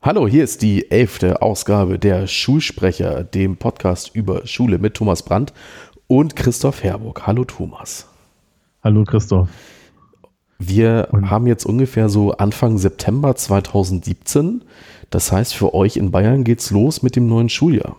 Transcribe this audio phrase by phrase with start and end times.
[0.00, 5.52] Hallo, hier ist die elfte Ausgabe der Schulsprecher, dem Podcast über Schule mit Thomas Brandt
[6.06, 7.26] und Christoph Herburg.
[7.26, 8.08] Hallo Thomas.
[8.84, 9.48] Hallo Christoph.
[10.58, 14.62] Wir und haben jetzt ungefähr so Anfang September 2017.
[15.10, 17.96] Das heißt, für euch in Bayern geht's los mit dem neuen Schuljahr.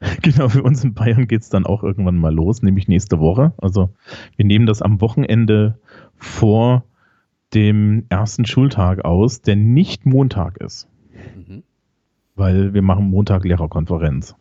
[0.22, 3.52] Genau, für uns in Bayern geht es dann auch irgendwann mal los, nämlich nächste Woche.
[3.58, 3.90] Also
[4.36, 5.78] wir nehmen das am Wochenende
[6.16, 6.84] vor
[7.54, 10.88] dem ersten Schultag aus, der nicht Montag ist.
[11.36, 11.62] Mhm.
[12.34, 14.34] Weil wir machen Montag Lehrerkonferenz.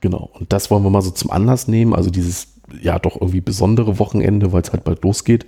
[0.00, 3.40] Genau, und das wollen wir mal so zum Anlass nehmen, also dieses ja doch irgendwie
[3.40, 5.46] besondere Wochenende, weil es halt bald losgeht,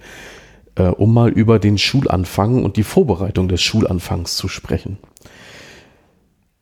[0.75, 4.99] äh, um mal über den Schulanfang und die Vorbereitung des Schulanfangs zu sprechen.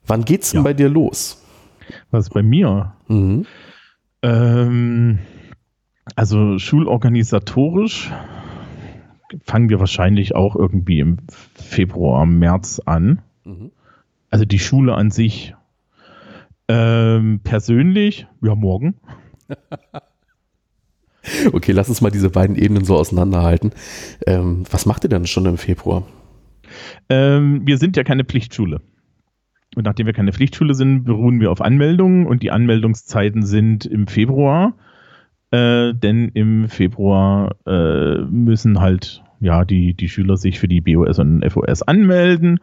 [0.06, 0.64] Wann geht's denn ja.
[0.64, 1.37] bei dir los?
[2.10, 2.94] Was bei mir?
[3.08, 3.46] Mhm.
[4.22, 5.18] Ähm,
[6.16, 8.10] also schulorganisatorisch
[9.44, 11.18] fangen wir wahrscheinlich auch irgendwie im
[11.54, 13.20] Februar, März an.
[13.44, 13.70] Mhm.
[14.30, 15.54] Also die Schule an sich.
[16.68, 18.96] Ähm, persönlich, ja, morgen.
[21.52, 23.72] okay, lass uns mal diese beiden Ebenen so auseinanderhalten.
[24.26, 26.06] Ähm, was macht ihr denn schon im Februar?
[27.08, 28.82] Ähm, wir sind ja keine Pflichtschule.
[29.78, 34.08] Und nachdem wir keine Pflichtschule sind, beruhen wir auf Anmeldungen und die Anmeldungszeiten sind im
[34.08, 34.74] Februar.
[35.52, 41.20] Äh, denn im Februar äh, müssen halt ja die, die Schüler sich für die BOS
[41.20, 42.58] und FOS anmelden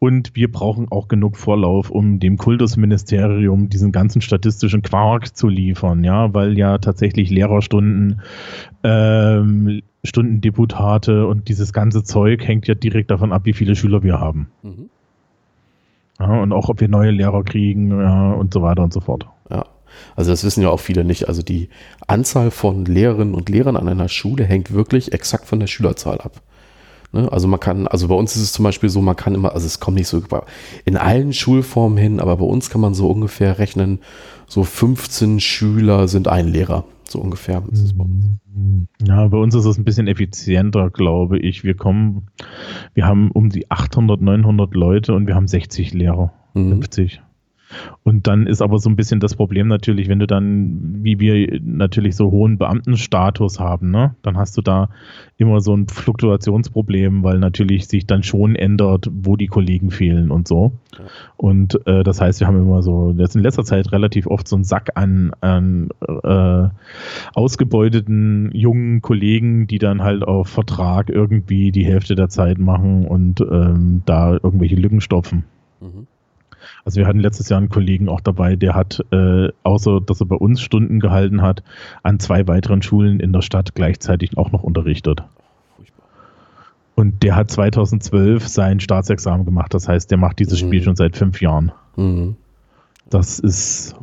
[0.00, 6.02] und wir brauchen auch genug Vorlauf, um dem Kultusministerium diesen ganzen statistischen Quark zu liefern,
[6.02, 8.22] ja, weil ja tatsächlich Lehrerstunden,
[8.82, 14.18] ähm, Stundendeputate und dieses ganze Zeug hängt ja direkt davon ab, wie viele Schüler wir
[14.18, 14.48] haben.
[14.64, 14.90] Mhm.
[16.18, 19.26] Ja, und auch ob wir neue Lehrer kriegen ja, und so weiter und so fort.
[19.50, 19.66] Ja.
[20.14, 21.28] Also das wissen ja auch viele nicht.
[21.28, 21.68] Also die
[22.06, 26.40] Anzahl von Lehrerinnen und Lehrern an einer Schule hängt wirklich exakt von der Schülerzahl ab.
[27.12, 27.30] Ne?
[27.30, 29.66] Also man kann, also bei uns ist es zum Beispiel so, man kann immer, also
[29.66, 30.22] es kommt nicht so
[30.84, 34.00] in allen Schulformen hin, aber bei uns kann man so ungefähr rechnen,
[34.46, 36.84] so 15 Schüler sind ein Lehrer.
[37.08, 38.26] So ungefähr ist es bei uns.
[39.06, 41.62] Ja, bei uns ist es ein bisschen effizienter, glaube ich.
[41.62, 42.28] Wir kommen,
[42.94, 46.32] wir haben um die 800, 900 Leute und wir haben 60 Lehrer.
[46.54, 46.70] Mhm.
[46.70, 47.22] 50.
[48.02, 51.60] Und dann ist aber so ein bisschen das Problem natürlich, wenn du dann, wie wir
[51.62, 54.88] natürlich so hohen Beamtenstatus haben, ne, dann hast du da
[55.36, 60.48] immer so ein Fluktuationsproblem, weil natürlich sich dann schon ändert, wo die Kollegen fehlen und
[60.48, 60.72] so.
[61.36, 64.56] Und äh, das heißt, wir haben immer so, jetzt in letzter Zeit relativ oft so
[64.56, 66.68] einen Sack an, an äh,
[67.34, 73.40] ausgebeuteten jungen Kollegen, die dann halt auf Vertrag irgendwie die Hälfte der Zeit machen und
[73.40, 75.44] ähm, da irgendwelche Lücken stopfen.
[75.80, 76.06] Mhm.
[76.84, 80.26] Also wir hatten letztes Jahr einen Kollegen auch dabei, der hat, äh, außer dass er
[80.26, 81.62] bei uns Stunden gehalten hat,
[82.02, 85.22] an zwei weiteren Schulen in der Stadt gleichzeitig auch noch unterrichtet.
[86.96, 89.74] Und der hat 2012 sein Staatsexamen gemacht.
[89.74, 90.66] Das heißt, der macht dieses mhm.
[90.68, 91.70] Spiel schon seit fünf Jahren.
[91.96, 92.36] Mhm.
[93.10, 93.94] Das ist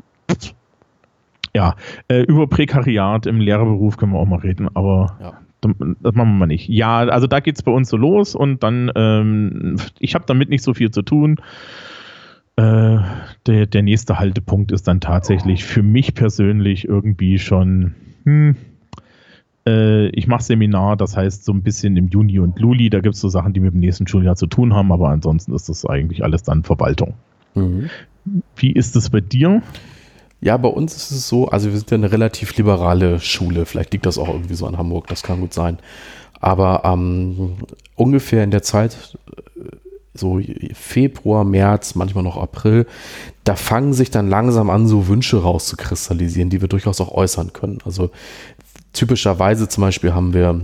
[1.56, 1.75] ja
[2.07, 5.34] äh, über Prekariat im Lehrerberuf können wir auch mal reden, aber ja.
[5.62, 6.68] das machen wir mal nicht.
[6.69, 10.50] Ja, also da geht es bei uns so los und dann, ähm, ich habe damit
[10.50, 11.38] nicht so viel zu tun.
[12.55, 12.97] Äh,
[13.47, 18.55] der, der nächste Haltepunkt ist dann tatsächlich für mich persönlich irgendwie schon, hm,
[19.65, 23.15] äh, ich mache Seminar, das heißt so ein bisschen im Juni und Juli, da gibt
[23.15, 25.85] es so Sachen, die mit dem nächsten Schuljahr zu tun haben, aber ansonsten ist das
[25.85, 27.15] eigentlich alles dann Verwaltung.
[27.55, 27.89] Mhm.
[28.55, 29.61] Wie ist es bei dir?
[30.39, 33.93] Ja, bei uns ist es so, also wir sind ja eine relativ liberale Schule, vielleicht
[33.93, 35.77] liegt das auch irgendwie so an Hamburg, das kann gut sein.
[36.39, 37.53] Aber ähm,
[37.95, 39.17] ungefähr in der Zeit
[40.13, 40.40] so
[40.74, 42.85] Februar, März, manchmal noch April,
[43.44, 47.79] da fangen sich dann langsam an, so Wünsche rauszukristallisieren, die wir durchaus auch äußern können.
[47.85, 48.12] Also
[48.94, 50.62] typischerweise zum Beispiel haben wir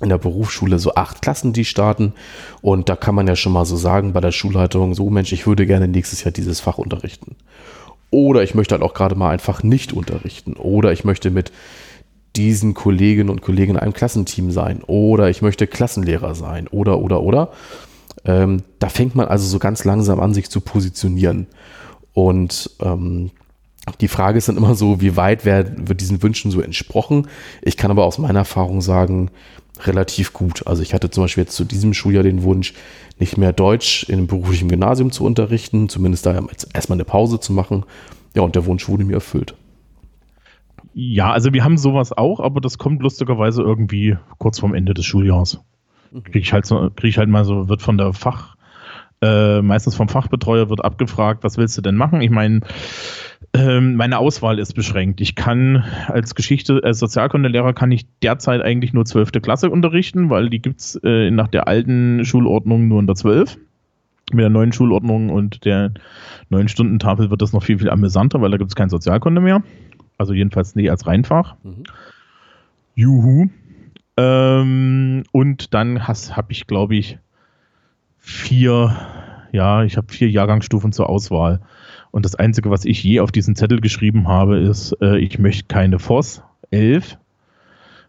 [0.00, 2.14] in der Berufsschule so acht Klassen, die starten.
[2.62, 5.46] Und da kann man ja schon mal so sagen bei der Schulleitung, so Mensch, ich
[5.46, 7.36] würde gerne nächstes Jahr dieses Fach unterrichten.
[8.10, 10.54] Oder ich möchte halt auch gerade mal einfach nicht unterrichten.
[10.54, 11.52] Oder ich möchte mit
[12.36, 14.82] diesen Kolleginnen und Kollegen in einem Klassenteam sein.
[14.86, 16.66] Oder ich möchte Klassenlehrer sein.
[16.68, 17.50] Oder, oder, oder.
[18.24, 21.46] Ähm, da fängt man also so ganz langsam an, sich zu positionieren.
[22.12, 23.30] Und ähm,
[24.00, 27.28] die Frage ist dann immer so, wie weit wird, wird diesen Wünschen so entsprochen?
[27.62, 29.30] Ich kann aber aus meiner Erfahrung sagen,
[29.86, 30.66] relativ gut.
[30.66, 32.74] Also ich hatte zum Beispiel jetzt zu diesem Schuljahr den Wunsch,
[33.18, 36.40] nicht mehr Deutsch in einem beruflichen Gymnasium zu unterrichten, zumindest da
[36.74, 37.84] erstmal eine Pause zu machen.
[38.34, 39.54] Ja, und der Wunsch wurde mir erfüllt.
[40.92, 45.04] Ja, also wir haben sowas auch, aber das kommt lustigerweise irgendwie kurz vorm Ende des
[45.04, 45.60] Schuljahres.
[46.24, 48.56] Kriege ich halt so, krieg ich halt mal so, wird von der Fach,
[49.22, 52.20] äh, meistens vom Fachbetreuer wird abgefragt, was willst du denn machen?
[52.20, 52.60] Ich meine,
[53.52, 55.20] Ähm, meine Auswahl ist beschränkt.
[55.20, 59.32] Ich kann als Geschichte, als Sozialkundelehrer kann ich derzeit eigentlich nur 12.
[59.42, 63.58] Klasse unterrichten, weil die gibt es äh, nach der alten Schulordnung nur in der 12.
[64.32, 65.92] Mit der neuen Schulordnung und der
[66.48, 69.62] neuen Stundentafel wird das noch viel, viel amüsanter, weil da gibt es kein Sozialkunde mehr.
[70.16, 71.56] Also jedenfalls nie als Reinfach.
[71.64, 71.82] Mhm.
[72.94, 73.48] Juhu.
[74.20, 77.18] Ähm, und dann habe ich, glaube ich,
[78.18, 78.94] vier,
[79.52, 81.60] ja, ich habe vier Jahrgangsstufen zur Auswahl.
[82.10, 85.64] Und das Einzige, was ich je auf diesen Zettel geschrieben habe, ist, äh, ich möchte
[85.68, 87.16] keine FOS 11,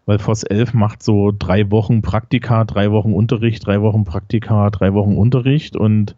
[0.04, 4.92] weil FOS 11 macht so drei Wochen Praktika, drei Wochen Unterricht, drei Wochen Praktika, drei
[4.92, 6.16] Wochen Unterricht und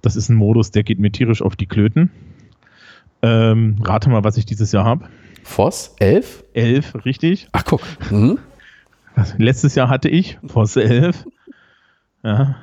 [0.00, 2.10] das ist ein Modus, der geht mir tierisch auf die Klöten.
[3.22, 5.06] Ähm, rate mal, was ich dieses Jahr habe.
[5.42, 6.44] FOS 11?
[6.54, 7.48] 11, richtig.
[7.52, 7.82] Ach, guck.
[8.10, 8.38] Mhm.
[9.38, 11.26] Letztes Jahr hatte ich FOS 11.
[12.24, 12.56] Ja,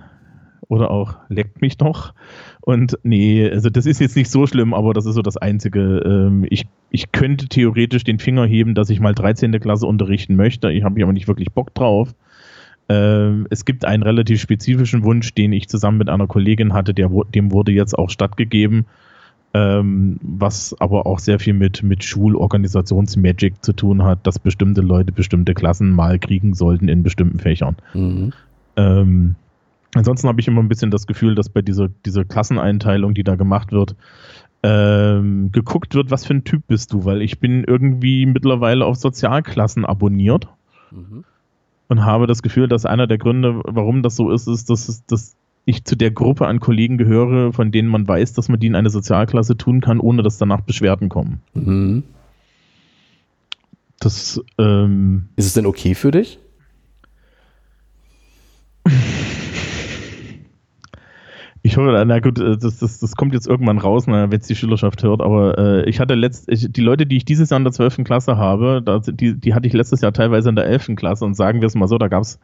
[0.68, 2.14] oder auch leckt mich doch.
[2.62, 6.02] Und nee, also das ist jetzt nicht so schlimm, aber das ist so das Einzige.
[6.06, 9.52] Ähm, ich, ich könnte theoretisch den Finger heben, dass ich mal 13.
[9.60, 10.72] Klasse unterrichten möchte.
[10.72, 12.14] Ich habe aber nicht wirklich Bock drauf.
[12.90, 17.10] Ähm, es gibt einen relativ spezifischen Wunsch, den ich zusammen mit einer Kollegin hatte, der,
[17.34, 18.86] dem wurde jetzt auch stattgegeben,
[19.54, 25.12] ähm, was aber auch sehr viel mit, mit Schulorganisationsmagic zu tun hat, dass bestimmte Leute
[25.12, 27.76] bestimmte Klassen mal kriegen sollten in bestimmten Fächern.
[27.94, 28.34] Mhm.
[28.76, 29.36] Ähm,
[29.96, 33.36] Ansonsten habe ich immer ein bisschen das Gefühl, dass bei dieser, dieser Klasseneinteilung, die da
[33.36, 33.96] gemacht wird,
[34.64, 38.96] ähm, geguckt wird, was für ein Typ bist du, weil ich bin irgendwie mittlerweile auf
[38.96, 40.48] Sozialklassen abonniert
[40.92, 41.26] mhm.
[41.90, 45.36] und habe das Gefühl, dass einer der Gründe, warum das so ist, ist, dass, dass
[45.66, 48.76] ich zu der Gruppe an Kollegen gehöre, von denen man weiß, dass man die in
[48.76, 51.42] eine Sozialklasse tun kann, ohne dass danach Beschwerden kommen.
[51.54, 52.04] Mhm.
[54.00, 56.40] Das, ähm, ist es denn okay für dich?
[61.66, 64.56] Ich hoffe, na gut, äh, das, das, das kommt jetzt irgendwann raus, wenn es die
[64.56, 67.64] Schülerschaft hört, aber äh, ich hatte letzt, ich, die Leute, die ich dieses Jahr in
[67.64, 68.04] der 12.
[68.04, 70.98] Klasse habe, da, die, die hatte ich letztes Jahr teilweise in der 11.
[70.98, 72.38] Klasse und sagen wir es mal so, da gab es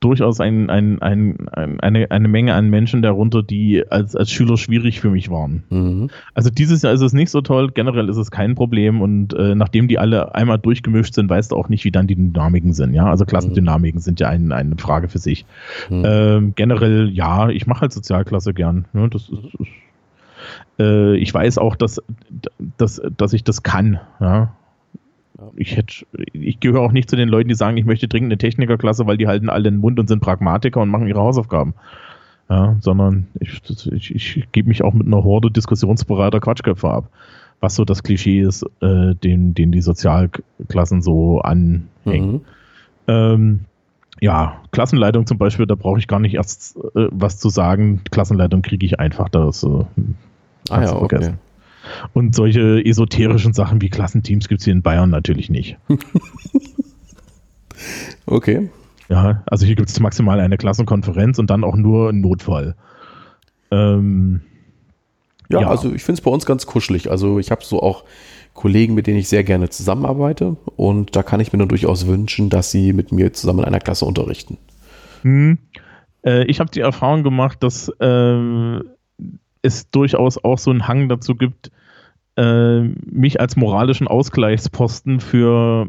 [0.00, 5.00] durchaus ein, ein, ein, eine, eine Menge an Menschen darunter, die als, als Schüler schwierig
[5.00, 5.62] für mich waren.
[5.68, 6.10] Mhm.
[6.34, 9.54] Also dieses Jahr ist es nicht so toll, generell ist es kein Problem und äh,
[9.54, 12.94] nachdem die alle einmal durchgemischt sind, weißt du auch nicht, wie dann die Dynamiken sind.
[12.94, 14.02] Ja, also Klassendynamiken mhm.
[14.02, 15.44] sind ja ein, eine Frage für sich.
[15.90, 16.02] Mhm.
[16.06, 18.86] Ähm, generell, ja, ich mache halt Sozialklasse gern.
[18.94, 19.68] Ja, das ist, ist
[20.78, 22.00] äh, ich weiß auch, dass,
[22.78, 24.00] dass, dass ich das kann.
[24.20, 24.54] Ja?
[25.56, 28.38] Ich hätte, ich gehöre auch nicht zu den Leuten, die sagen, ich möchte dringend eine
[28.38, 31.74] Technikerklasse, weil die halten alle den Mund und sind Pragmatiker und machen ihre Hausaufgaben.
[32.48, 37.08] Ja, sondern ich, ich, ich gebe mich auch mit einer Horde diskussionsbereiter Quatschköpfe ab,
[37.60, 41.86] was so das Klischee ist, äh, den, den die Sozialklassen so anhängen.
[42.06, 42.40] Mhm.
[43.06, 43.60] Ähm,
[44.20, 48.02] ja, Klassenleitung zum Beispiel, da brauche ich gar nicht erst äh, was zu sagen.
[48.10, 49.84] Klassenleitung kriege ich einfach, das äh,
[50.70, 51.34] ah ja, okay.
[52.12, 55.76] Und solche esoterischen Sachen wie Klassenteams gibt es hier in Bayern natürlich nicht.
[58.26, 58.70] okay.
[59.08, 62.76] Ja, also hier gibt es maximal eine Klassenkonferenz und dann auch nur einen Notfall.
[63.70, 64.42] Ähm,
[65.48, 67.10] ja, ja, also ich finde es bei uns ganz kuschelig.
[67.10, 68.04] Also ich habe so auch
[68.54, 72.50] Kollegen, mit denen ich sehr gerne zusammenarbeite und da kann ich mir dann durchaus wünschen,
[72.50, 74.58] dass sie mit mir zusammen in einer Klasse unterrichten.
[75.22, 75.58] Hm.
[76.24, 78.80] Äh, ich habe die Erfahrung gemacht, dass äh,
[79.62, 81.70] es durchaus auch so einen Hang dazu gibt,
[82.36, 85.88] äh, mich als moralischen Ausgleichsposten für,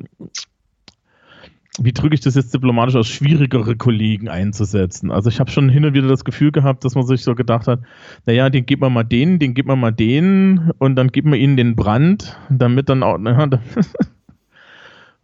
[1.79, 5.11] wie drücke ich das jetzt diplomatisch aus, schwierigere Kollegen einzusetzen.
[5.11, 7.67] Also ich habe schon hin und wieder das Gefühl gehabt, dass man sich so gedacht
[7.67, 7.81] hat,
[8.25, 11.39] naja, den gibt man mal den, den gibt man mal den und dann gibt man
[11.39, 13.47] ihnen den Brand, damit dann auch, naja,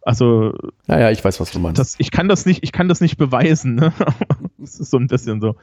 [0.02, 0.54] also
[0.86, 1.78] naja, ich weiß, was du meinst.
[1.78, 3.74] Das, ich kann das nicht, ich kann das nicht beweisen.
[3.74, 3.92] Ne?
[4.58, 5.56] das ist so ein bisschen so.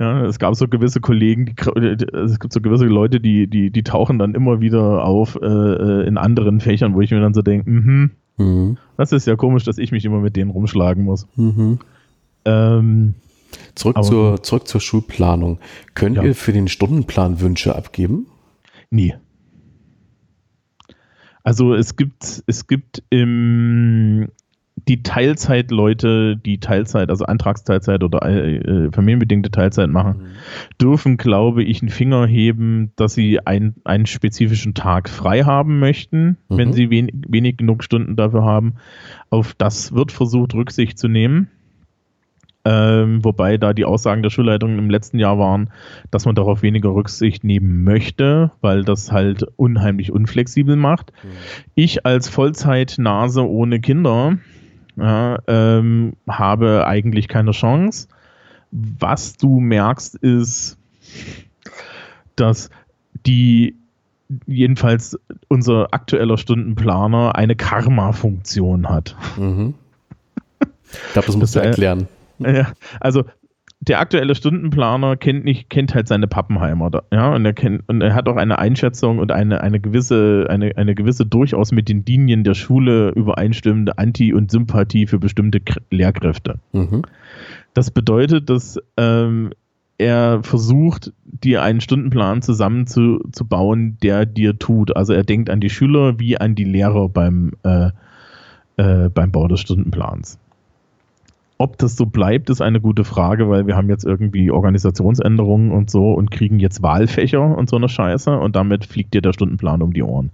[0.00, 3.82] Ja, es gab so gewisse Kollegen, die, es gibt so gewisse Leute, die, die, die
[3.82, 7.42] tauchen dann immer wieder auf äh, äh in anderen Fächern, wo ich mir dann so
[7.42, 8.78] denke, mhm, mhm.
[8.96, 11.28] das ist ja komisch, dass ich mich immer mit denen rumschlagen muss.
[11.36, 11.80] Mhm.
[12.46, 13.14] Ähm,
[13.74, 15.58] zurück, zur, zurück zur Schulplanung.
[15.94, 16.22] Könnt ja.
[16.22, 18.26] ihr für den Stundenplan Wünsche abgeben?
[18.90, 19.16] Nie.
[21.42, 24.28] Also es gibt, es gibt im,
[24.88, 30.26] die Teilzeitleute, die Teilzeit, also Antragsteilzeit oder äh, äh, familienbedingte Teilzeit machen, mhm.
[30.80, 36.36] dürfen, glaube ich, einen Finger heben, dass sie ein, einen spezifischen Tag frei haben möchten,
[36.48, 36.56] mhm.
[36.56, 38.74] wenn sie wen, wenig genug Stunden dafür haben.
[39.30, 41.48] Auf das wird versucht, Rücksicht zu nehmen.
[42.62, 45.70] Ähm, wobei da die Aussagen der Schulleitung im letzten Jahr waren,
[46.10, 51.12] dass man darauf weniger Rücksicht nehmen möchte, weil das halt unheimlich unflexibel macht.
[51.22, 51.28] Mhm.
[51.74, 54.36] Ich als Vollzeitnase ohne Kinder
[54.96, 58.08] ja, ähm, habe eigentlich keine Chance.
[58.70, 60.78] Was du merkst, ist,
[62.36, 62.70] dass
[63.26, 63.76] die
[64.46, 65.18] jedenfalls
[65.48, 69.16] unser aktueller Stundenplaner eine Karma-Funktion hat.
[69.36, 69.74] Mhm.
[70.92, 72.08] Ich glaube, das musst du erklären.
[72.38, 73.24] Ja, also
[73.80, 78.14] der aktuelle Stundenplaner kennt nicht, kennt halt seine Pappenheimer, ja, und er kennt, und er
[78.14, 82.44] hat auch eine Einschätzung und eine, eine gewisse, eine, eine gewisse durchaus mit den Linien
[82.44, 86.58] der Schule übereinstimmende Anti- und Sympathie für bestimmte K Lehrkräfte.
[86.72, 87.02] Mhm.
[87.72, 89.52] Das bedeutet, dass ähm,
[89.96, 94.96] er versucht, dir einen Stundenplan zusammenzubauen, der dir tut.
[94.96, 97.90] Also er denkt an die Schüler wie an die Lehrer beim, äh,
[98.76, 100.38] äh, beim Bau des Stundenplans.
[101.60, 105.90] Ob das so bleibt, ist eine gute Frage, weil wir haben jetzt irgendwie Organisationsänderungen und
[105.90, 109.82] so und kriegen jetzt Wahlfächer und so eine Scheiße und damit fliegt dir der Stundenplan
[109.82, 110.30] um die Ohren.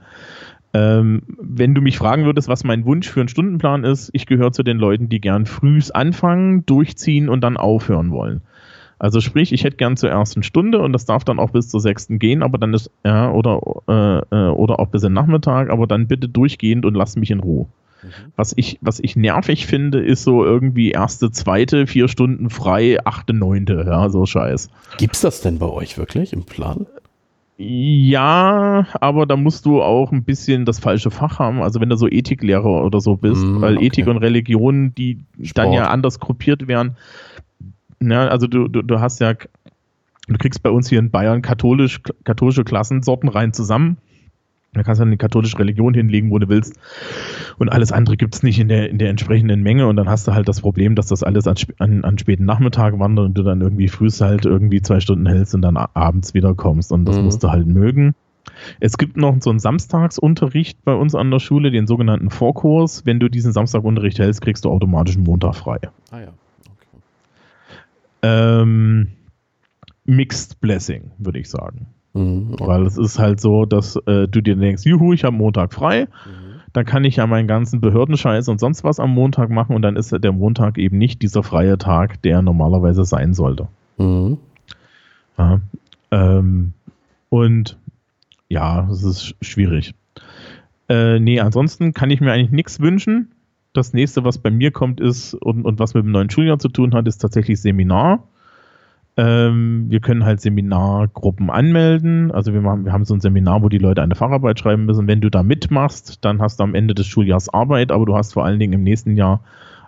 [0.73, 4.53] Ähm, wenn du mich fragen würdest, was mein Wunsch für einen Stundenplan ist, ich gehöre
[4.53, 8.43] zu den Leuten, die gern frühs anfangen, durchziehen und dann aufhören wollen.
[9.01, 11.81] Also sprich, ich hätte gern zur ersten Stunde und das darf dann auch bis zur
[11.81, 15.89] sechsten gehen, aber dann ist, ja, oder, äh, äh oder auch bis in Nachmittag, aber
[15.89, 17.67] dann bitte durchgehend und lass mich in Ruhe.
[18.03, 18.33] Mhm.
[18.37, 23.33] Was, ich, was ich nervig finde, ist so irgendwie erste, zweite, vier Stunden frei, achte,
[23.33, 24.69] neunte, ja, so Scheiß.
[24.99, 26.87] Gibt's das denn bei euch wirklich im Plan?
[27.59, 31.63] Ja, aber da musst du auch ein bisschen das falsche Fach haben.
[31.63, 33.87] Also wenn du so Ethiklehrer oder so bist, mm, weil okay.
[33.87, 35.57] Ethik und Religion, die Sport.
[35.57, 36.97] dann ja anders gruppiert werden.
[38.01, 42.03] Ja, also du, du, du hast ja, du kriegst bei uns hier in Bayern katholisch,
[42.25, 43.97] katholische Klassensorten rein zusammen.
[44.79, 46.79] Da kannst du dann die katholische Religion hinlegen, wo du willst.
[47.59, 49.87] Und alles andere gibt es nicht in der, in der entsprechenden Menge.
[49.87, 52.99] Und dann hast du halt das Problem, dass das alles an, an, an späten Nachmittag
[52.99, 56.93] wandert und du dann irgendwie frühst halt irgendwie zwei Stunden hältst und dann abends wiederkommst.
[56.93, 57.25] Und das mhm.
[57.25, 58.15] musst du halt mögen.
[58.81, 63.05] Es gibt noch so einen Samstagsunterricht bei uns an der Schule, den sogenannten Vorkurs.
[63.05, 65.79] Wenn du diesen Samstagunterricht hältst, kriegst du automatisch einen Montag frei.
[66.11, 66.29] Ah ja.
[66.65, 67.03] Okay.
[68.23, 69.09] Ähm,
[70.05, 71.87] Mixed Blessing, würde ich sagen.
[72.17, 72.57] Mhm.
[72.59, 76.05] Weil es ist halt so, dass äh, du dir denkst, juhu, ich habe Montag frei,
[76.05, 76.61] mhm.
[76.73, 79.97] dann kann ich ja meinen ganzen Behördenscheiß und sonst was am Montag machen und dann
[79.97, 83.69] ist der Montag eben nicht dieser freie Tag, der normalerweise sein sollte.
[83.99, 84.39] Mhm.
[85.37, 85.61] Ja,
[86.11, 86.73] ähm,
[87.29, 87.77] und
[88.49, 89.95] ja, es ist schwierig.
[90.89, 93.33] Äh, nee, ansonsten kann ich mir eigentlich nichts wünschen.
[93.75, 96.69] Das nächste, was bei mir kommt, ist und, und was mit dem neuen Schuljahr zu
[96.71, 98.27] tun hat, ist tatsächlich Seminar.
[99.19, 102.31] Ähm, wir können halt Seminargruppen anmelden.
[102.33, 105.07] Also wir, machen, wir haben so ein Seminar, wo die Leute eine Facharbeit schreiben müssen.
[105.07, 108.35] Wenn du da mitmachst, dann hast du am Ende des Schuljahrs Arbeit, aber du hast
[108.35, 109.41] vor allen Dingen im nächsten Jahr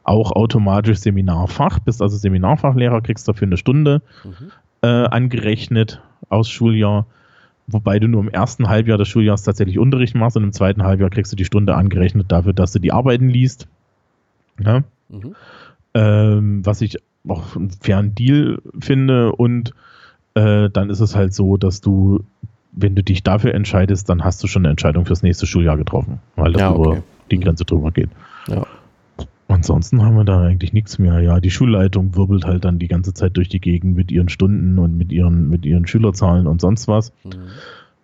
[0.09, 4.51] auch automatisch Seminarfach, bist also Seminarfachlehrer, kriegst dafür eine Stunde mhm.
[4.81, 7.05] äh, angerechnet aus Schuljahr,
[7.67, 11.11] wobei du nur im ersten Halbjahr des Schuljahres tatsächlich Unterricht machst und im zweiten Halbjahr
[11.11, 13.69] kriegst du die Stunde angerechnet dafür, dass du die Arbeiten liest.
[14.59, 14.83] Ja?
[15.11, 15.35] Mhm.
[15.93, 19.75] Ähm, was ich auch einen fairen Deal finde und
[20.35, 22.21] äh, dann ist es halt so, dass du,
[22.73, 26.21] wenn du dich dafür entscheidest, dann hast du schon eine Entscheidung fürs nächste Schuljahr getroffen,
[26.37, 26.91] weil das ja, okay.
[26.91, 28.11] über die Grenze drüber geht.
[28.49, 28.67] Ja.
[29.49, 31.21] Ansonsten haben wir da eigentlich nichts mehr.
[31.21, 34.79] Ja, die Schulleitung wirbelt halt dann die ganze Zeit durch die Gegend mit ihren Stunden
[34.79, 37.13] und mit ihren, mit ihren Schülerzahlen und sonst was.
[37.25, 37.49] Mhm.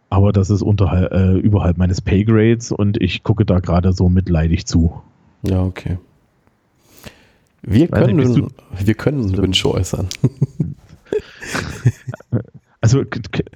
[0.08, 4.64] Aber das ist unterhalb, äh, überhalb meines Paygrades und ich gucke da gerade so mitleidig
[4.64, 5.02] zu.
[5.42, 5.98] Ja, okay.
[7.66, 10.08] Wir können, nicht, wir können Wünsche äußern.
[12.80, 13.02] Also,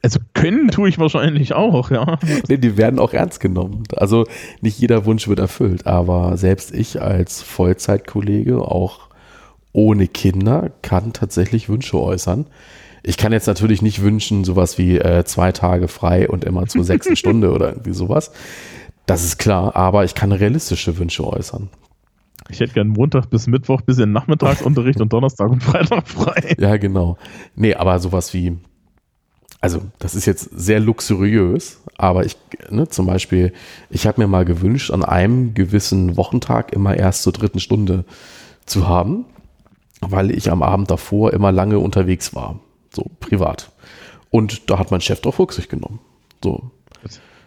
[0.02, 2.18] also können tue ich wahrscheinlich auch, ja.
[2.48, 3.82] Nee, die werden auch ernst genommen.
[3.94, 4.24] Also
[4.62, 9.08] nicht jeder Wunsch wird erfüllt, aber selbst ich als Vollzeitkollege, auch
[9.72, 12.46] ohne Kinder, kann tatsächlich Wünsche äußern.
[13.02, 16.84] Ich kann jetzt natürlich nicht wünschen, sowas wie äh, zwei Tage frei und immer zur
[16.84, 18.32] sechsten Stunde oder irgendwie sowas.
[19.04, 21.68] Das ist klar, aber ich kann realistische Wünsche äußern.
[22.50, 26.56] Ich hätte gern Montag bis Mittwoch bis in Nachmittagsunterricht und Donnerstag und Freitag frei.
[26.58, 27.18] Ja, genau.
[27.54, 28.56] Nee, aber sowas wie,
[29.60, 32.36] also das ist jetzt sehr luxuriös, aber ich,
[32.70, 33.52] ne, zum Beispiel,
[33.90, 38.04] ich habe mir mal gewünscht, an einem gewissen Wochentag immer erst zur dritten Stunde
[38.64, 39.26] zu haben,
[40.00, 43.72] weil ich am Abend davor immer lange unterwegs war, so privat.
[44.30, 46.00] Und da hat mein Chef drauf Rücksicht genommen.
[46.42, 46.70] So,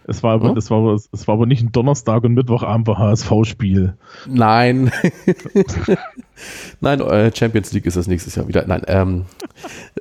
[0.08, 0.54] es war, aber, ja?
[0.54, 3.96] das war, es war aber nicht ein Donnerstag und Mittwochabend war HSV-Spiel.
[4.28, 4.92] Nein.
[6.82, 8.66] nein, äh, Champions League ist das nächstes Jahr wieder.
[8.66, 9.26] Nein, ähm,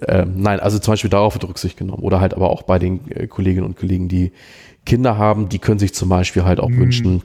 [0.07, 2.03] ähm, nein, also zum Beispiel darauf wird Rücksicht genommen.
[2.03, 4.33] Oder halt aber auch bei den äh, Kolleginnen und Kollegen, die
[4.87, 6.79] Kinder haben, die können sich zum Beispiel halt auch mhm.
[6.79, 7.23] wünschen,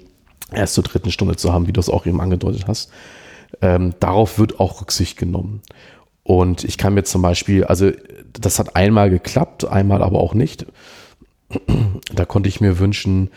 [0.52, 2.92] erst zur dritten Stunde zu haben, wie du es auch eben angedeutet hast.
[3.62, 5.62] Ähm, darauf wird auch Rücksicht genommen.
[6.24, 7.92] Und ich kann mir zum Beispiel, also
[8.34, 10.66] das hat einmal geklappt, einmal aber auch nicht.
[12.14, 13.30] Da konnte ich mir wünschen,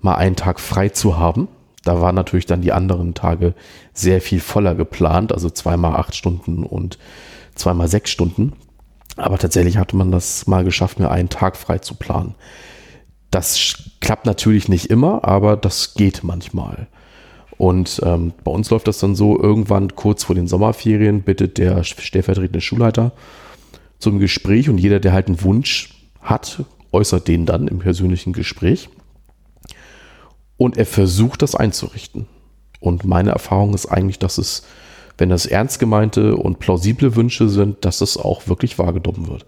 [0.00, 1.48] mal einen Tag frei zu haben.
[1.84, 3.54] Da waren natürlich dann die anderen Tage
[3.92, 6.98] sehr viel voller geplant, also zweimal acht Stunden und
[7.54, 8.54] zweimal sechs Stunden.
[9.16, 12.34] Aber tatsächlich hatte man das mal geschafft, mir einen Tag frei zu planen.
[13.30, 16.88] Das klappt natürlich nicht immer, aber das geht manchmal.
[17.58, 21.82] Und ähm, bei uns läuft das dann so, irgendwann kurz vor den Sommerferien bittet der
[21.84, 23.12] stellvertretende Schulleiter
[23.98, 28.88] zum Gespräch und jeder, der halt einen Wunsch hat, äußert den dann im persönlichen Gespräch.
[30.56, 32.26] Und er versucht das einzurichten.
[32.80, 34.66] Und meine Erfahrung ist eigentlich, dass es,
[35.18, 39.46] wenn das ernst gemeinte und plausible Wünsche sind, dass es auch wirklich wahrgenommen wird.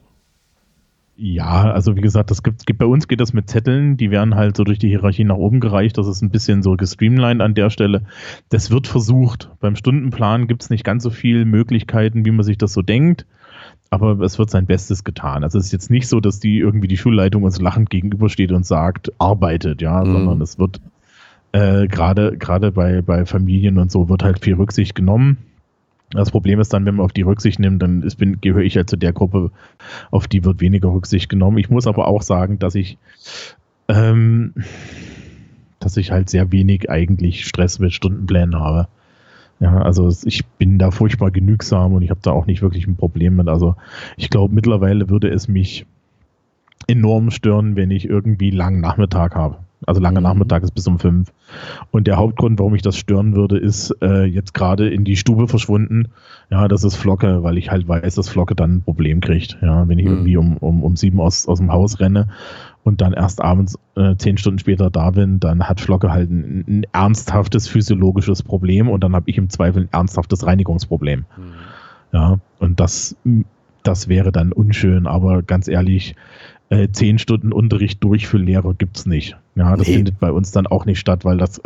[1.20, 4.36] Ja, also wie gesagt, das gibt, gibt bei uns geht das mit Zetteln, die werden
[4.36, 5.98] halt so durch die Hierarchie nach oben gereicht.
[5.98, 8.04] Das ist ein bisschen so gestreamlined an der Stelle.
[8.50, 9.50] Das wird versucht.
[9.58, 13.26] Beim Stundenplan gibt es nicht ganz so viele Möglichkeiten, wie man sich das so denkt.
[13.90, 15.44] Aber es wird sein Bestes getan.
[15.44, 18.66] Also es ist jetzt nicht so, dass die irgendwie die Schulleitung uns lachend gegenübersteht und
[18.66, 20.12] sagt, arbeitet, ja, mhm.
[20.12, 20.80] sondern es wird
[21.52, 25.38] äh, gerade gerade bei, bei Familien und so wird halt viel Rücksicht genommen.
[26.10, 28.76] Das Problem ist dann, wenn man auf die Rücksicht nimmt, dann ist, bin, gehöre ich
[28.76, 29.50] halt zu der Gruppe,
[30.10, 31.58] auf die wird weniger Rücksicht genommen.
[31.58, 32.96] Ich muss aber auch sagen, dass ich,
[33.88, 34.54] ähm,
[35.80, 38.88] dass ich halt sehr wenig eigentlich Stress mit Stundenplänen habe.
[39.60, 42.96] Ja, also ich bin da furchtbar genügsam und ich habe da auch nicht wirklich ein
[42.96, 43.48] Problem mit.
[43.48, 43.74] Also
[44.16, 45.84] ich glaube, mittlerweile würde es mich
[46.86, 49.58] enorm stören, wenn ich irgendwie langen Nachmittag habe.
[49.86, 50.24] Also lange mhm.
[50.24, 51.32] Nachmittag ist bis um fünf.
[51.90, 55.48] Und der Hauptgrund, warum ich das stören würde, ist äh, jetzt gerade in die Stube
[55.48, 56.08] verschwunden.
[56.50, 59.58] Ja, das ist Flocke, weil ich halt weiß, dass Flocke dann ein Problem kriegt.
[59.62, 60.12] Ja, wenn ich mhm.
[60.12, 62.28] irgendwie um, um, um sieben aus, aus dem Haus renne
[62.84, 66.64] und dann erst abends äh, zehn Stunden später da bin, dann hat Flocke halt ein,
[66.66, 71.20] ein ernsthaftes physiologisches Problem und dann habe ich im Zweifel ein ernsthaftes Reinigungsproblem.
[71.20, 71.52] Mhm.
[72.12, 73.16] Ja, und das,
[73.82, 76.14] das wäre dann unschön, aber ganz ehrlich,
[76.70, 79.36] äh, zehn Stunden Unterricht durch für Lehrer gibt es nicht.
[79.58, 79.96] Ja, das nee.
[79.96, 81.60] findet bei uns dann auch nicht statt, weil das,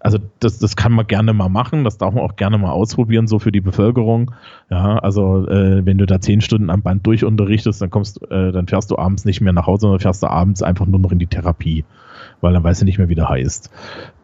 [0.00, 3.26] also das, das kann man gerne mal machen, das darf man auch gerne mal ausprobieren,
[3.26, 4.30] so für die Bevölkerung.
[4.70, 8.68] Ja, also äh, wenn du da zehn Stunden am Band durchunterrichtest, dann kommst, äh, dann
[8.68, 11.18] fährst du abends nicht mehr nach Hause, sondern fährst du abends einfach nur noch in
[11.18, 11.84] die Therapie,
[12.40, 13.70] weil dann weißt du nicht mehr, wie der heißt.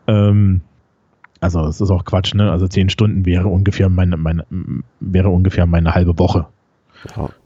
[0.06, 0.60] Ähm,
[1.40, 2.50] also es ist auch Quatsch, ne?
[2.50, 4.44] Also zehn Stunden wäre ungefähr meine, meine
[5.00, 6.46] wäre ungefähr meine halbe Woche.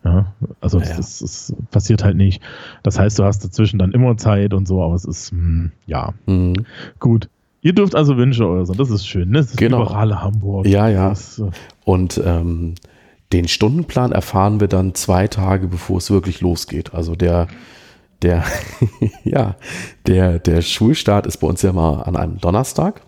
[0.05, 0.33] Ja.
[0.61, 2.43] also ja, das, das, passiert halt nicht.
[2.83, 5.73] Das heißt, du hast dazwischen dann immer Zeit und so, aber es ist, mh, hm,
[5.87, 6.55] ja, mhm.
[6.99, 7.29] gut.
[7.63, 9.39] Ihr dürft also Wünsche äußern, das ist schön, ne?
[9.39, 9.85] Das ist genau.
[9.85, 10.67] liberale Hamburg.
[10.67, 11.09] Ja, ja.
[11.09, 11.51] Das, äh
[11.85, 12.75] und ähm,
[13.33, 16.93] den Stundenplan erfahren wir dann zwei Tage, bevor es wirklich losgeht.
[16.95, 17.49] Also der,
[18.23, 18.45] der,
[19.25, 19.57] ja,
[20.07, 23.01] der, der Schulstart ist bei uns ja mal an einem Donnerstag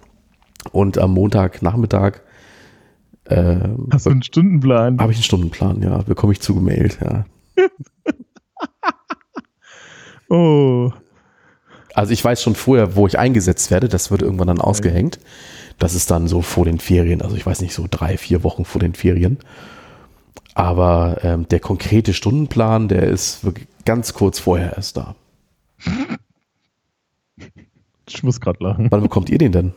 [0.73, 2.21] und am Montagnachmittag
[3.29, 4.99] ähm, Hast du einen Stundenplan?
[4.99, 5.99] Habe ich einen Stundenplan, ja.
[5.99, 7.27] Bekomme ich zugemailt, ja.
[10.29, 10.93] oh.
[11.95, 13.89] Also ich weiß schon vorher, wo ich eingesetzt werde.
[13.89, 15.19] Das wird irgendwann dann ausgehängt.
[15.79, 17.23] Das ist dann so vor den Ferien.
[17.23, 19.39] Also ich weiß nicht, so drei, vier Wochen vor den Ferien.
[20.55, 25.15] Aber ähm, der konkrete Stundenplan, der ist wirklich ganz kurz vorher erst da.
[28.09, 28.87] Ich muss gerade lachen.
[28.89, 29.73] Wann bekommt ihr den denn?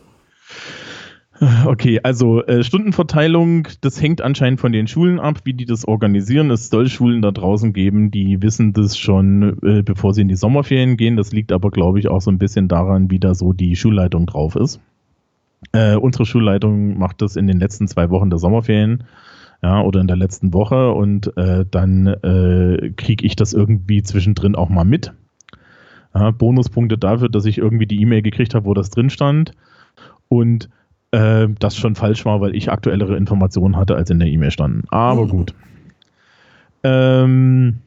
[1.64, 6.50] Okay, also äh, Stundenverteilung, das hängt anscheinend von den Schulen ab, wie die das organisieren.
[6.50, 10.36] Es soll Schulen da draußen geben, die wissen das schon, äh, bevor sie in die
[10.36, 11.16] Sommerferien gehen.
[11.16, 14.26] Das liegt aber, glaube ich, auch so ein bisschen daran, wie da so die Schulleitung
[14.26, 14.80] drauf ist.
[15.72, 19.04] Äh, unsere Schulleitung macht das in den letzten zwei Wochen der Sommerferien.
[19.62, 24.54] Ja, oder in der letzten Woche und äh, dann äh, kriege ich das irgendwie zwischendrin
[24.54, 25.12] auch mal mit.
[26.14, 29.52] Ja, Bonuspunkte dafür, dass ich irgendwie die E-Mail gekriegt habe, wo das drin stand.
[30.28, 30.70] Und
[31.12, 34.82] äh, das schon falsch war, weil ich aktuellere Informationen hatte, als in der E-Mail standen.
[34.90, 35.28] Aber mhm.
[35.28, 35.54] gut.
[36.82, 37.78] Ähm,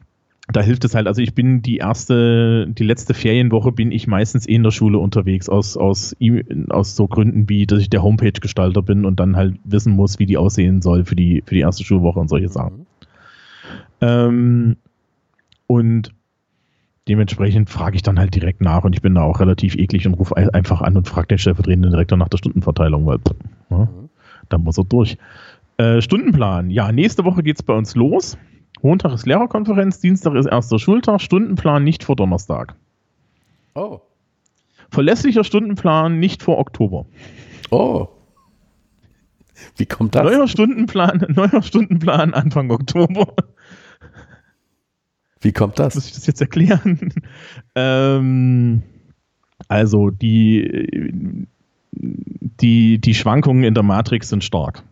[0.51, 4.47] da hilft es halt, also ich bin die erste, die letzte Ferienwoche bin ich meistens
[4.47, 6.15] eh in der Schule unterwegs, aus, aus,
[6.69, 10.25] aus so Gründen wie, dass ich der Homepage-Gestalter bin und dann halt wissen muss, wie
[10.25, 12.79] die aussehen soll für die, für die erste Schulwoche und solche Sachen.
[12.79, 12.85] Mhm.
[14.01, 14.75] Ähm,
[15.67, 16.13] und
[17.07, 20.13] dementsprechend frage ich dann halt direkt nach und ich bin da auch relativ eklig und
[20.13, 23.19] rufe einfach an und frage den stellvertretenden Direktor nach der Stundenverteilung, weil
[23.69, 24.09] ja, mhm.
[24.49, 25.17] da muss er durch.
[25.77, 26.69] Äh, Stundenplan.
[26.69, 28.37] Ja, nächste Woche geht es bei uns los.
[28.81, 32.75] Montag ist Lehrerkonferenz, Dienstag ist erster Schultag, Stundenplan nicht vor Donnerstag.
[33.75, 34.01] Oh.
[34.91, 37.05] Verlässlicher Stundenplan nicht vor Oktober.
[37.71, 38.09] Oh.
[39.77, 40.23] Wie kommt das?
[40.23, 43.33] Neuer Stundenplan, neuer Stundenplan Anfang Oktober.
[45.43, 45.95] Wie kommt das?
[45.95, 47.13] Muss ich das jetzt erklären?
[47.75, 48.81] ähm,
[49.67, 51.47] also die,
[51.91, 54.83] die, die Schwankungen in der Matrix sind stark.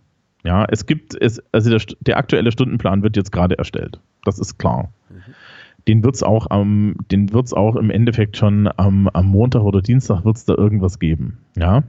[0.43, 3.99] Ja, es gibt, es, also der, der aktuelle Stundenplan wird jetzt gerade erstellt.
[4.23, 4.91] Das ist klar.
[5.09, 5.33] Mhm.
[5.87, 9.81] Den wird es auch am, den wird's auch im Endeffekt schon am, am Montag oder
[9.81, 11.39] Dienstag wird es da irgendwas geben.
[11.55, 11.83] Ja.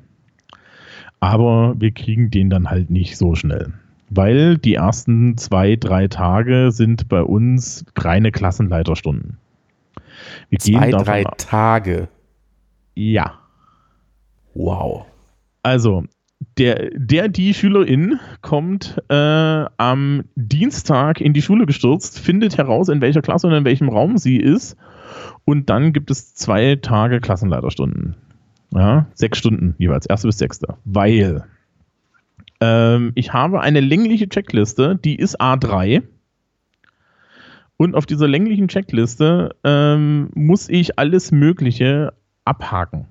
[1.20, 3.74] Aber wir kriegen den dann halt nicht so schnell
[4.14, 9.38] weil die ersten zwei, drei Tage sind bei uns reine Klassenleiterstunden.
[10.50, 12.08] Wir zwei, drei Tage.
[12.94, 13.38] Ja.
[14.54, 15.06] Wow.
[15.62, 16.04] Also,
[16.58, 19.14] der, der, die Schülerin kommt äh,
[19.76, 24.18] am Dienstag in die Schule gestürzt, findet heraus, in welcher Klasse und in welchem Raum
[24.18, 24.76] sie ist.
[25.44, 28.16] Und dann gibt es zwei Tage Klassenleiterstunden.
[28.74, 30.76] Ja, sechs Stunden jeweils, erste bis sechste.
[30.84, 31.44] Weil
[32.62, 36.02] ähm, ich habe eine längliche Checkliste, die ist A3.
[37.76, 42.12] Und auf dieser länglichen Checkliste ähm, muss ich alles Mögliche
[42.44, 43.06] abhaken.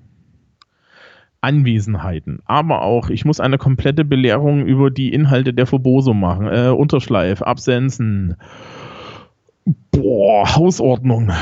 [1.42, 6.68] Anwesenheiten, aber auch, ich muss eine komplette Belehrung über die Inhalte der Foboso machen, äh,
[6.68, 8.36] Unterschleif, Absenzen,
[9.90, 11.32] boah, Hausordnung.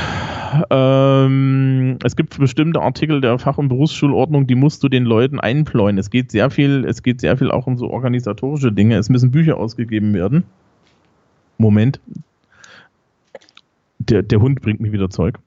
[0.71, 5.99] Ähm, es gibt bestimmte Artikel der Fach- und Berufsschulordnung, die musst du den Leuten einpläuen.
[5.99, 8.97] Es geht sehr viel, es geht sehr viel auch um so organisatorische Dinge.
[8.97, 10.45] Es müssen Bücher ausgegeben werden.
[11.59, 12.01] Moment.
[13.99, 15.39] Der, der Hund bringt mir wieder Zeug.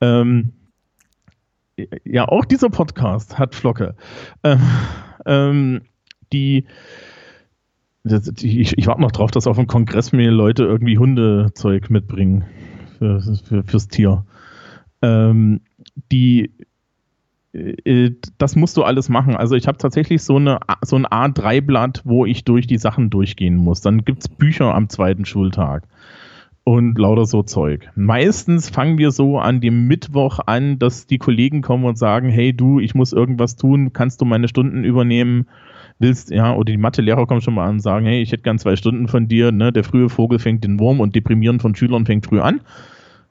[0.00, 0.52] Ähm,
[2.04, 3.94] ja, auch dieser Podcast hat Flocke.
[4.44, 4.60] Ähm,
[5.26, 5.80] ähm,
[6.32, 6.66] die,
[8.04, 12.44] ich, ich warte noch drauf, dass auf dem Kongress mir Leute irgendwie Hundezeug mitbringen
[12.98, 14.24] für, für, fürs Tier.
[15.02, 15.60] Ähm,
[16.10, 16.50] die,
[17.52, 19.36] äh, das musst du alles machen.
[19.36, 23.56] Also ich habe tatsächlich so, eine, so ein A3-Blatt, wo ich durch die Sachen durchgehen
[23.56, 23.80] muss.
[23.80, 25.86] Dann gibt es Bücher am zweiten Schultag
[26.64, 27.90] und lauter so Zeug.
[27.94, 32.54] Meistens fangen wir so an dem Mittwoch an, dass die Kollegen kommen und sagen, hey
[32.54, 35.46] du, ich muss irgendwas tun, kannst du meine Stunden übernehmen?
[35.98, 38.58] Willst, ja, oder die Mathelehrer kommen schon mal an und sagen, hey, ich hätte gern
[38.58, 39.72] zwei Stunden von dir, ne?
[39.72, 42.60] Der frühe Vogel fängt den Wurm und Deprimieren von Schülern fängt früh an.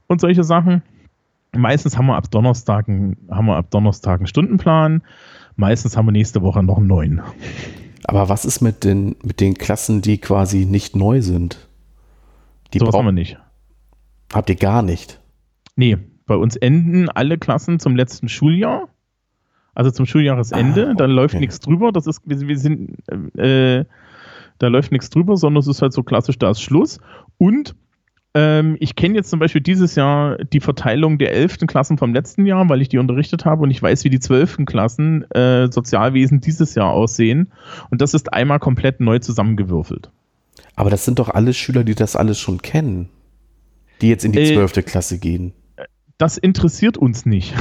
[0.08, 0.82] Und solche Sachen.
[1.56, 5.04] Meistens haben wir ab Donnerstag, haben wir ab Donnerstag einen Stundenplan.
[5.56, 7.22] Meistens haben wir nächste Woche noch einen neuen.
[8.06, 11.68] Aber was ist mit den, mit den Klassen, die quasi nicht neu sind?
[12.74, 13.38] Die so haben wir nicht.
[14.34, 15.20] Habt ihr gar nicht?
[15.76, 18.90] Nee, bei uns enden alle Klassen zum letzten Schuljahr.
[19.76, 20.82] Also zum Schuljahresende.
[20.82, 20.96] Ah, okay.
[20.98, 21.92] Da läuft nichts drüber.
[21.92, 22.98] Das ist, wir, wir sind,
[23.38, 23.86] äh,
[24.60, 27.00] da läuft nichts drüber, sondern es ist halt so klassisch, da ist Schluss.
[27.38, 27.76] Und
[28.36, 31.60] ähm, ich kenne jetzt zum Beispiel dieses Jahr die Verteilung der 11.
[31.68, 34.66] Klassen vom letzten Jahr, weil ich die unterrichtet habe und ich weiß, wie die 12.
[34.66, 37.52] Klassen äh, Sozialwesen dieses Jahr aussehen.
[37.92, 40.10] Und das ist einmal komplett neu zusammengewürfelt.
[40.76, 43.10] Aber das sind doch alle Schüler, die das alles schon kennen,
[44.02, 45.54] die jetzt in die äh, zwölfte äh, Klasse gehen.
[46.18, 47.54] Das interessiert uns nicht.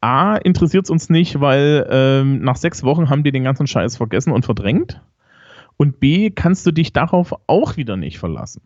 [0.00, 3.96] A, interessiert es uns nicht, weil ähm, nach sechs Wochen haben die den ganzen Scheiß
[3.96, 5.02] vergessen und verdrängt.
[5.76, 8.62] Und B, kannst du dich darauf auch wieder nicht verlassen.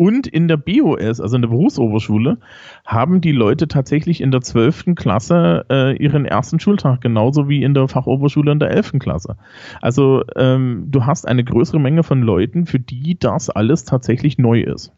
[0.00, 2.38] Und in der BOS, also in der Berufsoberschule,
[2.86, 4.94] haben die Leute tatsächlich in der 12.
[4.96, 8.92] Klasse äh, ihren ersten Schultag, genauso wie in der Fachoberschule in der 11.
[8.98, 9.36] Klasse.
[9.82, 14.62] Also ähm, du hast eine größere Menge von Leuten, für die das alles tatsächlich neu
[14.62, 14.90] ist.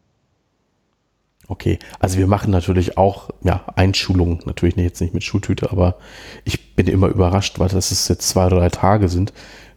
[1.47, 5.97] Okay, also wir machen natürlich auch ja, Einschulungen, natürlich jetzt nicht mit Schultüte, aber
[6.45, 9.33] ich bin immer überrascht, weil das es jetzt zwei oder drei Tage sind.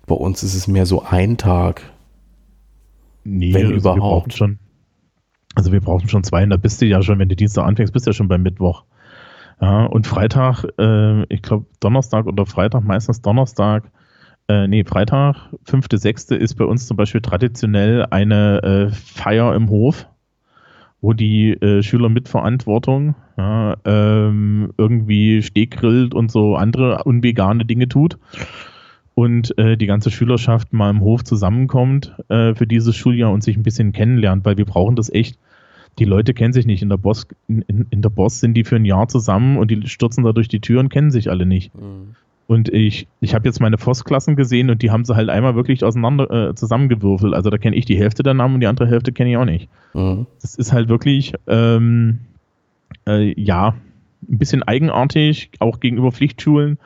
[0.07, 1.83] Bei uns ist es mehr so ein Tag.
[3.25, 4.35] Nee, wenn also überhaupt.
[4.35, 4.61] schon
[5.57, 7.93] also wir brauchen schon zwei, und da bist du ja schon, wenn du Dienstag anfängst,
[7.93, 8.85] bist du ja schon beim Mittwoch.
[9.61, 13.91] Ja, und Freitag, äh, ich glaube Donnerstag oder Freitag, meistens Donnerstag,
[14.49, 19.71] äh, nee, Freitag, fünfte, sechste ist bei uns zum Beispiel traditionell eine äh, Feier im
[19.71, 20.07] Hof,
[21.07, 27.89] wo die äh, Schüler mit Verantwortung ja, ähm, irgendwie Stehgrillt und so andere unvegane Dinge
[27.89, 28.19] tut
[29.15, 33.57] und äh, die ganze Schülerschaft mal im Hof zusammenkommt äh, für dieses Schuljahr und sich
[33.57, 35.39] ein bisschen kennenlernt, weil wir brauchen das echt.
[36.01, 36.83] Die Leute kennen sich nicht.
[36.83, 39.87] In der Boss, in, in der Boss sind die für ein Jahr zusammen und die
[39.87, 41.73] stürzen da durch die Tür und kennen sich alle nicht.
[41.73, 42.17] Mhm.
[42.47, 45.83] Und ich, ich habe jetzt meine Voss-Klassen gesehen und die haben sie halt einmal wirklich
[45.83, 47.35] auseinander äh, zusammengewürfelt.
[47.35, 49.45] Also da kenne ich die Hälfte der Namen und die andere Hälfte kenne ich auch
[49.45, 49.69] nicht.
[49.95, 50.27] Mhm.
[50.41, 52.21] Das ist halt wirklich, ähm,
[53.07, 53.75] äh, ja,
[54.29, 56.79] ein bisschen eigenartig, auch gegenüber Pflichtschulen.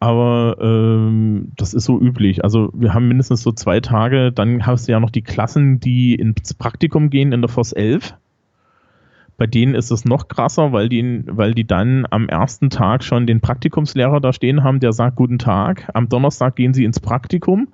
[0.00, 2.44] Aber ähm, das ist so üblich.
[2.44, 4.30] Also wir haben mindestens so zwei Tage.
[4.32, 8.14] Dann hast du ja noch die Klassen, die ins Praktikum gehen in der FOS 11.
[9.38, 13.24] Bei denen ist es noch krasser, weil die, weil die dann am ersten Tag schon
[13.24, 15.88] den Praktikumslehrer da stehen haben, der sagt Guten Tag.
[15.94, 17.68] Am Donnerstag gehen sie ins Praktikum.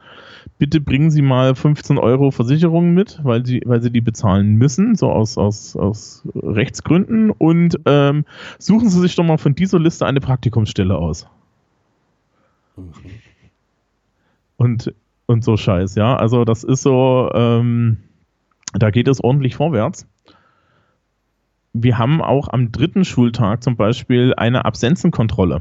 [0.59, 4.95] Bitte bringen Sie mal 15 Euro Versicherung mit, weil sie, weil sie die bezahlen müssen,
[4.95, 7.31] so aus, aus, aus Rechtsgründen.
[7.31, 8.27] Und ähm,
[8.59, 11.27] suchen Sie sich doch mal von dieser Liste eine Praktikumsstelle aus.
[12.77, 12.93] Mhm.
[14.59, 16.15] Und, und so Scheiß, ja.
[16.15, 17.97] Also das ist so, ähm,
[18.75, 20.07] da geht es ordentlich vorwärts.
[21.75, 25.61] Wir haben auch am dritten Schultag zum Beispiel eine Absenzenkontrolle.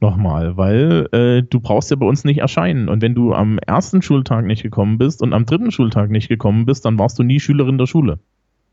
[0.00, 2.90] Nochmal, weil äh, du brauchst ja bei uns nicht erscheinen.
[2.90, 6.66] Und wenn du am ersten Schultag nicht gekommen bist und am dritten Schultag nicht gekommen
[6.66, 8.18] bist, dann warst du nie Schülerin der Schule.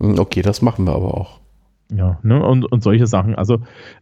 [0.02, 1.40] Hm, okay, das machen wir aber auch.
[1.94, 3.36] Ja, ne, und, und solche Sachen.
[3.36, 3.60] Also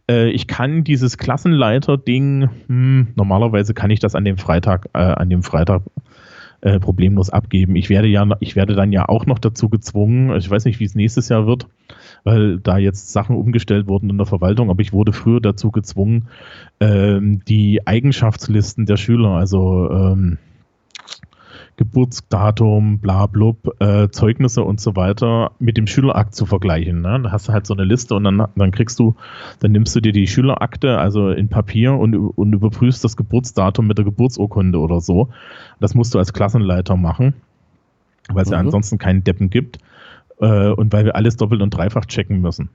[0.08, 5.30] äh, ich kann dieses Klassenleiter-Ding, hm, normalerweise kann ich das an dem Freitag, äh, an
[5.30, 5.82] dem Freitag
[6.62, 7.76] äh, problemlos abgeben.
[7.76, 10.84] Ich werde ja, ich werde dann ja auch noch dazu gezwungen, ich weiß nicht, wie
[10.84, 11.66] es nächstes Jahr wird,
[12.24, 16.28] weil da jetzt Sachen umgestellt wurden in der Verwaltung, aber ich wurde früher dazu gezwungen,
[16.80, 20.38] ähm, die Eigenschaftslisten der Schüler, also ähm,
[21.80, 27.00] Geburtsdatum, bla blub, äh, Zeugnisse und so weiter mit dem Schülerakt zu vergleichen.
[27.00, 27.22] Ne?
[27.22, 29.16] Da hast du halt so eine Liste und dann, dann kriegst du,
[29.60, 33.96] dann nimmst du dir die Schülerakte, also in Papier und, und überprüfst das Geburtsdatum mit
[33.96, 35.30] der Geburtsurkunde oder so.
[35.80, 37.32] Das musst du als Klassenleiter machen,
[38.28, 38.52] weil es mhm.
[38.52, 39.78] ja ansonsten keinen Deppen gibt
[40.38, 42.68] äh, und weil wir alles doppelt und dreifach checken müssen.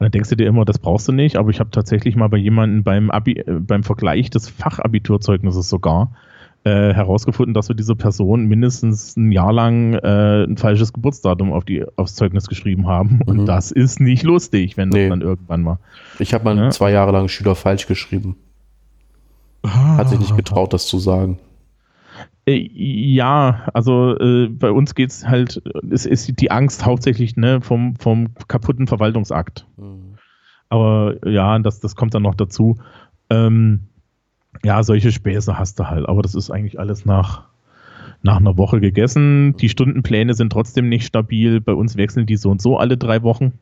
[0.00, 2.28] Und dann denkst du dir immer, das brauchst du nicht, aber ich habe tatsächlich mal
[2.28, 6.10] bei jemandem beim, Abi, äh, beim Vergleich des Fachabiturzeugnisses sogar
[6.68, 11.64] äh, herausgefunden, dass wir diese Person mindestens ein Jahr lang äh, ein falsches Geburtsdatum auf
[11.64, 13.20] die, aufs Zeugnis geschrieben haben.
[13.26, 13.46] Und mhm.
[13.46, 15.08] das ist nicht lustig, wenn nee.
[15.08, 15.78] das dann irgendwann mal.
[16.18, 16.70] Ich habe mal ja?
[16.70, 18.36] zwei Jahre lang Schüler falsch geschrieben.
[19.66, 21.38] Hat sich nicht getraut, das zu sagen.
[22.46, 27.60] Äh, ja, also äh, bei uns geht es halt, es ist die Angst hauptsächlich ne,
[27.60, 29.66] vom, vom kaputten Verwaltungsakt.
[29.76, 30.14] Mhm.
[30.68, 32.76] Aber ja, das, das kommt dann noch dazu.
[33.30, 33.88] Ähm,
[34.64, 37.44] ja, solche Späße hast du halt, aber das ist eigentlich alles nach,
[38.22, 39.56] nach einer Woche gegessen.
[39.56, 41.60] Die Stundenpläne sind trotzdem nicht stabil.
[41.60, 43.52] Bei uns wechseln die so und so alle drei Wochen.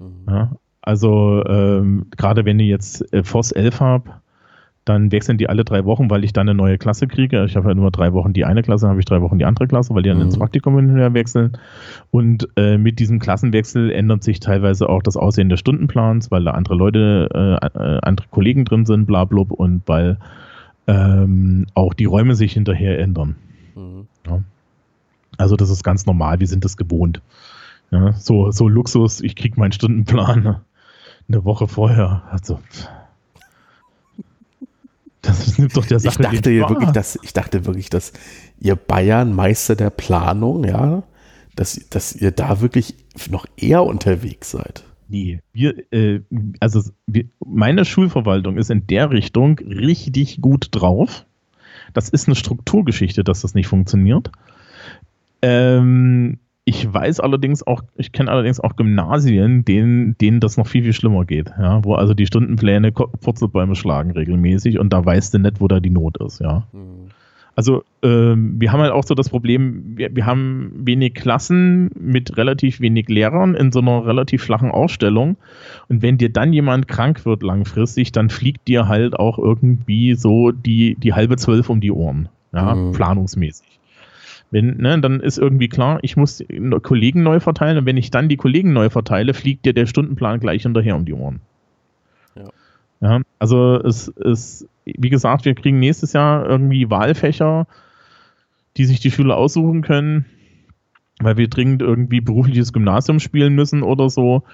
[0.00, 0.24] Mhm.
[0.28, 4.10] Ja, also ähm, gerade wenn ich jetzt äh, FOS 11 habe,
[4.84, 7.44] dann wechseln die alle drei Wochen, weil ich dann eine neue Klasse kriege.
[7.44, 9.46] Ich habe halt nur drei Wochen die eine Klasse, dann habe ich drei Wochen die
[9.46, 10.24] andere Klasse, weil die dann mhm.
[10.24, 10.76] ins Praktikum
[11.14, 11.56] wechseln.
[12.10, 16.50] Und äh, mit diesem Klassenwechsel ändert sich teilweise auch das Aussehen des Stundenplans, weil da
[16.50, 20.18] andere Leute, äh, äh, andere Kollegen drin sind, bla blub, und weil
[20.86, 23.36] ähm, auch die Räume sich hinterher ändern.
[23.74, 24.06] Mhm.
[24.26, 24.40] Ja.
[25.38, 27.22] Also das ist ganz normal, wir sind das gewohnt.
[27.90, 30.60] Ja, so, so Luxus, ich kriege meinen Stundenplan
[31.28, 32.22] eine Woche vorher.
[32.30, 32.88] Also, pff
[35.26, 38.12] das nimmt doch der Sache ich dachte wirklich, dass Ich dachte wirklich, dass
[38.60, 41.02] ihr Bayern Meister der Planung, ja,
[41.56, 42.94] dass, dass ihr da wirklich
[43.30, 44.84] noch eher unterwegs seid.
[45.08, 46.20] Nee, wir, äh,
[46.60, 51.26] also wir, meine Schulverwaltung ist in der Richtung richtig gut drauf.
[51.92, 54.32] Das ist eine Strukturgeschichte, dass das nicht funktioniert.
[55.42, 60.82] Ähm, ich weiß allerdings auch, ich kenne allerdings auch Gymnasien, denen, denen das noch viel,
[60.82, 65.38] viel schlimmer geht, ja, wo also die Stundenpläne Purzelbäume schlagen regelmäßig und da weißt du
[65.38, 66.66] nicht, wo da die Not ist, ja.
[66.72, 67.10] Mhm.
[67.56, 72.36] Also ähm, wir haben halt auch so das Problem, wir, wir haben wenig Klassen mit
[72.36, 75.36] relativ wenig Lehrern in so einer relativ flachen Ausstellung.
[75.88, 80.50] Und wenn dir dann jemand krank wird langfristig, dann fliegt dir halt auch irgendwie so
[80.50, 82.92] die, die halbe Zwölf um die Ohren, ja, mhm.
[82.92, 83.78] planungsmäßig.
[84.54, 86.44] Wenn, ne, dann ist irgendwie klar, ich muss
[86.82, 90.38] Kollegen neu verteilen und wenn ich dann die Kollegen neu verteile, fliegt dir der Stundenplan
[90.38, 91.40] gleich hinterher um die Ohren.
[92.36, 92.50] Ja.
[93.00, 97.66] ja also es ist, wie gesagt, wir kriegen nächstes Jahr irgendwie Wahlfächer,
[98.76, 100.24] die sich die Schüler aussuchen können,
[101.18, 104.44] weil wir dringend irgendwie berufliches Gymnasium spielen müssen oder so.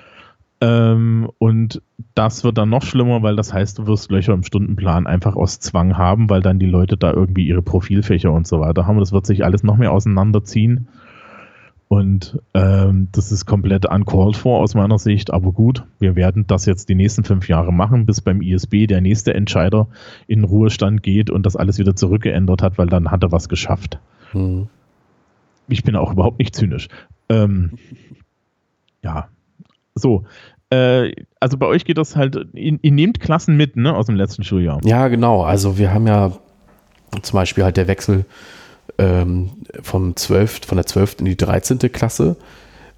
[0.61, 1.81] Ähm, und
[2.15, 5.59] das wird dann noch schlimmer, weil das heißt, du wirst Löcher im Stundenplan einfach aus
[5.59, 8.99] Zwang haben, weil dann die Leute da irgendwie ihre Profilfächer und so weiter haben.
[8.99, 10.89] Das wird sich alles noch mehr auseinanderziehen.
[11.89, 15.33] Und ähm, das ist komplett uncalled for aus meiner Sicht.
[15.33, 19.01] Aber gut, wir werden das jetzt die nächsten fünf Jahre machen, bis beim ISB der
[19.01, 19.89] nächste Entscheider
[20.29, 23.99] in Ruhestand geht und das alles wieder zurückgeändert hat, weil dann hat er was geschafft.
[24.31, 24.69] Hm.
[25.67, 26.89] Ich bin auch überhaupt nicht zynisch.
[27.29, 27.73] Ähm,
[29.03, 29.29] ja,
[29.95, 30.25] so,
[30.71, 34.17] äh, also bei euch geht das halt, ihr, ihr, nehmt Klassen mit, ne, aus dem
[34.17, 34.81] letzten Schuljahr.
[34.85, 35.43] Ja, genau.
[35.43, 36.33] Also wir haben ja
[37.23, 38.25] zum Beispiel halt der Wechsel
[38.99, 39.51] ähm,
[39.83, 41.17] vom 12, von der 12.
[41.21, 41.79] in die 13.
[41.93, 42.37] Klasse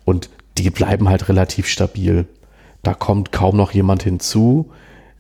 [0.05, 0.29] und
[0.59, 2.27] die bleiben halt relativ stabil.
[2.83, 4.71] Da kommt kaum noch jemand hinzu.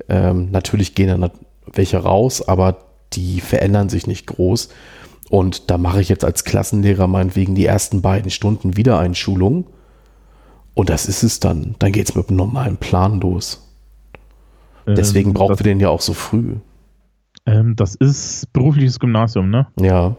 [0.08, 1.30] Ähm, natürlich gehen dann
[1.72, 2.78] welche raus, aber
[3.12, 4.68] die verändern sich nicht groß.
[5.30, 9.66] Und da mache ich jetzt als Klassenlehrer meinetwegen die ersten beiden Stunden Wiedereinschulung.
[10.74, 11.74] Und das ist es dann.
[11.78, 13.68] Dann geht es mit einem normalen Plan los.
[14.86, 16.56] Deswegen ähm, brauchen wir den ja auch so früh.
[17.46, 19.66] Ähm, das ist berufliches Gymnasium, ne?
[19.78, 20.16] Ja.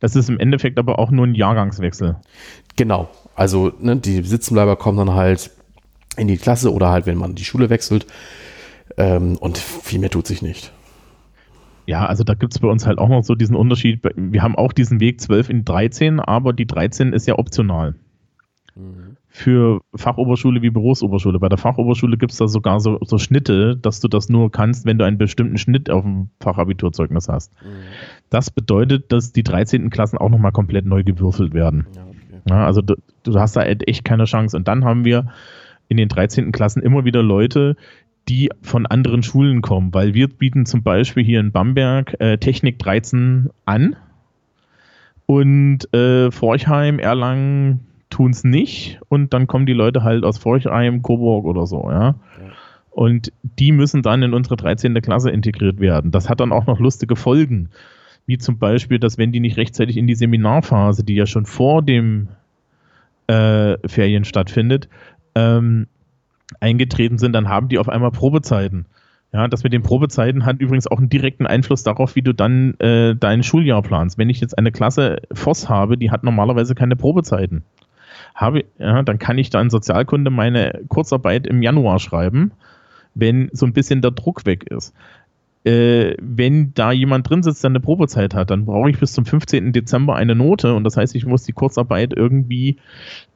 [0.00, 2.16] Das ist im Endeffekt aber auch nur ein Jahrgangswechsel.
[2.76, 3.08] Genau.
[3.36, 5.50] Also ne, die Sitzenbleiber kommen dann halt
[6.16, 8.06] in die Klasse oder halt, wenn man die Schule wechselt.
[8.96, 10.72] Ähm, und viel mehr tut sich nicht.
[11.86, 14.00] Ja, also da gibt es bei uns halt auch noch so diesen Unterschied.
[14.16, 17.94] Wir haben auch diesen Weg 12 in 13, aber die 13 ist ja optional.
[18.74, 21.38] Mhm für Fachoberschule wie Berufsoberschule.
[21.38, 24.84] Bei der Fachoberschule gibt es da sogar so, so, Schnitte, dass du das nur kannst,
[24.84, 27.50] wenn du einen bestimmten Schnitt auf dem Fachabiturzeugnis hast.
[27.62, 27.68] Mhm.
[28.28, 29.88] Das bedeutet, dass die 13.
[29.88, 31.86] Klassen auch nochmal komplett neu gewürfelt werden.
[31.96, 32.42] Ja, okay.
[32.50, 34.54] Ja, also du, du hast da echt keine Chance.
[34.54, 35.28] Und dann haben wir
[35.88, 36.52] in den 13.
[36.52, 37.76] Klassen immer wieder Leute,
[38.28, 42.78] die von anderen Schulen kommen, weil wir bieten zum Beispiel hier in Bamberg äh, Technik
[42.80, 43.96] 13 an
[45.24, 51.02] und äh, Forchheim, Erlangen tun es nicht und dann kommen die Leute halt aus Forchheim,
[51.02, 52.00] Coburg oder so, ja.
[52.00, 52.14] ja.
[52.90, 54.94] Und die müssen dann in unsere 13.
[55.00, 56.10] Klasse integriert werden.
[56.10, 57.70] Das hat dann auch noch lustige Folgen,
[58.26, 61.82] wie zum Beispiel, dass wenn die nicht rechtzeitig in die Seminarphase, die ja schon vor
[61.82, 62.28] dem
[63.28, 64.88] äh, Ferien stattfindet,
[65.34, 65.86] ähm,
[66.60, 68.84] eingetreten sind, dann haben die auf einmal Probezeiten.
[69.32, 72.74] Ja, das mit den Probezeiten hat übrigens auch einen direkten Einfluss darauf, wie du dann
[72.80, 74.18] äh, dein Schuljahr planst.
[74.18, 77.64] Wenn ich jetzt eine Klasse Voss habe, die hat normalerweise keine Probezeiten.
[78.34, 82.52] Habe, ja, dann kann ich da in Sozialkunde meine Kurzarbeit im Januar schreiben,
[83.14, 84.94] wenn so ein bisschen der Druck weg ist
[85.64, 89.24] äh, wenn da jemand drin sitzt, der eine Probezeit hat, dann brauche ich bis zum
[89.24, 89.72] 15.
[89.72, 92.78] Dezember eine Note und das heißt, ich muss die Kurzarbeit irgendwie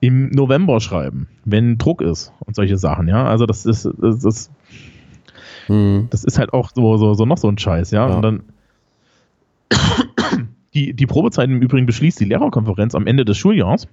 [0.01, 3.25] im November schreiben, wenn Druck ist und solche Sachen, ja.
[3.25, 4.51] Also das ist, das, ist,
[5.67, 6.09] hm.
[6.11, 8.09] das ist halt auch so, so, so noch so ein Scheiß, ja.
[8.09, 8.17] ja.
[8.17, 8.43] Und dann
[10.75, 13.87] die, die Probezeit im Übrigen beschließt die Lehrerkonferenz am Ende des Schuljahrs.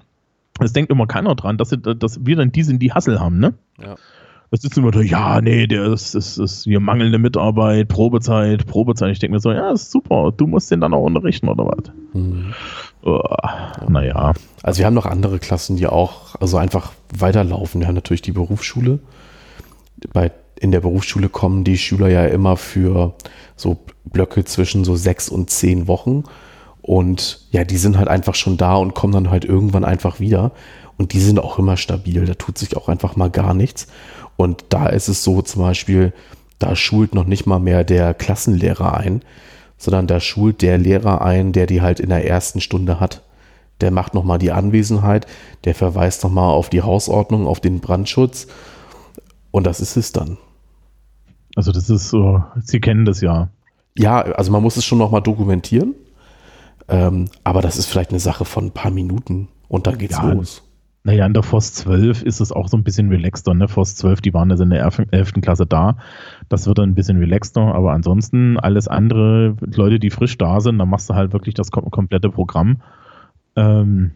[0.59, 3.53] Es denkt immer keiner dran, dass, dass wir dann die sind, die Hassel haben, ne?
[3.81, 3.95] Ja.
[4.51, 9.11] Das ist immer so, ja, nee, der ist, ist, ist hier mangelnde Mitarbeit, Probezeit, Probezeit.
[9.11, 11.91] Ich denke mir so, ja, ist super, du musst den dann auch unterrichten oder was?
[12.13, 12.53] Mhm.
[13.01, 13.19] Oh,
[13.89, 14.33] naja.
[14.61, 17.81] Also wir haben noch andere Klassen, die auch also einfach weiterlaufen.
[17.81, 18.99] Wir haben natürlich die Berufsschule.
[20.13, 23.15] Bei, in der Berufsschule kommen die Schüler ja immer für
[23.55, 26.25] so Blöcke zwischen so sechs und zehn Wochen.
[26.83, 30.51] Und ja, die sind halt einfach schon da und kommen dann halt irgendwann einfach wieder.
[30.97, 32.25] Und die sind auch immer stabil.
[32.25, 33.87] Da tut sich auch einfach mal gar nichts.
[34.35, 36.13] Und da ist es so zum Beispiel,
[36.59, 39.21] da schult noch nicht mal mehr der Klassenlehrer ein,
[39.77, 43.23] sondern da schult der Lehrer ein, der die halt in der ersten Stunde hat.
[43.79, 45.25] Der macht nochmal die Anwesenheit,
[45.63, 48.47] der verweist nochmal auf die Hausordnung, auf den Brandschutz.
[49.51, 50.37] Und das ist es dann.
[51.55, 53.49] Also das ist so, Sie kennen das ja.
[53.95, 55.95] Ja, also man muss es schon nochmal dokumentieren.
[56.87, 60.31] Ähm, aber das ist vielleicht eine Sache von ein paar Minuten und dann geht's ja,
[60.31, 60.63] los.
[61.05, 63.53] Naja, in der FOS 12 ist es auch so ein bisschen relaxter.
[63.53, 63.67] Ne?
[63.67, 65.33] FOS 12, die waren also in der 11.
[65.41, 65.97] Klasse da.
[66.47, 67.75] Das wird dann ein bisschen relaxter.
[67.75, 71.71] Aber ansonsten alles andere, Leute, die frisch da sind, da machst du halt wirklich das
[71.71, 72.81] komplette Programm.
[73.57, 74.11] Ähm,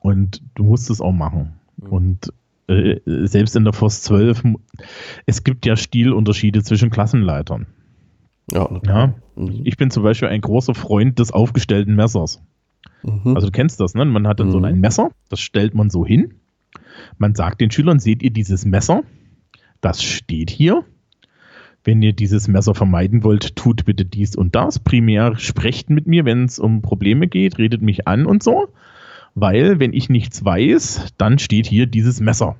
[0.00, 1.52] und du musst es auch machen.
[1.76, 1.88] Mhm.
[1.88, 2.32] Und
[2.66, 4.42] äh, selbst in der FOS 12,
[5.26, 7.66] es gibt ja Stilunterschiede zwischen Klassenleitern.
[8.52, 9.14] Ja, ja.
[9.36, 9.62] Mhm.
[9.64, 12.42] Ich bin zum Beispiel ein großer Freund des aufgestellten Messers.
[13.02, 13.34] Mhm.
[13.34, 14.04] Also du kennst das, ne?
[14.04, 14.52] Man hat dann mhm.
[14.52, 16.34] so ein Messer, das stellt man so hin.
[17.18, 19.02] Man sagt den Schülern, seht ihr dieses Messer?
[19.80, 20.84] Das steht hier.
[21.82, 24.78] Wenn ihr dieses Messer vermeiden wollt, tut bitte dies und das.
[24.78, 28.68] Primär sprecht mit mir, wenn es um Probleme geht, redet mich an und so.
[29.34, 32.56] Weil, wenn ich nichts weiß, dann steht hier dieses Messer.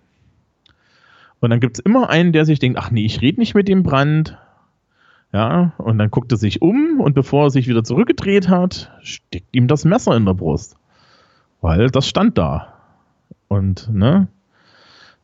[1.40, 3.68] Und dann gibt es immer einen, der sich denkt, ach nee, ich rede nicht mit
[3.68, 4.38] dem Brand,
[5.32, 9.54] ja, und dann guckt er sich um und bevor er sich wieder zurückgedreht hat, steckt
[9.54, 10.76] ihm das Messer in der Brust.
[11.60, 12.74] Weil das stand da.
[13.48, 14.28] Und, ne,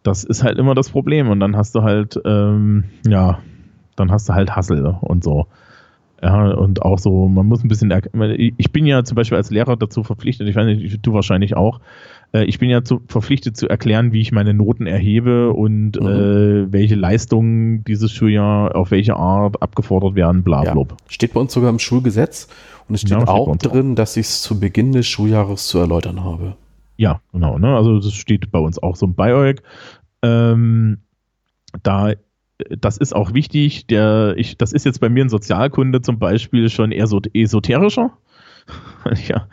[0.03, 1.29] das ist halt immer das Problem.
[1.29, 3.41] Und dann hast du halt, ähm, ja,
[3.97, 5.47] dann hast du halt Hassel und so.
[6.23, 7.93] Ja, und auch so, man muss ein bisschen,
[8.39, 11.81] ich bin ja zum Beispiel als Lehrer dazu verpflichtet, ich weiß nicht, du wahrscheinlich auch,
[12.33, 16.07] äh, ich bin ja zu, verpflichtet zu erklären, wie ich meine Noten erhebe und mhm.
[16.07, 20.75] äh, welche Leistungen dieses Schuljahr auf welche Art abgefordert werden, bla, bla.
[20.75, 20.97] Ja.
[21.09, 22.49] Steht bei uns sogar im Schulgesetz
[22.89, 23.97] und es steht ja, auch drin, auch.
[23.97, 26.57] dass ich es zu Beginn des Schuljahres zu erläutern habe.
[26.97, 27.59] Ja, genau.
[27.59, 27.77] Ne?
[27.77, 29.57] Also das steht bei uns auch so bei euch.
[30.23, 30.99] Ähm,
[31.83, 32.13] da
[32.71, 33.87] das ist auch wichtig.
[33.87, 38.13] Der, ich, das ist jetzt bei mir in Sozialkunde zum Beispiel schon eher so esoterischer
[39.05, 39.47] weil ich ja,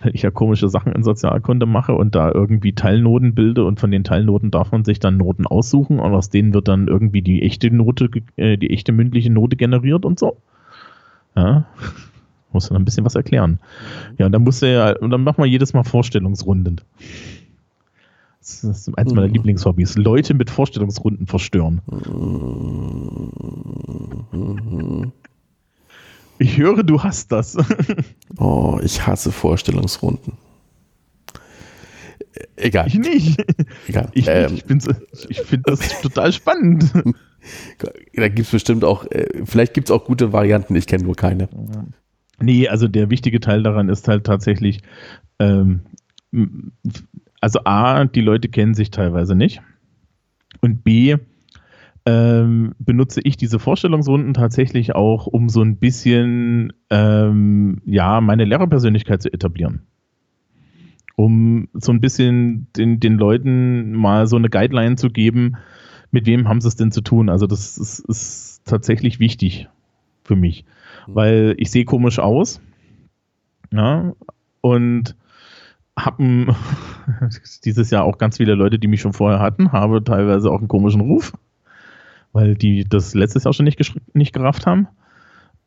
[0.00, 3.90] weil ich ja komische Sachen in Sozialkunde mache und da irgendwie Teilnoten bilde und von
[3.90, 7.42] den Teilnoten darf man sich dann Noten aussuchen und aus denen wird dann irgendwie die
[7.42, 10.36] echte Note, äh, die echte mündliche Note generiert und so.
[11.36, 11.66] Ja.
[12.52, 13.52] Muss dann ein bisschen was erklären.
[13.52, 14.14] Mhm.
[14.18, 16.80] Ja, und dann muss er ja, und dann machen wir jedes Mal Vorstellungsrunden.
[18.40, 19.34] Das ist eins meiner mhm.
[19.34, 19.96] Lieblingshobbys.
[19.96, 21.82] Leute mit Vorstellungsrunden verstören.
[24.32, 25.12] Mhm.
[26.38, 27.58] Ich höre, du hast das.
[28.38, 30.32] oh, ich hasse Vorstellungsrunden.
[32.56, 32.86] Egal.
[32.88, 33.44] Ich nicht.
[33.86, 34.08] Egal.
[34.14, 34.64] Ich, ähm, ich,
[35.28, 36.90] ich finde das total spannend.
[38.14, 41.16] Da gibt es bestimmt auch, äh, vielleicht gibt es auch gute Varianten, ich kenne nur
[41.16, 41.48] keine.
[42.40, 44.80] Nee, also der wichtige Teil daran ist halt tatsächlich,
[45.38, 45.80] ähm,
[47.40, 49.62] also A, die Leute kennen sich teilweise nicht.
[50.60, 51.16] Und B,
[52.06, 59.22] ähm, benutze ich diese Vorstellungsrunden tatsächlich auch, um so ein bisschen ähm, ja meine Lehrerpersönlichkeit
[59.22, 59.82] zu etablieren.
[61.16, 65.56] um so ein bisschen den, den Leuten mal so eine Guideline zu geben,
[66.10, 67.28] mit wem haben sie es denn zu tun.
[67.28, 69.68] Also das ist, ist tatsächlich wichtig
[70.24, 70.64] für mich,
[71.06, 71.14] mhm.
[71.14, 72.60] weil ich sehe komisch aus.
[73.72, 74.14] Ja,
[74.62, 75.14] und
[76.04, 76.54] haben
[77.64, 80.68] dieses Jahr auch ganz viele Leute, die mich schon vorher hatten, habe teilweise auch einen
[80.68, 81.32] komischen Ruf,
[82.32, 83.80] weil die das letztes Jahr schon nicht,
[84.14, 84.88] nicht gerafft haben.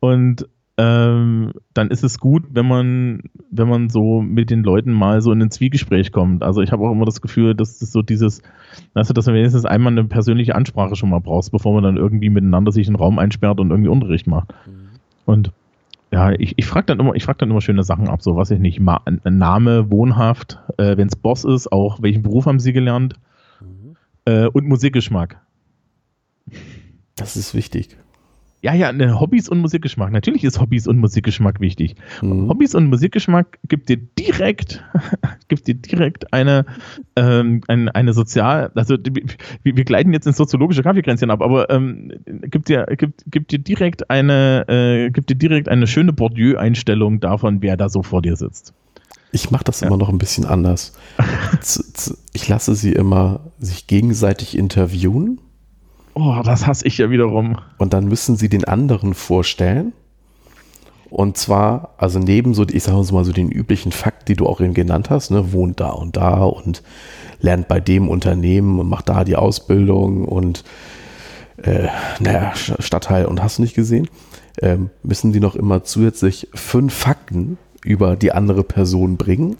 [0.00, 5.20] Und ähm, dann ist es gut, wenn man, wenn man so mit den Leuten mal
[5.20, 6.42] so in ein Zwiegespräch kommt.
[6.42, 8.42] Also ich habe auch immer das Gefühl, dass das so dieses,
[8.94, 11.96] weißt du, dass man wenigstens einmal eine persönliche Ansprache schon mal brauchst, bevor man dann
[11.96, 14.52] irgendwie miteinander sich in den Raum einsperrt und irgendwie Unterricht macht.
[14.66, 14.98] Mhm.
[15.26, 15.52] Und
[16.14, 18.52] ja, ich, ich frage dann immer, ich frage dann immer schöne Sachen ab, so was
[18.52, 22.72] ich nicht, Ma Name, Wohnhaft, äh, wenn es Boss ist, auch welchen Beruf haben Sie
[22.72, 23.14] gelernt
[23.60, 23.96] mhm.
[24.24, 25.40] äh, und Musikgeschmack.
[27.16, 27.98] Das ist wichtig.
[28.64, 30.10] Ja, ja, ne, Hobbys und Musikgeschmack.
[30.10, 31.96] Natürlich ist Hobbys und Musikgeschmack wichtig.
[32.22, 32.48] Mhm.
[32.48, 34.82] Hobbys und Musikgeschmack gibt dir direkt,
[35.48, 36.64] gibt dir direkt eine,
[37.14, 42.10] ähm, eine, eine sozial, also wir, wir gleiten jetzt ins soziologische Kaffeekränzchen ab, aber ähm,
[42.24, 47.60] gibt dir, gibt, gibt dir direkt eine, äh, gibt dir direkt eine schöne Bourdieu-Einstellung davon,
[47.60, 48.72] wer da so vor dir sitzt.
[49.30, 49.88] Ich mache das ja.
[49.88, 50.94] immer noch ein bisschen anders.
[52.32, 55.38] ich lasse sie immer sich gegenseitig interviewen
[56.14, 57.58] Oh, das hasse ich ja wiederum.
[57.78, 59.92] Und dann müssen sie den anderen vorstellen.
[61.10, 64.60] Und zwar, also neben so, ich sage mal so den üblichen Fakt, die du auch
[64.60, 66.82] eben genannt hast, ne, wohnt da und da und
[67.40, 70.64] lernt bei dem Unternehmen und macht da die Ausbildung und
[71.62, 71.88] äh,
[72.18, 74.08] naja, Stadtteil und hast du nicht gesehen,
[74.60, 79.56] ähm, müssen die noch immer zusätzlich fünf Fakten über die andere Person bringen.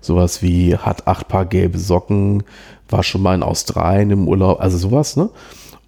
[0.00, 2.44] Sowas wie hat acht Paar gelbe Socken,
[2.88, 5.30] war schon mal in Australien im Urlaub, also sowas, ne?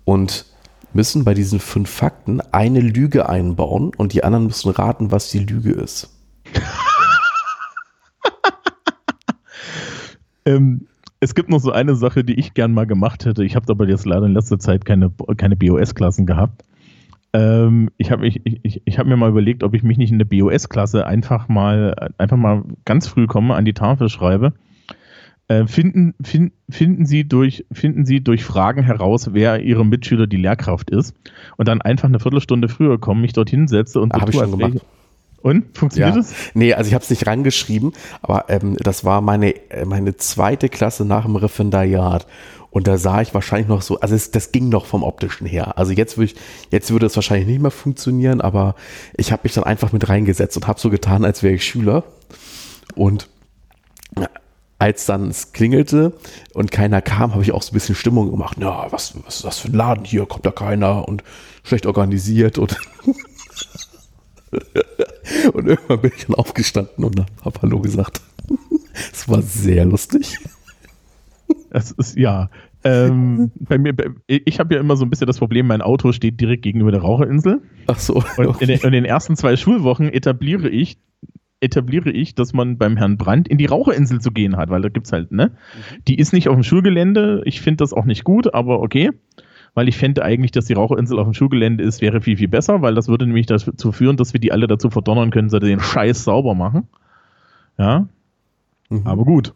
[0.06, 0.46] Und
[0.94, 5.40] müssen bei diesen fünf Fakten eine Lüge einbauen und die anderen müssen raten, was die
[5.40, 6.10] Lüge ist.
[10.46, 10.86] ähm,
[11.20, 13.44] es gibt noch so eine Sache, die ich gern mal gemacht hätte.
[13.44, 16.64] Ich habe aber jetzt leider in letzter Zeit keine, keine BOS-Klassen gehabt.
[17.32, 20.18] Ähm, ich habe ich, ich, ich hab mir mal überlegt, ob ich mich nicht in
[20.18, 24.54] der BOS-Klasse einfach mal, einfach mal ganz früh komme, an die Tafel schreibe
[25.48, 30.36] äh, finden, find, finden, Sie durch, finden Sie durch Fragen heraus, wer Ihre Mitschüler die
[30.36, 31.14] Lehrkraft ist
[31.56, 34.50] und dann einfach eine Viertelstunde früher kommen, mich dorthin setze und so Habe ich schon
[34.50, 34.84] gemacht.
[35.42, 35.76] Und?
[35.76, 36.20] Funktioniert ja.
[36.20, 36.34] das?
[36.54, 40.68] Nee, also ich habe es nicht rangeschrieben, aber ähm, das war meine, äh, meine zweite
[40.68, 42.26] Klasse nach dem Referendariat.
[42.70, 45.78] Und da sah ich wahrscheinlich noch so, also es, das ging noch vom optischen her.
[45.78, 46.36] Also jetzt würde ich,
[46.70, 48.74] jetzt würde es wahrscheinlich nicht mehr funktionieren, aber
[49.16, 52.02] ich habe mich dann einfach mit reingesetzt und habe so getan, als wäre ich Schüler.
[52.96, 53.28] Und
[54.78, 56.12] als dann es klingelte
[56.52, 58.58] und keiner kam, habe ich auch so ein bisschen Stimmung gemacht.
[58.60, 60.26] Ja, was, was ist das für ein Laden hier?
[60.26, 61.24] Kommt da keiner und
[61.62, 62.76] schlecht organisiert und
[65.52, 68.20] und irgendwann bin ich dann aufgestanden und habe Hallo gesagt.
[69.12, 70.38] Es war sehr lustig.
[71.70, 72.48] Das ist ja.
[72.82, 73.94] Ähm, bei mir,
[74.26, 77.02] ich habe ja immer so ein bisschen das Problem, mein Auto steht direkt gegenüber der
[77.02, 77.60] Raucherinsel.
[77.88, 78.22] Ach so.
[78.38, 80.96] Und in den, in den ersten zwei Schulwochen etabliere ich
[81.60, 84.88] etabliere ich, dass man beim Herrn Brandt in die Raucherinsel zu gehen hat, weil da
[84.88, 85.48] gibt es halt, ne?
[85.48, 86.04] Mhm.
[86.06, 87.42] Die ist nicht auf dem Schulgelände.
[87.44, 89.10] Ich finde das auch nicht gut, aber okay.
[89.74, 92.80] Weil ich fände eigentlich, dass die Raucherinsel auf dem Schulgelände ist, wäre viel, viel besser,
[92.82, 95.68] weil das würde nämlich dazu führen, dass wir die alle dazu verdonnern können, dass sie
[95.68, 96.88] den Scheiß sauber machen.
[97.78, 98.08] Ja.
[98.88, 99.06] Mhm.
[99.06, 99.54] Aber gut.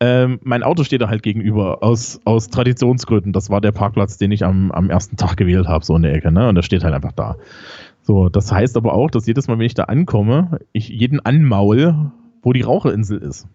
[0.00, 3.32] Ähm, mein Auto steht da halt gegenüber aus, aus Traditionsgründen.
[3.32, 6.12] Das war der Parkplatz, den ich am, am ersten Tag gewählt habe, so in der
[6.12, 6.48] Ecke, ne?
[6.48, 7.36] Und der steht halt einfach da.
[8.02, 12.10] So, das heißt aber auch, dass jedes Mal, wenn ich da ankomme, ich jeden anmaul,
[12.42, 13.46] wo die Raucherinsel ist.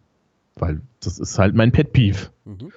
[0.55, 2.29] Weil das ist halt mein Pet Peeve.
[2.45, 2.71] Mhm.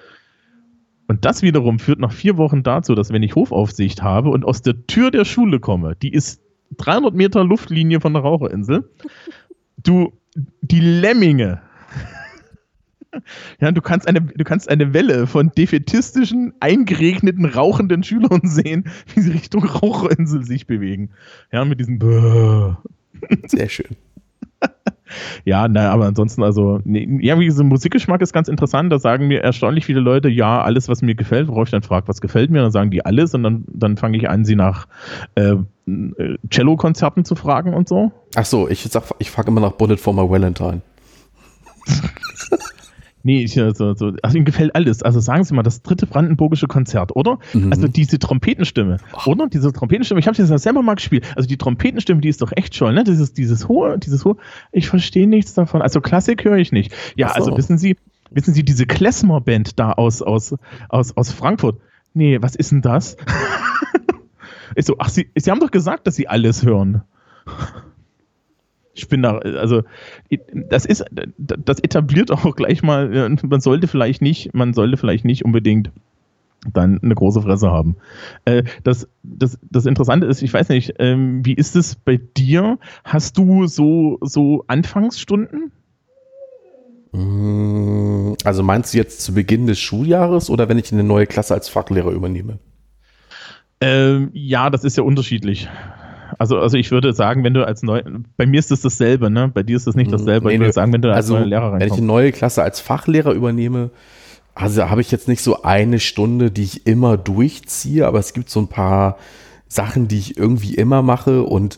[1.07, 4.63] Und das wiederum führt nach vier Wochen dazu, dass wenn ich Hofaufsicht habe und aus
[4.63, 6.41] der Tür der Schule komme, die ist
[6.77, 8.89] 300 Meter Luftlinie von der Raucherinsel,
[9.77, 10.13] du,
[10.61, 11.63] die Lemminge
[13.61, 18.85] ja, du kannst eine, du kannst eine Welle von defetistischen, eingeregneten, rauchenden Schülern sehen,
[19.15, 21.11] wie sie Richtung Raucherinsel sich bewegen.
[21.53, 22.75] Ja, mit diesem Bäh.
[23.47, 23.97] Sehr schön.
[25.45, 28.93] ja, naja, aber ansonsten, also, nee, ja, wie gesagt, Musikgeschmack ist ganz interessant.
[28.93, 32.09] Da sagen mir erstaunlich viele Leute, ja, alles, was mir gefällt, worauf ich dann frage,
[32.09, 34.87] was gefällt mir, dann sagen die alles und dann, dann fange ich an, sie nach
[35.35, 35.57] äh,
[36.51, 38.13] Cello-Konzerten zu fragen und so.
[38.37, 40.83] Ach so, ich sag, ich frage immer nach Bullet for my Valentine.
[43.23, 45.03] Nee, ich, also, so, also ihm gefällt alles.
[45.03, 47.39] Also sagen Sie mal, das dritte brandenburgische Konzert, oder?
[47.53, 47.71] Mhm.
[47.71, 49.31] Also diese Trompetenstimme, oh.
[49.31, 49.49] oder?
[49.49, 51.27] Diese Trompetenstimme, ich habe das ja selber mal gespielt.
[51.37, 53.05] Also die Trompetenstimme, die ist doch echt toll, ne?
[53.05, 54.37] Dieses, dieses hohe, dieses hohe,
[54.73, 55.83] ich verstehe nichts davon.
[55.83, 56.95] Also Klassik höre ich nicht.
[57.17, 57.35] Ja, so.
[57.35, 57.97] also wissen Sie,
[58.31, 60.55] wissen Sie, diese Klezmer-Band da aus, aus,
[60.89, 61.81] aus, aus Frankfurt.
[62.15, 63.17] Nee, was ist denn das?
[64.75, 67.03] ich so, ach, Sie, Sie haben doch gesagt, dass Sie alles hören.
[68.95, 69.83] Ich bin da, also
[70.53, 71.05] das ist,
[71.39, 75.91] das etabliert auch gleich mal, man sollte vielleicht nicht, man sollte vielleicht nicht unbedingt
[76.73, 77.97] dann eine große Fresse haben.
[78.45, 82.79] Äh, das, das, das Interessante ist, ich weiß nicht, ähm, wie ist es bei dir?
[83.05, 85.73] Hast du so, so Anfangsstunden?
[87.13, 91.55] Mm, also meinst du jetzt zu Beginn des Schuljahres oder wenn ich eine neue Klasse
[91.55, 92.59] als Fachlehrer übernehme?
[93.81, 95.69] Ähm, ja, das ist ja unterschiedlich.
[96.41, 98.03] Also, also ich würde sagen, wenn du als neu,
[98.39, 99.49] bei mir ist es das dasselbe, ne?
[99.53, 100.49] Bei dir ist es nicht mm, dasselbe.
[100.49, 101.83] Nee, ich würde sagen, wenn du als also, neuer Lehrer reinkommst.
[101.83, 103.91] Wenn ich eine neue Klasse als Fachlehrer übernehme,
[104.55, 108.49] also habe ich jetzt nicht so eine Stunde, die ich immer durchziehe, aber es gibt
[108.49, 109.19] so ein paar
[109.69, 111.77] Sachen, die ich irgendwie immer mache und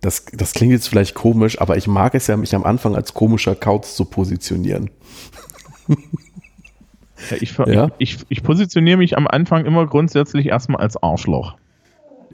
[0.00, 3.14] das, das klingt jetzt vielleicht komisch, aber ich mag es ja, mich am Anfang als
[3.14, 4.90] komischer Kauz zu positionieren.
[5.88, 7.90] Ja, ich, ja?
[7.98, 11.56] Ich, ich, positioniere mich am Anfang immer grundsätzlich erstmal als Arschloch.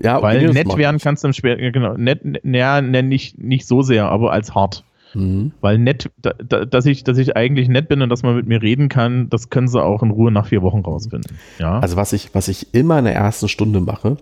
[0.03, 4.07] Ja, Weil nett werden kannst du im Später, genau, nett, naja, nicht, nicht so sehr,
[4.07, 4.85] aber als hart.
[5.15, 5.53] Mhm.
[5.61, 8.47] Weil nett, da, da, dass, ich, dass ich eigentlich nett bin und dass man mit
[8.47, 11.39] mir reden kann, das können sie auch in Ruhe nach vier Wochen rausfinden.
[11.59, 11.79] Ja?
[11.79, 14.17] Also was ich, was ich immer in der ersten Stunde mache,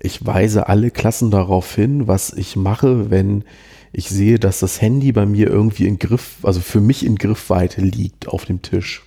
[0.00, 3.44] ich weise alle Klassen darauf hin, was ich mache, wenn
[3.92, 7.82] ich sehe, dass das Handy bei mir irgendwie in Griff, also für mich in Griffweite
[7.82, 9.02] liegt auf dem Tisch.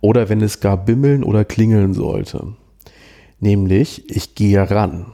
[0.00, 2.54] Oder wenn es gar bimmeln oder klingeln sollte.
[3.40, 5.06] Nämlich, ich gehe ran.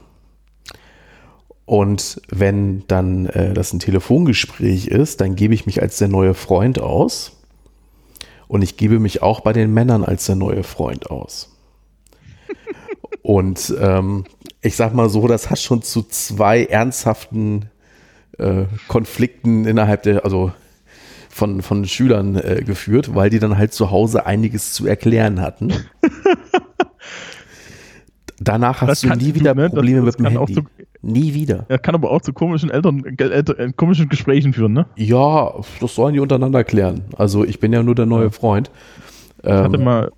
[1.67, 6.35] Und wenn dann äh, das ein Telefongespräch ist, dann gebe ich mich als der neue
[6.35, 7.33] Freund aus.
[8.49, 11.57] Und ich gebe mich auch bei den Männern als der neue Freund aus.
[13.23, 14.25] Und ähm,
[14.61, 17.71] ich sag mal so, das hat schon zu zwei ernsthaften
[18.39, 20.53] äh, Konflikten innerhalb der, also
[21.31, 25.73] von, von Schülern äh, geführt, weil die dann halt zu Hause einiges zu erklären hatten.
[28.45, 29.71] Danach hast das du nie wieder du, ne?
[29.71, 30.55] Probleme das, das mit dem Handy.
[30.55, 30.63] Zu,
[31.03, 31.65] nie wieder.
[31.69, 34.87] Er kann aber auch zu komischen Eltern, Eltern, äh, komischen Gesprächen führen, ne?
[34.97, 37.03] Ja, das sollen die untereinander klären.
[37.17, 38.71] Also ich bin ja nur der neue Freund.
[39.43, 40.13] Ich hatte ähm, mal.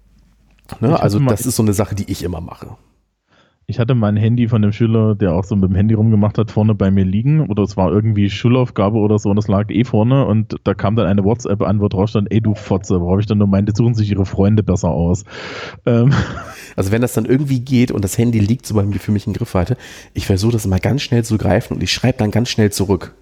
[0.81, 2.77] Ne, also mal, das ist so eine Sache, die ich immer mache.
[3.69, 6.53] Ich hatte mein Handy von dem Schüler, der auch so mit dem Handy rumgemacht hat,
[6.53, 7.49] vorne bei mir liegen.
[7.49, 10.25] Oder es war irgendwie Schulaufgabe oder so und es lag eh vorne.
[10.25, 13.01] Und da kam dann eine WhatsApp an, wo drauf stand, ey du Fotze.
[13.01, 15.25] Worauf ich dann nur meinte, suchen sich ihre Freunde besser aus.
[15.85, 16.13] Ähm.
[16.77, 19.33] Also wenn das dann irgendwie geht und das Handy liegt so bei für mich in
[19.33, 19.79] Griffweite,
[20.13, 23.15] ich versuche das immer ganz schnell zu greifen und ich schreibe dann ganz schnell zurück.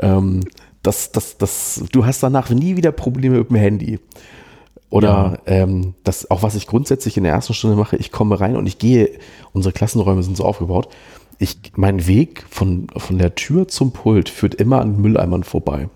[0.00, 0.40] ähm,
[0.82, 4.00] das, das, das, du hast danach nie wieder Probleme mit dem Handy.
[4.90, 5.52] Oder ja.
[5.52, 8.66] ähm, das auch, was ich grundsätzlich in der ersten Stunde mache, ich komme rein und
[8.66, 9.18] ich gehe,
[9.52, 10.88] unsere Klassenräume sind so aufgebaut,
[11.38, 15.88] ich, mein Weg von, von der Tür zum Pult führt immer an Mülleimern vorbei.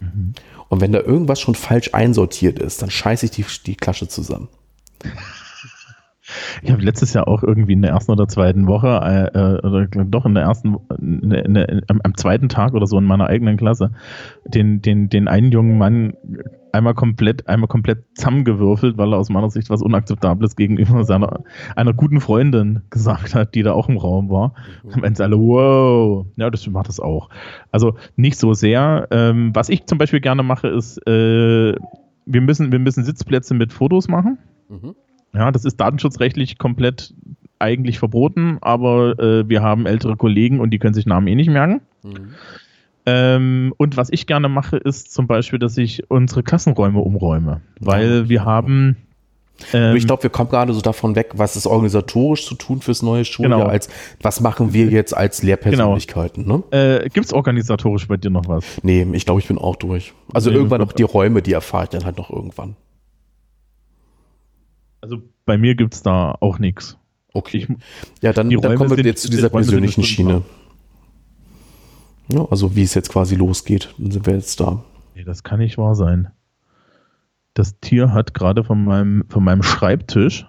[0.00, 0.34] Mhm.
[0.68, 4.48] Und wenn da irgendwas schon falsch einsortiert ist, dann scheiße ich die, die Klasche zusammen.
[6.62, 9.86] Ich habe letztes Jahr auch irgendwie in der ersten oder zweiten Woche, äh, äh oder
[9.86, 13.04] doch in der ersten, in der, in der, am, am, zweiten Tag oder so in
[13.04, 13.92] meiner eigenen Klasse,
[14.44, 16.14] den, den, den einen jungen Mann
[16.72, 21.40] einmal komplett, einmal komplett zusammengewürfelt, weil er aus meiner Sicht was Unakzeptables gegenüber seiner,
[21.76, 24.54] einer guten Freundin gesagt hat, die da auch im Raum war.
[24.84, 25.02] Mhm.
[25.02, 27.28] Dann alle, wow, ja, das macht das auch.
[27.70, 29.08] Also nicht so sehr.
[29.10, 31.74] Ähm, was ich zum Beispiel gerne mache, ist, äh,
[32.26, 34.38] wir müssen, wir müssen Sitzplätze mit Fotos machen.
[34.68, 34.94] Mhm.
[35.32, 37.14] Ja, das ist datenschutzrechtlich komplett
[37.58, 41.50] eigentlich verboten, aber äh, wir haben ältere Kollegen und die können sich Namen eh nicht
[41.50, 41.82] merken.
[42.02, 42.34] Mhm.
[43.06, 48.28] Ähm, und was ich gerne mache, ist zum Beispiel, dass ich unsere Klassenräume umräume, weil
[48.28, 48.96] wir haben.
[49.72, 53.02] Ähm, ich glaube, wir kommen gerade so davon weg, was ist organisatorisch zu tun fürs
[53.02, 53.70] neue Schuljahr, genau.
[53.70, 53.88] als
[54.22, 56.44] was machen wir jetzt als Lehrpersönlichkeiten.
[56.44, 56.64] Genau.
[56.70, 57.02] Ne?
[57.04, 58.64] Äh, Gibt es organisatorisch bei dir noch was?
[58.82, 60.14] Nee, ich glaube, ich bin auch durch.
[60.32, 62.76] Also nee, irgendwann noch die Räume, die erfahre ich dann halt noch irgendwann.
[65.00, 66.98] Also bei mir gibt es da auch nichts.
[67.32, 67.58] Okay.
[67.58, 70.42] Ich, ja, dann, dann kommen wir jetzt zu dieser persönlichen Schiene.
[72.32, 74.84] Ja, also wie es jetzt quasi losgeht, dann sind wir jetzt da.
[75.14, 76.28] Nee, das kann nicht wahr sein.
[77.54, 80.46] Das Tier hat gerade von meinem, von meinem Schreibtisch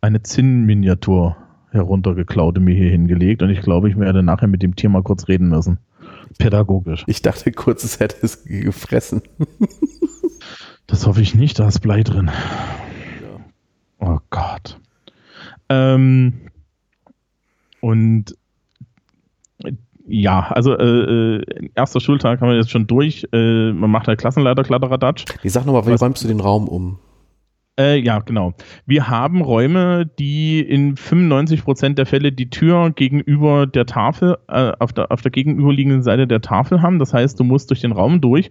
[0.00, 1.36] eine Zinnminiatur
[1.70, 5.02] heruntergeklaut und mir hier hingelegt und ich glaube, ich werde nachher mit dem Tier mal
[5.02, 5.78] kurz reden müssen.
[6.38, 7.04] Pädagogisch.
[7.06, 9.22] Ich dachte kurz, es hätte es gefressen.
[10.86, 12.30] das hoffe ich nicht, da ist Blei drin.
[14.00, 14.80] Oh Gott.
[15.68, 16.50] Ähm,
[17.80, 18.34] und
[20.06, 23.26] ja, also äh, äh, erster Schultag haben wir jetzt schon durch.
[23.32, 25.24] Äh, man macht halt Klassenleiter, Kladderadatsch.
[25.42, 26.98] Ich sag nochmal, wie Was, räumst du den Raum um?
[27.78, 28.54] Äh, ja, genau.
[28.86, 34.92] Wir haben Räume, die in 95% der Fälle die Tür gegenüber der Tafel, äh, auf,
[34.92, 36.98] der, auf der gegenüberliegenden Seite der Tafel haben.
[36.98, 38.50] Das heißt, du musst durch den Raum durch.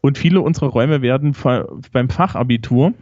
[0.00, 1.34] Und viele unserer Räume werden
[1.92, 2.92] beim Fachabitur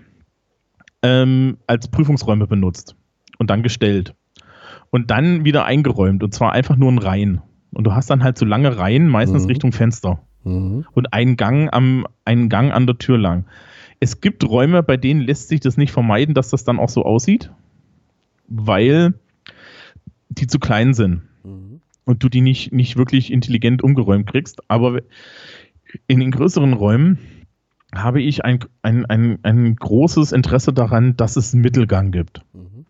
[1.05, 2.97] ähm, als Prüfungsräume benutzt
[3.39, 4.15] und dann gestellt.
[4.91, 7.43] Und dann wieder eingeräumt und zwar einfach nur in Reihen.
[7.73, 9.49] Und du hast dann halt so lange Reihen, meistens mhm.
[9.49, 10.23] Richtung Fenster.
[10.45, 10.87] Mhm.
[10.93, 13.45] Und einen Gang, am, einen Gang an der Tür lang.
[14.01, 17.05] Es gibt Räume, bei denen lässt sich das nicht vermeiden, dass das dann auch so
[17.05, 17.51] aussieht,
[18.49, 19.15] weil
[20.31, 21.23] die zu klein sind.
[21.43, 21.81] Mhm.
[22.05, 24.71] Und du die nicht, nicht wirklich intelligent umgeräumt kriegst.
[24.71, 25.01] Aber
[26.07, 27.19] in den größeren Räumen
[28.03, 32.43] habe ich ein, ein, ein, ein großes Interesse daran, dass es einen Mittelgang gibt.
[32.53, 32.87] Mhm.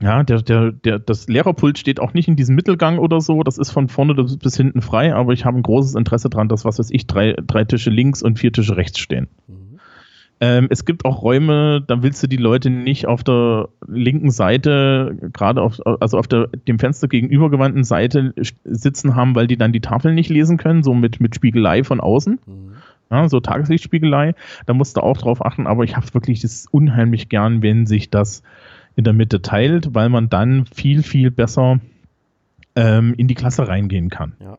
[0.00, 3.42] Ja, der, der, der, das Lehrerpult steht auch nicht in diesem Mittelgang oder so.
[3.42, 6.64] Das ist von vorne bis hinten frei, aber ich habe ein großes Interesse daran, dass,
[6.64, 9.26] was weiß ich, drei, drei Tische links und vier Tische rechts stehen.
[9.48, 9.80] Mhm.
[10.40, 15.16] Ähm, es gibt auch Räume, da willst du die Leute nicht auf der linken Seite,
[15.32, 18.34] gerade auf, also auf der dem Fenster gegenübergewandten Seite
[18.64, 22.00] sitzen haben, weil die dann die Tafeln nicht lesen können, so mit, mit Spiegelei von
[22.00, 22.38] außen.
[22.46, 22.72] Mhm.
[23.10, 24.34] Ja, so Tageslichtspiegelei,
[24.66, 28.10] da musst du auch drauf achten, aber ich habe wirklich das unheimlich gern, wenn sich
[28.10, 28.42] das
[28.96, 31.80] in der Mitte teilt, weil man dann viel, viel besser
[32.76, 34.34] ähm, in die Klasse reingehen kann.
[34.40, 34.58] Ja.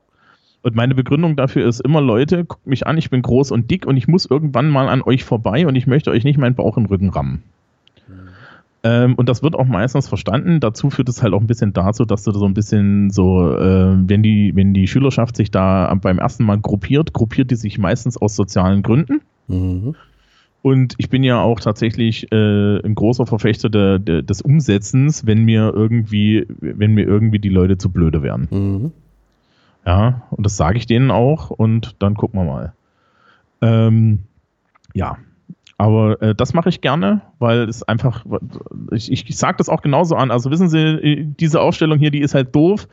[0.62, 3.86] Und meine Begründung dafür ist immer, Leute, guckt mich an, ich bin groß und dick
[3.86, 6.76] und ich muss irgendwann mal an euch vorbei und ich möchte euch nicht meinen Bauch
[6.76, 7.44] im Rücken rammen.
[8.82, 10.60] Ähm, und das wird auch meistens verstanden.
[10.60, 13.96] Dazu führt es halt auch ein bisschen dazu, dass du so ein bisschen so, äh,
[14.08, 18.16] wenn, die, wenn die Schülerschaft sich da beim ersten Mal gruppiert, gruppiert die sich meistens
[18.18, 19.22] aus sozialen Gründen.
[19.48, 19.96] Mhm.
[20.62, 25.44] Und ich bin ja auch tatsächlich äh, ein großer Verfechter de, de, des Umsetzens, wenn
[25.44, 28.48] mir irgendwie, wenn mir irgendwie die Leute zu blöde werden.
[28.52, 28.92] Mhm.
[29.86, 32.74] Ja, und das sage ich denen auch und dann gucken wir mal.
[33.62, 34.20] Ähm,
[34.94, 35.18] ja,
[35.80, 38.26] aber äh, das mache ich gerne, weil es einfach,
[38.92, 40.30] ich, ich sage das auch genauso an.
[40.30, 42.90] Also wissen Sie, diese Ausstellung hier, die ist halt doof.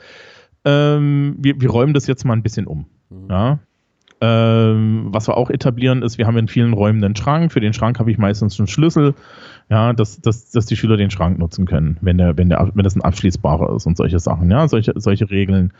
[0.64, 2.86] Ähm, wir, wir räumen das jetzt mal ein bisschen um.
[3.10, 3.26] Mhm.
[3.28, 3.58] Ja.
[4.20, 7.50] Ähm, was wir auch etablieren ist, wir haben in vielen Räumen einen Schrank.
[7.50, 9.14] Für den Schrank habe ich meistens einen Schlüssel,
[9.68, 12.84] ja, dass, dass, dass die Schüler den Schrank nutzen können, wenn der, wenn der, wenn
[12.84, 15.72] das ein abschließbarer ist und solche Sachen, ja, solche, solche Regeln.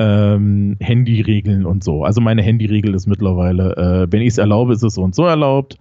[0.00, 2.04] Ähm, Handyregeln und so.
[2.04, 5.24] Also meine Handyregel ist mittlerweile, äh, wenn ich es erlaube, ist es so und so
[5.26, 5.76] erlaubt.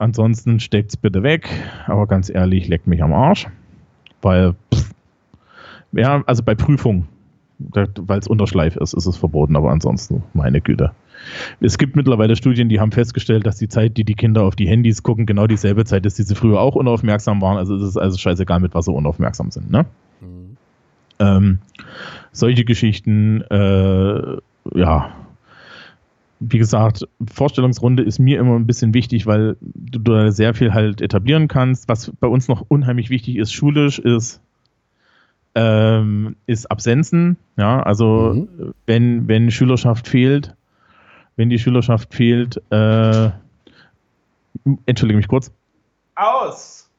[0.00, 1.46] Ansonsten steckt's bitte weg.
[1.86, 3.46] Aber ganz ehrlich, leckt mich am Arsch.
[4.22, 4.90] Weil, pff,
[5.92, 7.06] ja, also bei Prüfung,
[7.58, 10.92] weil es Unterschleif ist, ist es verboten, aber ansonsten, meine Güte.
[11.60, 14.66] Es gibt mittlerweile Studien, die haben festgestellt, dass die Zeit, die die Kinder auf die
[14.66, 17.58] Handys gucken, genau dieselbe Zeit ist, die sie früher auch unaufmerksam waren.
[17.58, 19.70] Also es ist also scheißegal, mit was sie unaufmerksam sind.
[19.70, 19.84] Ne?
[20.22, 20.56] Mhm.
[21.18, 21.58] Ähm,
[22.32, 24.38] solche Geschichten, äh,
[24.74, 25.12] ja,
[26.40, 31.02] wie gesagt, Vorstellungsrunde ist mir immer ein bisschen wichtig, weil du da sehr viel halt
[31.02, 31.88] etablieren kannst.
[31.88, 34.40] Was bei uns noch unheimlich wichtig ist, schulisch, ist,
[35.54, 37.36] ähm, ist Absenzen.
[37.58, 38.74] Ja, also mhm.
[38.86, 40.56] wenn, wenn Schülerschaft fehlt,
[41.36, 43.30] wenn die Schülerschaft fehlt, äh,
[44.86, 45.52] entschuldige mich kurz.
[46.14, 46.90] Aus!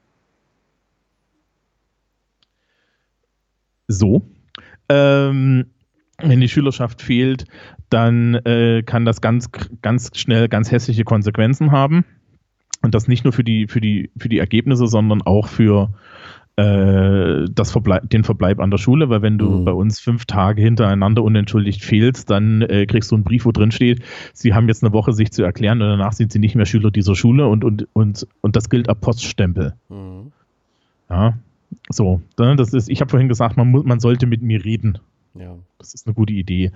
[3.88, 4.22] So.
[4.88, 5.66] Ähm,
[6.24, 7.46] wenn die Schülerschaft fehlt,
[7.90, 9.50] dann äh, kann das ganz,
[9.82, 12.06] ganz schnell ganz hässliche Konsequenzen haben.
[12.82, 15.94] Und das nicht nur für die, für die, für die Ergebnisse, sondern auch für
[16.58, 19.66] äh, das Verbleib, den Verbleib an der Schule, weil wenn du mhm.
[19.66, 23.72] bei uns fünf Tage hintereinander unentschuldigt fehlst, dann äh, kriegst du einen Brief, wo drin
[23.72, 24.02] steht,
[24.34, 26.92] sie haben jetzt eine Woche sich zu erklären und danach sind sie nicht mehr Schüler
[26.92, 29.74] dieser Schule und, und, und, und das gilt ab Poststempel.
[29.90, 30.32] Mhm.
[31.10, 31.34] Ja,
[31.90, 32.22] so.
[32.38, 34.98] Ne, das ist, ich habe vorhin gesagt, man, muss, man sollte mit mir reden.
[35.34, 35.58] Ja.
[35.78, 36.72] Das ist eine gute Idee.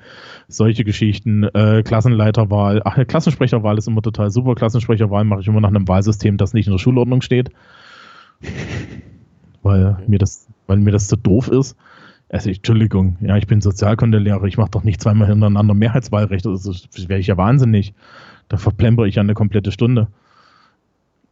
[0.47, 4.55] Solche Geschichten, äh, Klassenleiterwahl, ach, Klassensprecherwahl ist immer total super.
[4.55, 7.49] Klassensprecherwahl mache ich immer nach einem Wahlsystem, das nicht in der Schulordnung steht.
[9.63, 10.03] weil, okay.
[10.07, 11.75] mir das, weil mir das zu doof ist.
[12.29, 17.09] Also, Entschuldigung, ja, ich bin Sozialkundelehrer, ich mache doch nicht zweimal hintereinander Mehrheitswahlrecht, das, das
[17.09, 17.93] wäre ich ja wahnsinnig.
[18.47, 20.07] Da verplempere ich ja eine komplette Stunde.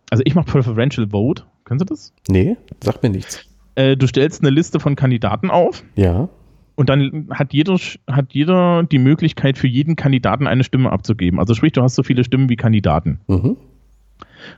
[0.10, 1.44] Also ich mache Preferential Vote.
[1.64, 2.14] Können Sie das?
[2.28, 3.46] Nee, sagt mir nichts.
[3.76, 5.84] Äh, du stellst eine Liste von Kandidaten auf.
[5.96, 6.30] Ja.
[6.76, 11.40] Und dann hat jeder, hat jeder die Möglichkeit, für jeden Kandidaten eine Stimme abzugeben.
[11.40, 13.20] Also sprich, du hast so viele Stimmen wie Kandidaten.
[13.28, 13.58] Mhm.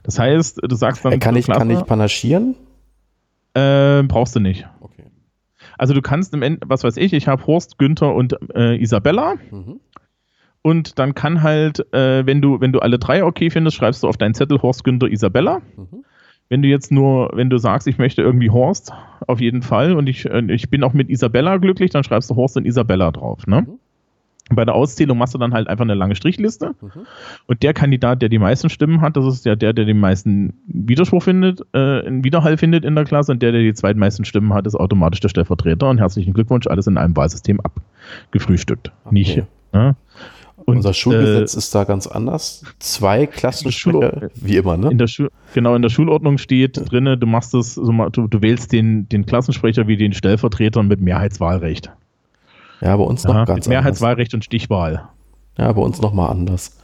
[0.03, 1.13] Das heißt, du sagst dann.
[1.13, 2.55] Äh, kann, ich, Klasse, kann ich panaschieren?
[3.53, 4.67] Äh, brauchst du nicht.
[4.79, 5.05] Okay.
[5.77, 9.35] Also du kannst im Ende, was weiß ich, ich habe Horst, Günther und äh, Isabella.
[9.51, 9.79] Mhm.
[10.61, 14.07] Und dann kann halt, äh, wenn du, wenn du alle drei okay findest, schreibst du
[14.07, 15.61] auf deinen Zettel Horst, Günther, Isabella.
[15.75, 16.05] Mhm.
[16.49, 18.93] Wenn du jetzt nur, wenn du sagst, ich möchte irgendwie Horst,
[19.27, 22.55] auf jeden Fall, und ich, ich bin auch mit Isabella glücklich, dann schreibst du Horst
[22.57, 23.47] und Isabella drauf.
[23.47, 23.61] Ne?
[23.61, 23.79] Mhm.
[24.51, 26.75] Bei der Auszählung machst du dann halt einfach eine lange Strichliste.
[26.79, 27.07] Mhm.
[27.47, 30.53] Und der Kandidat, der die meisten Stimmen hat, das ist ja der, der den meisten
[30.67, 33.31] Widerspruch findet, äh, einen Widerhall findet in der Klasse.
[33.31, 35.89] Und der, der die zweitmeisten Stimmen hat, ist automatisch der Stellvertreter.
[35.89, 38.91] Und herzlichen Glückwunsch, alles in einem Wahlsystem abgefrühstückt.
[39.05, 39.13] Okay.
[39.13, 39.43] Nicht.
[39.73, 39.95] Ne?
[40.65, 42.63] Und, Unser Schulgesetz äh, ist da ganz anders.
[42.79, 44.89] Zwei Klassensprecher, wie immer, ne?
[44.89, 45.07] In der
[45.53, 49.87] genau, in der Schulordnung steht drinne, du machst es, du, du, wählst den, den Klassensprecher
[49.87, 51.91] wie den Stellvertreter mit Mehrheitswahlrecht.
[52.81, 55.07] Ja, bei uns noch Aha, ganz mit Mehrheitswahlrecht und Stichwahl.
[55.57, 56.77] Ja, bei uns nochmal anders.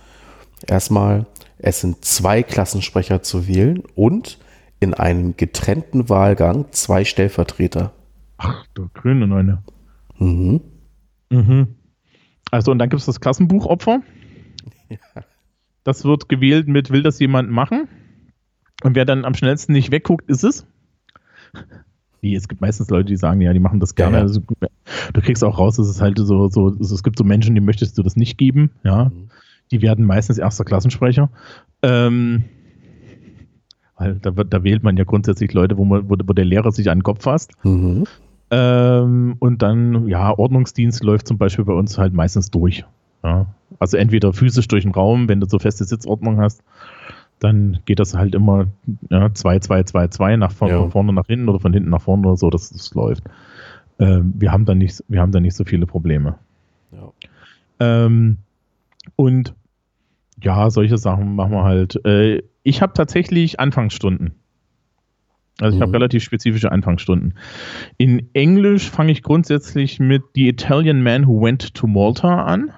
[0.67, 1.25] Erstmal,
[1.57, 4.37] es sind zwei Klassensprecher zu wählen und
[4.79, 7.93] in einem getrennten Wahlgang zwei Stellvertreter.
[8.37, 9.63] Ach, du grüne Neune.
[10.19, 10.61] Mhm.
[11.31, 11.75] Mhm.
[12.51, 14.01] Also, und dann gibt es das Klassenbuchopfer.
[15.83, 17.87] Das wird gewählt mit, will das jemand machen?
[18.83, 20.67] Und wer dann am schnellsten nicht wegguckt, ist es.
[22.23, 24.17] Nee, es gibt meistens Leute, die sagen, ja, die machen das gerne.
[24.17, 24.27] Ja, ja.
[24.27, 24.41] Also,
[25.11, 27.97] du kriegst auch raus, dass es halt so, so es gibt so Menschen, die möchtest
[27.97, 29.05] du das nicht geben, ja.
[29.05, 29.29] Mhm.
[29.71, 31.31] Die werden meistens erster Klassensprecher.
[31.81, 32.43] Ähm,
[33.97, 36.91] weil da, da wählt man ja grundsätzlich Leute, wo, man, wo, wo der Lehrer sich
[36.91, 37.53] an den Kopf fasst.
[37.63, 38.03] Mhm.
[38.51, 42.83] Ähm, und dann, ja, Ordnungsdienst läuft zum Beispiel bei uns halt meistens durch.
[43.23, 43.47] Ja.
[43.79, 46.61] Also entweder physisch durch den Raum, wenn du so feste Sitzordnung hast,
[47.39, 48.67] dann geht das halt immer
[49.09, 50.79] ja, 2, 2, 2, 2 nach vorne, Ja.
[50.81, 53.23] von vorne nach hinten oder von hinten nach vorne oder so, dass das läuft.
[53.99, 56.35] Ähm, wir, haben da nicht, wir haben da nicht so viele Probleme.
[56.91, 57.11] Ja.
[57.79, 58.37] Ähm,
[59.15, 59.55] und
[60.43, 62.03] ja, solche Sachen machen wir halt.
[62.05, 64.33] Äh, ich habe tatsächlich Anfangsstunden.
[65.61, 65.83] Also ich Mhm.
[65.83, 67.35] habe relativ spezifische Anfangsstunden.
[67.97, 72.71] In Englisch fange ich grundsätzlich mit The Italian Man Who Went to Malta an.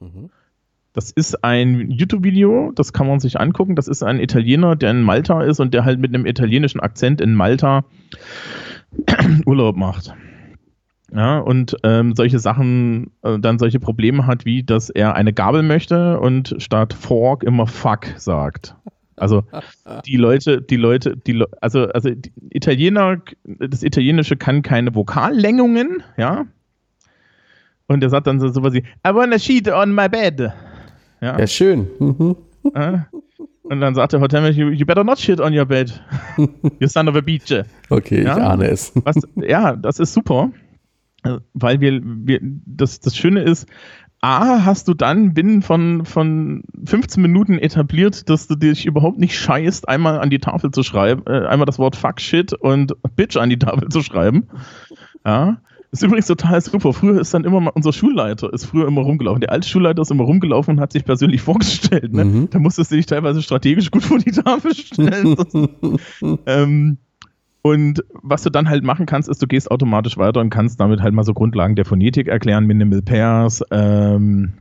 [0.00, 0.30] Mhm.
[0.94, 3.76] Das ist ein YouTube-Video, das kann man sich angucken.
[3.76, 7.20] Das ist ein Italiener, der in Malta ist und der halt mit einem italienischen Akzent
[7.20, 7.84] in Malta
[9.46, 10.14] Urlaub macht.
[11.14, 15.62] Ja, und ähm, solche Sachen, äh, dann solche Probleme hat, wie dass er eine Gabel
[15.62, 18.74] möchte und statt Fork immer Fuck sagt.
[19.20, 19.44] Also
[20.06, 26.02] die Leute, die Leute, die Le also, also die Italiener, das Italienische kann keine Vokallängungen,
[26.16, 26.46] ja.
[27.86, 30.52] Und er sagt dann so sowas wie, I wanna sheet on my bed.
[31.20, 31.38] Ja.
[31.38, 31.88] Ja, schön.
[31.98, 32.36] Mhm.
[33.62, 35.92] Und dann sagt der Hotelmanager, you, you better not shit on your bed.
[36.80, 37.52] you son of a bitch.
[37.90, 38.36] Okay, Ja.
[38.36, 38.92] ich ahne es.
[39.04, 40.50] Was, ja, das ist super.
[41.54, 43.66] Weil wir, wir das, das Schöne ist,
[44.20, 49.38] A, hast du dann binnen von, von 15 Minuten etabliert, dass du dich überhaupt nicht
[49.38, 53.36] scheißt, einmal an die Tafel zu schreiben, äh, einmal das Wort Fuck, Shit und Bitch
[53.36, 54.48] an die Tafel zu schreiben.
[55.24, 55.60] Ja.
[55.90, 56.92] Ist übrigens total super.
[56.92, 59.40] Früher ist dann immer mal, unser Schulleiter ist früher immer rumgelaufen.
[59.40, 62.12] Der alte Schulleiter ist immer rumgelaufen und hat sich persönlich vorgestellt.
[62.12, 62.24] Ne?
[62.26, 62.50] Mhm.
[62.50, 65.36] Da musstest du dich teilweise strategisch gut vor die Tafel stellen.
[66.46, 66.98] ähm,
[67.62, 71.02] und was du dann halt machen kannst, ist, du gehst automatisch weiter und kannst damit
[71.02, 74.54] halt mal so Grundlagen der Phonetik erklären, Minimal Pairs, ähm,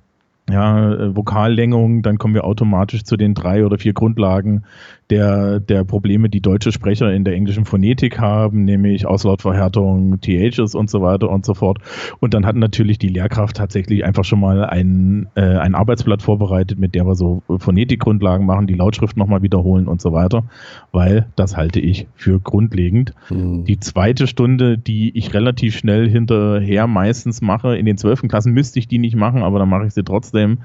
[0.50, 4.64] ja, äh, Vokallängung, dann kommen wir automatisch zu den drei oder vier Grundlagen
[5.10, 10.90] der, der Probleme, die deutsche Sprecher in der englischen Phonetik haben, nämlich Auslautverhärtung, THs und
[10.90, 11.80] so weiter und so fort.
[12.20, 16.78] Und dann hat natürlich die Lehrkraft tatsächlich einfach schon mal ein, äh, ein Arbeitsblatt vorbereitet,
[16.78, 20.44] mit der wir so Phonetikgrundlagen machen, die Lautschrift nochmal wiederholen und so weiter,
[20.92, 23.14] weil das halte ich für grundlegend.
[23.30, 23.64] Mhm.
[23.64, 28.80] Die zweite Stunde, die ich relativ schnell hinterher meistens mache, in den zwölften Klassen müsste
[28.80, 30.60] ich die nicht machen, aber dann mache ich sie trotzdem,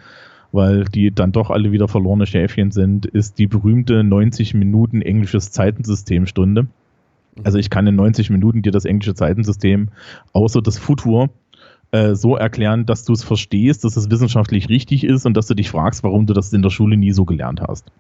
[0.53, 5.51] weil die dann doch alle wieder verlorene Schäfchen sind, ist die berühmte 90 Minuten englisches
[5.51, 6.67] Zeitensystemstunde.
[7.43, 9.89] Also ich kann in 90 Minuten dir das englische Zeitensystem
[10.35, 11.31] außer das Futur
[11.91, 15.55] äh, so erklären, dass du es verstehst, dass es wissenschaftlich richtig ist und dass du
[15.55, 17.91] dich fragst, warum du das in der Schule nie so gelernt hast.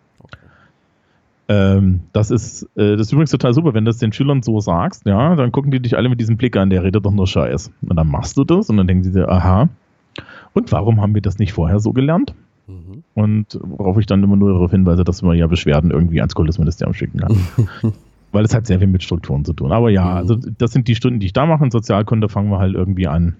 [1.48, 4.60] Ähm, das ist, äh, das ist übrigens total super, wenn du das den Schülern so
[4.60, 7.26] sagst, ja, dann gucken die dich alle mit diesem Blick an, der redet doch nur
[7.26, 7.70] Scheiß.
[7.82, 9.68] Und dann machst du das und dann denken sie dir, aha,
[10.52, 12.34] und warum haben wir das nicht vorher so gelernt?
[12.66, 13.02] Mhm.
[13.14, 16.94] Und worauf ich dann immer nur darauf hinweise, dass man ja Beschwerden irgendwie ans Kultusministerium
[16.94, 17.36] schicken kann.
[18.32, 19.72] Weil es hat sehr viel mit Strukturen zu tun.
[19.72, 20.16] Aber ja, Mhm.
[20.16, 21.64] also das sind die Stunden, die ich da mache.
[21.64, 23.36] In Sozialkunde fangen wir halt irgendwie an.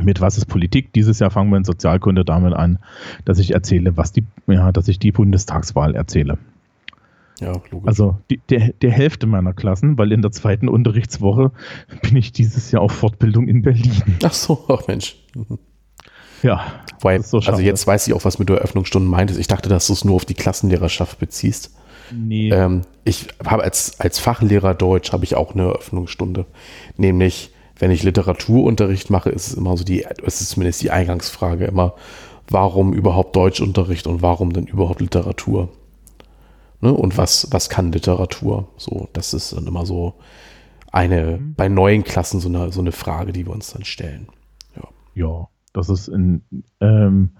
[0.00, 0.92] Mit was ist Politik?
[0.92, 2.78] Dieses Jahr fangen wir in Sozialkunde damit an,
[3.24, 6.38] dass ich erzähle, was die, ja, dass ich die Bundestagswahl erzähle.
[7.40, 7.86] Ja, logisch.
[7.88, 11.52] Also die, der, der Hälfte meiner Klassen, weil in der zweiten Unterrichtswoche
[12.02, 14.02] bin ich dieses Jahr auf Fortbildung in Berlin.
[14.24, 15.16] Ach so, ach Mensch.
[15.34, 15.58] Mhm.
[16.42, 19.38] Ja, Weil, so also jetzt weiß ich auch, was mit der Eröffnungsstunde meintest.
[19.40, 21.70] Ich dachte, dass du es nur auf die Klassenlehrerschaft beziehst.
[22.12, 22.50] nee.
[22.50, 26.46] Ähm, ich habe als, als Fachlehrer Deutsch habe ich auch eine Eröffnungsstunde.
[26.96, 31.64] Nämlich, wenn ich Literaturunterricht mache, ist es immer so die, es ist zumindest die Eingangsfrage
[31.64, 31.94] immer,
[32.48, 35.68] warum überhaupt Deutschunterricht und warum denn überhaupt Literatur?
[36.80, 36.92] Ne?
[36.92, 38.68] Und was, was kann Literatur?
[38.76, 40.14] So, das ist dann immer so
[40.92, 41.54] eine, Mhm.
[41.54, 44.28] bei neuen Klassen so eine, so eine Frage, die wir uns dann stellen.
[45.14, 45.48] Ja,
[45.78, 46.42] das ist in.
[46.80, 47.30] Ähm,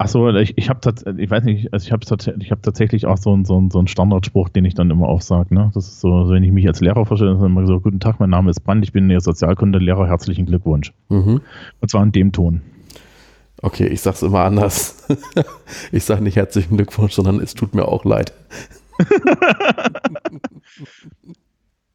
[0.00, 2.04] Achso, ich, ich habe tatsächlich, ich weiß nicht, also ich habe
[2.38, 5.08] ich hab tatsächlich auch so einen so einen- so einen Standardspruch, den ich dann immer
[5.08, 5.52] aufsage.
[5.52, 5.72] Ne?
[5.74, 8.30] Das ist so, wenn ich mich als Lehrer vorstelle, dann immer so: Guten Tag, mein
[8.30, 10.92] Name ist Brand, ich bin Ihr Sozialkundelehrer, herzlichen Glückwunsch.
[11.08, 11.40] Mhm.
[11.80, 12.62] Und zwar in dem Ton.
[13.60, 15.04] Okay, ich sag's immer anders.
[15.90, 18.32] ich sage nicht herzlichen Glückwunsch, sondern es tut mir auch leid.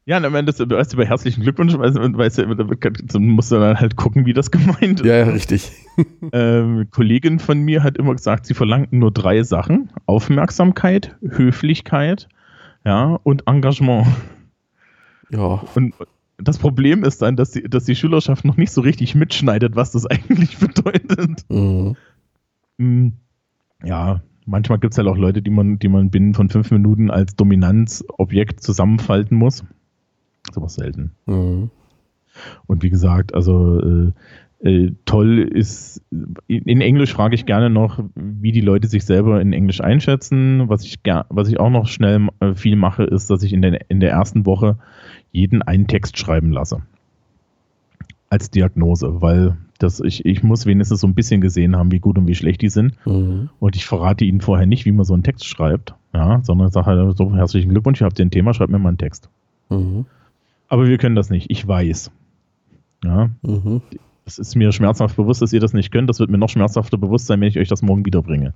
[0.06, 3.80] Ja, und am Ende weißt du, bei herzlichen Glückwunsch, weißt, weißt du, musst du dann
[3.80, 5.06] halt gucken, wie das gemeint ist.
[5.06, 5.72] Ja, ja richtig.
[6.34, 12.28] ähm, Kollegin von mir hat immer gesagt, sie verlangten nur drei Sachen: Aufmerksamkeit, Höflichkeit,
[12.84, 14.08] ja, und Engagement.
[15.30, 15.64] Ja.
[15.74, 15.93] Und
[16.38, 19.91] das Problem ist dann, dass die, dass die Schülerschaft noch nicht so richtig mitschneidet, was
[19.91, 21.45] das eigentlich bedeutet.
[21.49, 21.95] Mhm.
[22.78, 23.08] Mm,
[23.84, 27.10] ja, manchmal gibt es halt auch Leute, die man, die man binnen von fünf Minuten
[27.10, 29.64] als Dominanzobjekt zusammenfalten muss.
[30.52, 31.12] Sowas selten.
[31.26, 31.70] Mhm.
[32.66, 34.12] Und wie gesagt, also äh,
[34.64, 36.02] äh, toll ist,
[36.48, 40.70] in Englisch frage ich gerne noch, wie die Leute sich selber in Englisch einschätzen.
[40.70, 43.89] Was ich, was ich auch noch schnell äh, viel mache, ist, dass ich in der,
[43.89, 44.78] in der ersten Woche
[45.32, 46.82] jeden einen Text schreiben lasse.
[48.30, 52.18] Als Diagnose, weil das, ich, ich muss wenigstens so ein bisschen gesehen haben, wie gut
[52.18, 52.94] und wie schlecht die sind.
[53.06, 53.50] Mhm.
[53.60, 56.88] Und ich verrate ihnen vorher nicht, wie man so einen Text schreibt, ja, sondern sage
[56.88, 59.30] halt so, herzlichen Glückwunsch, ihr habt ein Thema, schreibt mir mal einen Text.
[59.70, 60.06] Mhm.
[60.74, 61.51] Aber wir können das nicht.
[61.51, 62.09] Ich weiß.
[63.03, 63.30] Ja.
[63.43, 63.84] Mhm.
[64.26, 66.09] Es ist mir schmerzhaft bewusst, dass ihr das nicht könnt.
[66.09, 68.55] Das wird mir noch schmerzhafter bewusst sein, wenn ich euch das morgen wiederbringe.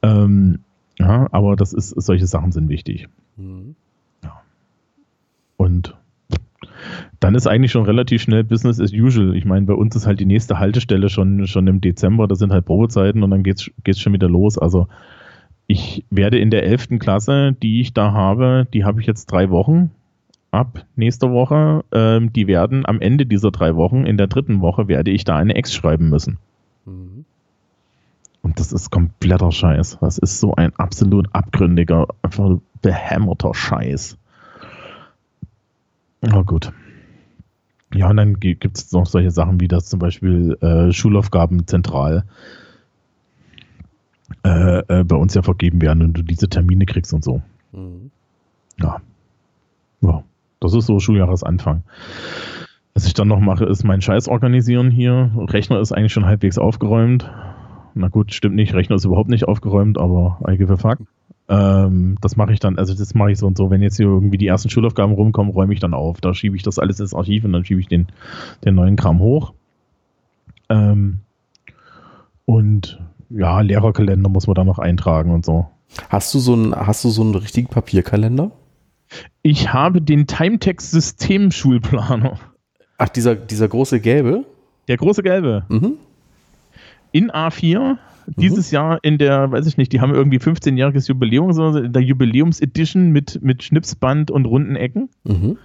[0.00, 0.60] Ähm,
[0.98, 3.10] ja, aber das ist, solche Sachen sind wichtig.
[3.36, 3.74] Mhm.
[4.24, 4.40] Ja.
[5.58, 5.94] Und
[7.20, 9.36] dann ist eigentlich schon relativ schnell Business as usual.
[9.36, 12.54] Ich meine, bei uns ist halt die nächste Haltestelle schon, schon im Dezember, da sind
[12.54, 14.56] halt Probezeiten und dann geht es schon wieder los.
[14.56, 14.88] Also
[15.66, 16.98] ich werde in der 11.
[16.98, 19.90] Klasse, die ich da habe, die habe ich jetzt drei Wochen
[20.50, 21.84] ab nächster Woche.
[21.92, 25.36] Ähm, die werden am Ende dieser drei Wochen, in der dritten Woche, werde ich da
[25.36, 26.38] eine Ex schreiben müssen.
[26.84, 27.24] Mhm.
[28.42, 29.98] Und das ist kompletter Scheiß.
[30.00, 34.16] Das ist so ein absolut abgründiger, einfach behämmerter Scheiß.
[36.32, 36.72] Oh gut.
[37.94, 42.24] Ja, und dann gibt es noch solche Sachen wie das zum Beispiel äh, Schulaufgaben zentral
[44.44, 47.42] äh, äh, bei uns ja vergeben werden und du diese Termine kriegst und so.
[47.72, 48.10] Mhm.
[48.78, 49.00] Ja.
[50.00, 50.22] Ja.
[50.60, 51.84] Das ist so Schuljahresanfang.
[52.94, 55.30] Was ich dann noch mache, ist mein Scheiß organisieren hier.
[55.36, 57.30] Rechner ist eigentlich schon halbwegs aufgeräumt.
[57.94, 58.74] Na gut, stimmt nicht.
[58.74, 60.98] Rechner ist überhaupt nicht aufgeräumt, aber I give a fuck.
[61.48, 63.70] Ähm, das mache ich dann, also das mache ich so und so.
[63.70, 66.20] Wenn jetzt hier irgendwie die ersten Schulaufgaben rumkommen, räume ich dann auf.
[66.20, 68.08] Da schiebe ich das alles ins Archiv und dann schiebe ich den,
[68.64, 69.54] den neuen Kram hoch.
[70.68, 71.20] Ähm,
[72.44, 73.00] und
[73.30, 75.66] ja, Lehrerkalender muss man da noch eintragen und so.
[76.08, 78.50] Hast du so einen, hast du so einen richtigen Papierkalender?
[79.42, 82.40] Ich habe den Timetext-System-Schulplaner.
[82.98, 84.44] Ach, dieser, dieser große gelbe?
[84.88, 85.64] Der große gelbe.
[85.68, 85.94] Mhm.
[87.12, 87.98] In A4.
[88.26, 88.34] Mhm.
[88.36, 92.02] Dieses Jahr in der, weiß ich nicht, die haben irgendwie 15-jähriges Jubiläum, so in der
[92.02, 95.08] Jubiläums-Edition mit, mit Schnipsband und runden Ecken.
[95.24, 95.56] Mhm.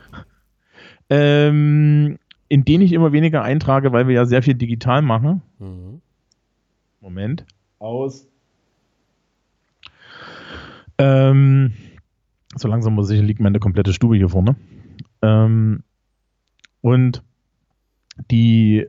[1.09, 5.41] Ähm, in denen ich immer weniger eintrage, weil wir ja sehr viel digital machen.
[5.59, 6.01] Mhm.
[7.01, 7.45] Moment.
[7.79, 8.27] Aus.
[10.97, 11.73] Ähm,
[12.55, 14.55] so langsam muss ich, liegt meine komplette Stube hier vorne.
[15.21, 15.83] Ähm,
[16.81, 17.23] und
[18.29, 18.87] die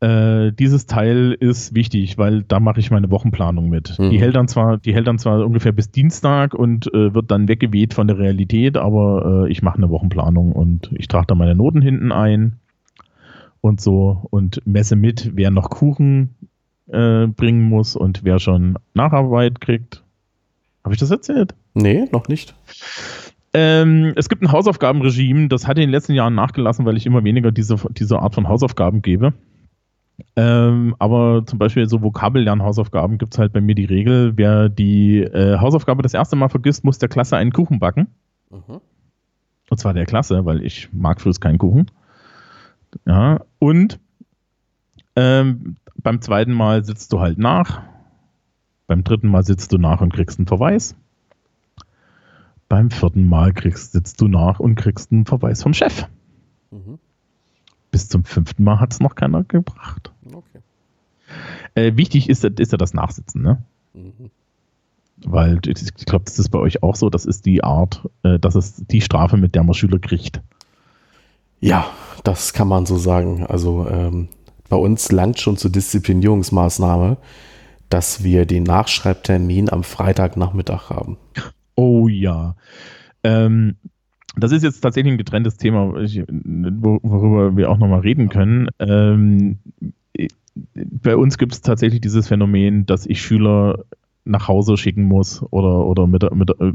[0.00, 3.98] äh, dieses Teil ist wichtig, weil da mache ich meine Wochenplanung mit.
[3.98, 4.10] Mhm.
[4.10, 7.48] Die hält dann zwar, die hält dann zwar ungefähr bis Dienstag und äh, wird dann
[7.48, 11.54] weggeweht von der Realität, aber äh, ich mache eine Wochenplanung und ich trage da meine
[11.54, 12.56] Noten hinten ein
[13.62, 16.34] und so und messe mit, wer noch Kuchen
[16.88, 20.04] äh, bringen muss und wer schon Nacharbeit kriegt.
[20.86, 21.52] Habe ich das erzählt?
[21.74, 22.54] Nee, noch nicht.
[23.52, 27.24] Ähm, es gibt ein Hausaufgabenregime, das hat in den letzten Jahren nachgelassen, weil ich immer
[27.24, 29.32] weniger diese, diese Art von Hausaufgaben gebe.
[30.36, 35.22] Ähm, aber zum Beispiel so Vokabellernhausaufgaben gibt es halt bei mir die Regel, wer die
[35.22, 38.06] äh, Hausaufgabe das erste Mal vergisst, muss der Klasse einen Kuchen backen.
[38.52, 38.80] Mhm.
[39.68, 41.90] Und zwar der Klasse, weil ich mag fürs keinen Kuchen.
[43.06, 43.98] Ja, und
[45.16, 47.82] ähm, beim zweiten Mal sitzt du halt nach.
[48.86, 50.94] Beim dritten Mal sitzt du nach und kriegst einen Verweis.
[52.68, 56.06] Beim vierten Mal kriegst, sitzt du nach und kriegst einen Verweis vom Chef.
[56.70, 56.98] Mhm.
[57.90, 60.12] Bis zum fünften Mal hat es noch keiner gebracht.
[60.26, 60.60] Okay.
[61.74, 63.62] Äh, wichtig ist, ist ja das Nachsitzen, ne?
[63.94, 64.30] Mhm.
[65.24, 68.54] Weil ich glaube, das ist bei euch auch so, das ist die Art, äh, das
[68.54, 70.42] ist die Strafe, mit der man Schüler kriegt.
[71.60, 71.86] Ja,
[72.22, 73.46] das kann man so sagen.
[73.46, 74.28] Also ähm,
[74.68, 77.16] bei uns langt schon zur Disziplinierungsmaßnahme,
[77.88, 81.16] dass wir den Nachschreibtermin am Freitagnachmittag haben.
[81.74, 82.56] Oh ja.
[83.22, 83.76] Ähm,
[84.36, 88.68] das ist jetzt tatsächlich ein getrenntes Thema, worüber wir auch nochmal reden können.
[88.78, 89.58] Ähm,
[90.74, 93.84] bei uns gibt es tatsächlich dieses Phänomen, dass ich Schüler
[94.24, 96.72] nach Hause schicken muss oder, oder mit, mit, äh,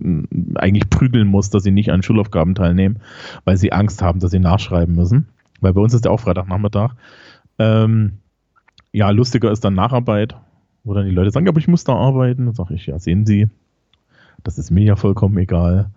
[0.56, 3.02] eigentlich prügeln muss, dass sie nicht an Schulaufgaben teilnehmen,
[3.44, 5.28] weil sie Angst haben, dass sie nachschreiben müssen.
[5.60, 6.94] Weil bei uns ist ja auch Freitagnachmittag.
[7.60, 8.14] Ähm,
[8.94, 10.36] ja, lustiger ist dann Nacharbeit,
[10.84, 12.46] wo dann die Leute sagen, aber ich muss da arbeiten.
[12.46, 13.48] Dann sage ich, ja, sehen Sie,
[14.44, 15.90] das ist mir ja vollkommen egal.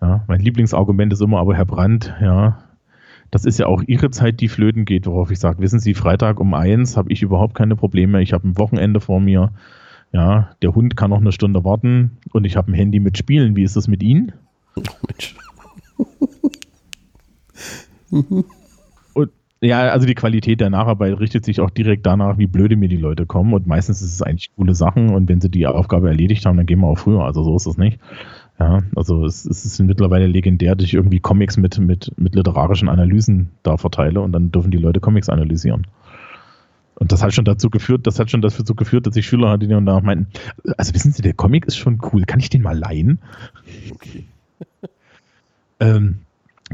[0.00, 2.58] Ja, mein Lieblingsargument ist immer aber, Herr Brandt, ja,
[3.30, 6.38] das ist ja auch Ihre Zeit, die flöten geht, worauf ich sage, wissen Sie, Freitag
[6.38, 8.20] um eins habe ich überhaupt keine Probleme.
[8.20, 9.52] Ich habe ein Wochenende vor mir.
[10.12, 13.56] Ja, der Hund kann noch eine Stunde warten und ich habe ein Handy mit Spielen.
[13.56, 14.32] Wie ist das mit Ihnen?
[14.76, 15.34] Oh, Mensch.
[18.10, 18.44] und
[19.62, 22.96] ja, also die Qualität der Nacharbeit richtet sich auch direkt danach, wie blöde mir die
[22.96, 23.54] Leute kommen.
[23.54, 25.10] Und meistens ist es eigentlich coole Sachen.
[25.10, 27.22] Und wenn sie die Aufgabe erledigt haben, dann gehen wir auch früher.
[27.24, 28.00] Also so ist es nicht.
[28.58, 32.88] Ja, also es, es ist mittlerweile legendär, dass ich irgendwie Comics mit, mit, mit literarischen
[32.88, 35.86] Analysen da verteile und dann dürfen die Leute Comics analysieren.
[36.96, 39.66] Und das hat schon dazu geführt, das hat schon dazu geführt, dass ich Schüler hatte,
[39.66, 40.26] die dann auch meinten,
[40.76, 43.20] also wissen Sie, der Comic ist schon cool, kann ich den mal leihen?
[43.92, 44.24] Okay.
[45.80, 46.18] ähm,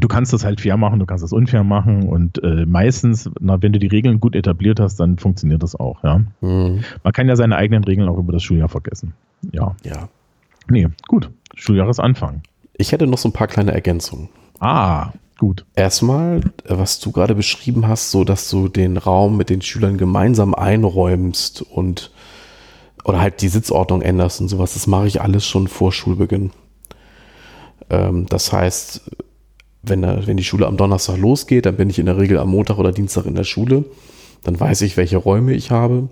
[0.01, 3.61] du kannst das halt fair machen, du kannst das unfair machen und äh, meistens, na,
[3.62, 6.20] wenn du die Regeln gut etabliert hast, dann funktioniert das auch, ja.
[6.40, 6.84] Mhm.
[7.03, 9.14] Man kann ja seine eigenen Regeln auch über das Schuljahr vergessen.
[9.53, 9.74] Ja.
[9.84, 10.09] Ja.
[10.68, 11.30] Nee, gut.
[11.55, 12.42] Schuljahresanfang.
[12.76, 14.28] Ich hätte noch so ein paar kleine Ergänzungen.
[14.61, 15.64] Ah, gut.
[15.74, 20.55] Erstmal, was du gerade beschrieben hast, so dass du den Raum mit den Schülern gemeinsam
[20.55, 22.11] einräumst und
[23.05, 26.51] oder halt die Sitzordnung änderst und sowas, das mache ich alles schon vor Schulbeginn.
[27.88, 29.11] Ähm, das heißt,
[29.83, 32.51] wenn, der, wenn die Schule am Donnerstag losgeht, dann bin ich in der Regel am
[32.51, 33.85] Montag oder Dienstag in der Schule.
[34.45, 36.09] Dann weiß ich, welche Räume ich habe.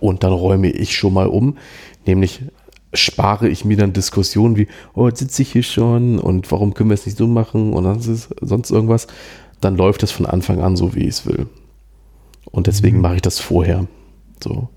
[0.00, 1.58] Und dann räume ich schon mal um.
[2.06, 2.42] Nämlich
[2.94, 6.90] spare ich mir dann Diskussionen wie, oh, jetzt sitze ich hier schon und warum können
[6.90, 8.02] wir es nicht so machen und
[8.40, 9.06] sonst irgendwas.
[9.60, 11.46] Dann läuft es von Anfang an so, wie ich es will.
[12.50, 13.02] Und deswegen mhm.
[13.02, 13.86] mache ich das vorher.
[14.42, 14.68] So.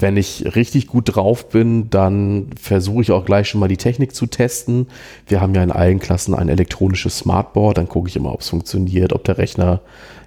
[0.00, 4.14] Wenn ich richtig gut drauf bin, dann versuche ich auch gleich schon mal die Technik
[4.14, 4.86] zu testen.
[5.26, 8.48] Wir haben ja in allen Klassen ein elektronisches Smartboard, dann gucke ich immer, ob es
[8.48, 9.80] funktioniert, ob der Rechner,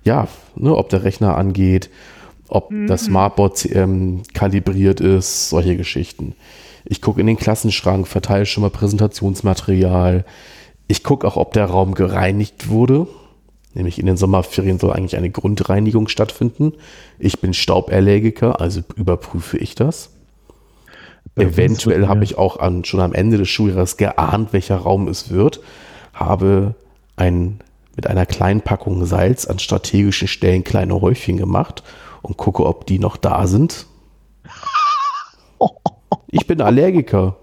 [0.03, 1.89] ja, ne, ob der Rechner angeht,
[2.47, 2.87] ob mhm.
[2.87, 6.35] das Smartboard ähm, kalibriert ist, solche Geschichten.
[6.85, 10.25] Ich gucke in den Klassenschrank, verteile schon mal Präsentationsmaterial.
[10.87, 13.07] Ich gucke auch, ob der Raum gereinigt wurde.
[13.73, 16.73] Nämlich in den Sommerferien soll eigentlich eine Grundreinigung stattfinden.
[17.17, 20.11] Ich bin Stauballergiker, also überprüfe ich das.
[21.35, 25.31] Bei Eventuell habe ich auch an, schon am Ende des Schuljahres geahnt, welcher Raum es
[25.31, 25.61] wird.
[26.13, 26.75] Habe
[27.15, 27.59] ein,
[27.95, 31.83] mit einer kleinen Packung Salz an strategischen Stellen kleine Häufchen gemacht
[32.21, 33.87] und gucke, ob die noch da sind.
[36.35, 37.35] Ich bin Allergiker.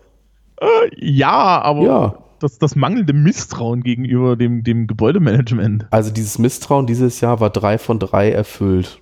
[0.60, 0.66] Äh,
[0.96, 2.14] ja, aber ja.
[2.40, 5.86] Das, das mangelnde Misstrauen gegenüber dem, dem Gebäudemanagement.
[5.90, 9.00] Also dieses Misstrauen dieses Jahr war drei von drei erfüllt.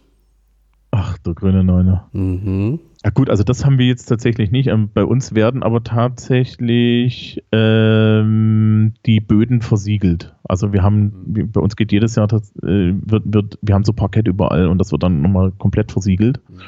[0.90, 2.08] Ach, der grüne Neuner.
[2.12, 2.80] Mhm.
[3.04, 4.66] Ja gut, also das haben wir jetzt tatsächlich nicht.
[4.66, 10.34] Ähm, bei uns werden aber tatsächlich ähm, die Böden versiegelt.
[10.42, 11.12] Also wir haben,
[11.52, 14.78] bei uns geht jedes Jahr, das, äh, wird, wird, wir haben so Parkett überall und
[14.78, 16.40] das wird dann nochmal komplett versiegelt.
[16.48, 16.60] Mhm.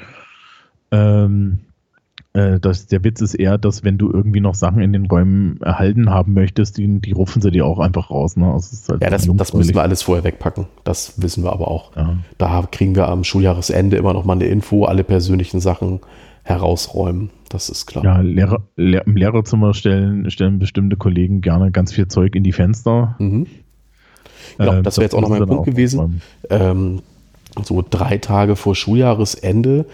[0.93, 1.59] Ähm,
[2.33, 5.61] äh, das, der Witz ist eher, dass wenn du irgendwie noch Sachen in den Räumen
[5.62, 8.37] erhalten haben möchtest, die, die rufen sie dir auch einfach raus.
[8.37, 8.53] Ne?
[8.53, 10.66] Also halt ja, das, das müssen wir alles vorher wegpacken.
[10.85, 11.97] Das wissen wir aber auch.
[11.97, 12.16] Ja.
[12.39, 16.01] Da kriegen wir am Schuljahresende immer noch mal eine Info, alle persönlichen Sachen
[16.45, 17.31] herausräumen.
[17.49, 18.05] Das ist klar.
[18.05, 22.53] Ja, Lehrer, Lehr im Lehrerzimmer stellen, stellen bestimmte Kollegen gerne ganz viel Zeug in die
[22.53, 23.16] Fenster.
[23.18, 23.47] Mhm.
[24.57, 26.22] Genau, äh, das wäre jetzt auch noch mein Punkt gewesen.
[26.49, 27.03] Ähm,
[27.64, 29.87] so drei Tage vor Schuljahresende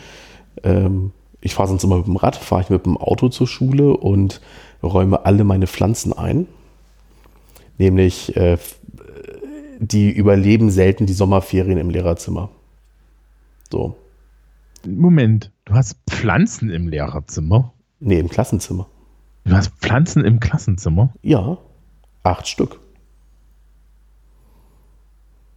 [0.63, 1.13] ähm,
[1.47, 4.41] ich fahre sonst immer mit dem Rad, fahre ich mit dem Auto zur Schule und
[4.83, 6.47] räume alle meine Pflanzen ein.
[7.79, 8.59] Nämlich, äh,
[9.79, 12.51] die überleben selten die Sommerferien im Lehrerzimmer.
[13.71, 13.97] So.
[14.87, 17.73] Moment, du hast Pflanzen im Lehrerzimmer?
[18.01, 18.87] Nee, im Klassenzimmer.
[19.45, 21.13] Du hast Pflanzen im Klassenzimmer?
[21.23, 21.59] Ja,
[22.23, 22.81] acht Stück.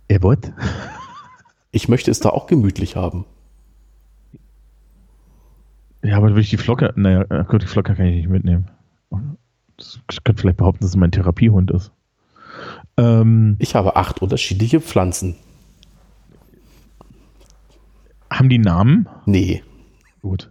[0.08, 0.52] Er what?
[1.72, 3.26] Ich möchte es da auch gemütlich haben.
[6.02, 8.70] Ja, aber würde ich die Flocke, naja, gut, die Flocke kann ich nicht mitnehmen.
[9.78, 11.92] Ich könnte vielleicht behaupten, dass es mein Therapiehund ist.
[12.98, 15.36] Ähm, ich habe acht unterschiedliche Pflanzen.
[18.30, 19.08] Haben die Namen?
[19.26, 19.64] Nee.
[20.22, 20.50] Gut.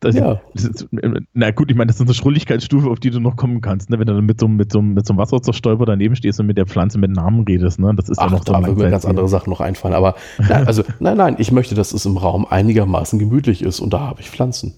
[0.00, 0.40] Das, ja.
[0.52, 0.86] Ist,
[1.32, 3.98] na gut, ich meine, das ist eine Schrulligkeitsstufe, auf die du noch kommen kannst, ne?
[3.98, 6.58] wenn du dann mit so, mit, so, mit so einem Wasserzerstäuber daneben stehst und mit
[6.58, 7.78] der Pflanze mit Namen redest.
[7.78, 7.94] Ne?
[7.94, 9.94] Das ist Ach, ja noch so da würden mir ganz andere Sachen noch einfallen.
[9.94, 13.94] Aber nein, also, nein, nein, ich möchte, dass es im Raum einigermaßen gemütlich ist und
[13.94, 14.74] da habe ich Pflanzen.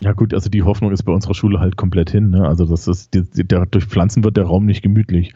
[0.00, 2.30] Ja gut, also die Hoffnung ist bei unserer Schule halt komplett hin.
[2.30, 2.46] Ne?
[2.46, 5.34] Also das ist, die, der, durch Pflanzen wird der Raum nicht gemütlich.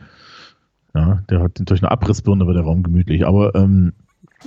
[0.95, 3.27] Ja, der hat, durch eine Abrissbirne wird der Raum gemütlich.
[3.27, 3.93] Aber ähm,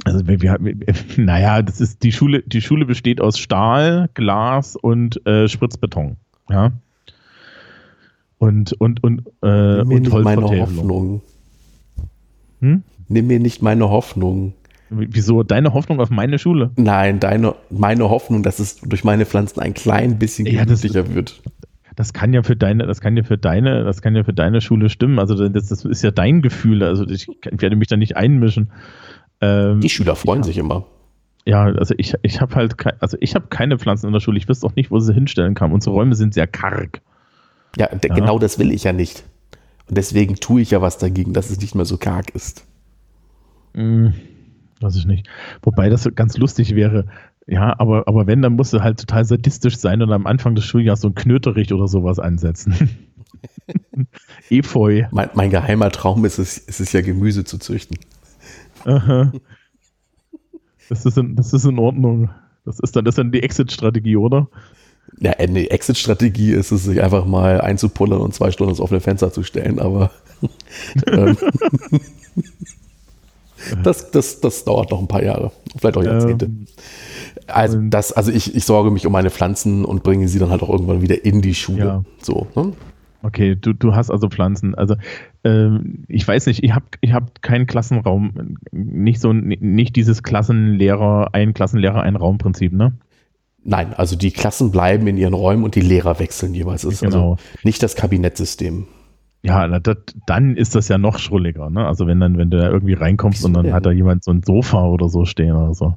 [0.05, 0.57] also wir, wir,
[1.17, 6.17] naja, das ist die Schule, die Schule besteht aus Stahl, Glas und äh, Spritzbeton.
[6.49, 6.71] Ja.
[8.37, 11.21] Und, und, und, äh, Nimm mir und nicht meine Hoffnung.
[12.59, 12.83] Hm?
[13.07, 14.53] Nimm mir nicht meine Hoffnung.
[14.89, 16.71] Wieso deine Hoffnung auf meine Schule?
[16.75, 21.41] Nein, deine, meine Hoffnung, dass es durch meine Pflanzen ein klein bisschen gemütlicher ja, wird.
[21.95, 24.61] das kann ja für deine, das kann ja für deine, das kann ja für deine
[24.61, 25.19] Schule stimmen.
[25.19, 26.83] Also das, das ist ja dein Gefühl.
[26.83, 28.69] Also ich, ich werde mich da nicht einmischen.
[29.43, 30.45] Ähm, Die Schüler freuen ja.
[30.45, 30.85] sich immer.
[31.45, 34.37] Ja, also ich, ich habe halt, ke also ich habe keine Pflanzen in der Schule.
[34.37, 35.73] Ich wüsste auch nicht, wo sie hinstellen kann.
[35.73, 37.01] Unsere Räume sind sehr karg.
[37.75, 39.25] Ja, ja, genau das will ich ja nicht.
[39.89, 42.65] Und deswegen tue ich ja was dagegen, dass es nicht mehr so karg ist.
[43.73, 44.13] Hm,
[44.79, 45.27] weiß ich nicht.
[45.61, 47.07] Wobei das ganz lustig wäre.
[47.45, 50.63] Ja, aber, aber wenn, dann musst du halt total sadistisch sein und am Anfang des
[50.63, 52.89] Schuljahres so ein Knöterich oder sowas ansetzen.
[54.49, 55.03] Efeu.
[55.11, 57.97] Mein, mein, geheimer Traum ist es, ist es ja, Gemüse zu züchten.
[58.85, 59.31] Aha.
[60.89, 62.29] Das ist in, das ist in Ordnung.
[62.65, 64.47] Das ist dann, das ist dann die Exit-Strategie, oder?
[65.19, 69.31] Ja, eine Exit-Strategie ist es, sich einfach mal einzupullern und zwei Stunden ins offene Fenster
[69.31, 70.11] zu stellen, aber
[71.07, 71.37] ähm,
[73.83, 76.45] das, das, das dauert noch ein paar Jahre, vielleicht auch Jahrzehnte.
[76.45, 76.65] Ähm,
[77.47, 80.63] also, das, also ich, ich sorge mich um meine Pflanzen und bringe sie dann halt
[80.63, 81.85] auch irgendwann wieder in die Schule.
[81.85, 82.03] Ja.
[82.21, 82.73] So, ne?
[83.21, 84.75] Okay, du, du hast also Pflanzen.
[84.75, 84.95] Also
[86.07, 91.53] ich weiß nicht, ich habe ich hab keinen Klassenraum, nicht so nicht dieses Klassenlehrer, ein
[91.53, 92.93] Klassenlehrer, ein Raumprinzip, ne?
[93.65, 96.83] Nein, also die Klassen bleiben in ihren Räumen und die Lehrer wechseln jeweils.
[96.83, 97.31] Das ist also genau.
[97.31, 98.87] also nicht das Kabinettsystem.
[99.41, 101.85] Ja, das, dann ist das ja noch schrulliger, ne?
[101.85, 103.73] Also wenn dann, wenn du da irgendwie reinkommst Wieso und dann denn?
[103.73, 105.95] hat da jemand so ein Sofa oder so stehen oder so.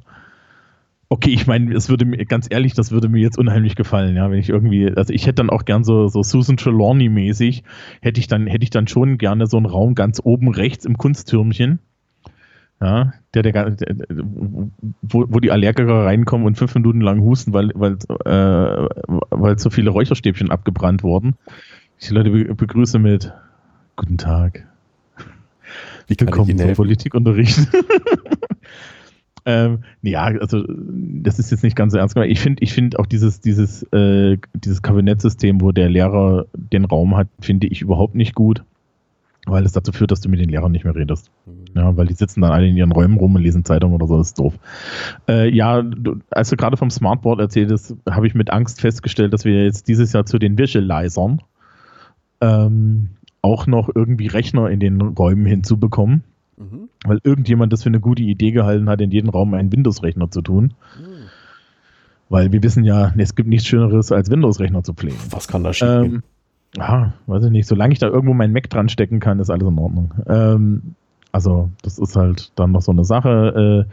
[1.09, 4.29] Okay, ich meine, es würde mir, ganz ehrlich, das würde mir jetzt unheimlich gefallen, ja,
[4.29, 7.63] wenn ich irgendwie, also ich hätte dann auch gern so, so Susan Trelawney-mäßig,
[8.01, 10.97] hätte ich dann, hätte ich dann schon gerne so einen Raum ganz oben rechts im
[10.97, 11.79] Kunsttürmchen,
[12.81, 13.97] ja, der, der, der
[15.01, 17.93] wo, wo die Allergiker reinkommen und fünf Minuten lang husten, weil, weil,
[18.25, 18.89] äh,
[19.29, 21.35] weil so viele Räucherstäbchen abgebrannt wurden.
[21.99, 23.33] Ich die Leute begrüße mit
[23.95, 24.67] Guten Tag.
[26.07, 26.75] Wie Willkommen helfen?
[26.75, 27.67] Politikunterricht.
[29.47, 32.33] Ähm, ja, also das ist jetzt nicht ganz so ernst gemeint.
[32.33, 37.15] Ich finde ich finde auch dieses, dieses, äh, dieses Kabinettsystem, wo der Lehrer den Raum
[37.15, 38.65] hat, finde ich überhaupt nicht gut,
[39.45, 41.31] weil es dazu führt, dass du mit den Lehrern nicht mehr redest.
[41.45, 41.79] Mhm.
[41.79, 44.17] Ja, weil die sitzen dann alle in ihren Räumen rum und lesen Zeitungen oder so,
[44.17, 44.59] das ist doof.
[45.29, 49.45] Äh, ja, du, als du gerade vom Smartboard erzähltest, habe ich mit Angst festgestellt, dass
[49.45, 51.41] wir jetzt dieses Jahr zu den Visualizern
[52.41, 56.25] ähm, auch noch irgendwie Rechner in den Räumen hinzubekommen.
[57.05, 60.41] Weil irgendjemand das für eine gute Idee gehalten hat, in jedem Raum einen Windows-Rechner zu
[60.41, 60.73] tun.
[60.99, 61.27] Mhm.
[62.29, 65.17] Weil wir wissen ja, es gibt nichts Schöneres, als Windows-Rechner zu pflegen.
[65.29, 66.23] Was kann da schief ähm,
[66.75, 67.67] Ja, weiß ich nicht.
[67.67, 70.13] Solange ich da irgendwo meinen Mac dran stecken kann, ist alles in Ordnung.
[70.27, 70.95] Ähm,
[71.31, 73.85] also, das ist halt dann noch so eine Sache.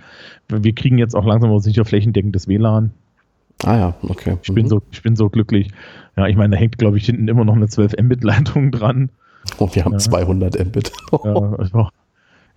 [0.49, 2.93] Äh, wir kriegen jetzt auch langsam aber sicher flächendeckendes WLAN.
[3.63, 4.37] Ah ja, okay.
[4.43, 4.55] Ich, mhm.
[4.55, 5.71] bin so, ich bin so glücklich.
[6.17, 9.11] Ja, ich meine, da hängt, glaube ich, hinten immer noch eine 12 Mbit-Leitung dran.
[9.59, 9.99] Und wir haben ja.
[9.99, 10.93] 200 Mbit.
[11.13, 11.89] ja,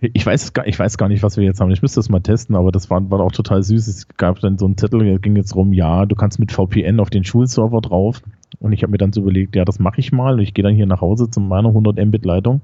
[0.00, 1.72] ich weiß, gar, ich weiß gar nicht, was wir jetzt haben.
[1.72, 3.88] Ich müsste das mal testen, aber das war, war auch total süß.
[3.88, 7.00] Es gab dann so einen Zettel, der ging jetzt rum, ja, du kannst mit VPN
[7.00, 8.22] auf den Schulserver drauf.
[8.60, 10.40] Und ich habe mir dann so überlegt, ja, das mache ich mal.
[10.40, 12.60] Ich gehe dann hier nach Hause zu meiner 100 Mbit Leitung.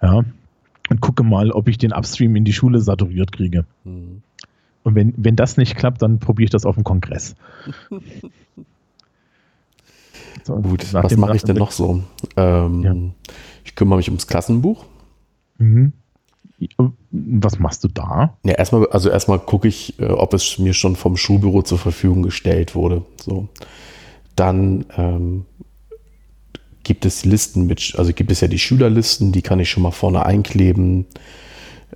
[0.00, 0.24] Ja.
[0.88, 3.66] Und gucke mal, ob ich den Upstream in die Schule saturiert kriege.
[3.84, 4.22] Mhm.
[4.82, 7.34] Und wenn, wenn das nicht klappt, dann probiere ich das auf dem Kongress.
[10.44, 12.02] so, Gut, was mache ich denn noch so?
[12.36, 12.94] Ähm, ja.
[13.64, 14.84] Ich kümmere mich ums Klassenbuch.
[15.58, 15.92] Mhm.
[17.10, 18.38] Was machst du da?
[18.44, 22.22] Ja, erstmal, also erstmal gucke ich, äh, ob es mir schon vom Schulbüro zur Verfügung
[22.22, 23.02] gestellt wurde.
[23.22, 23.48] So.
[24.36, 25.44] Dann ähm,
[26.82, 29.90] gibt es Listen mit, also gibt es ja die Schülerlisten, die kann ich schon mal
[29.90, 31.06] vorne einkleben.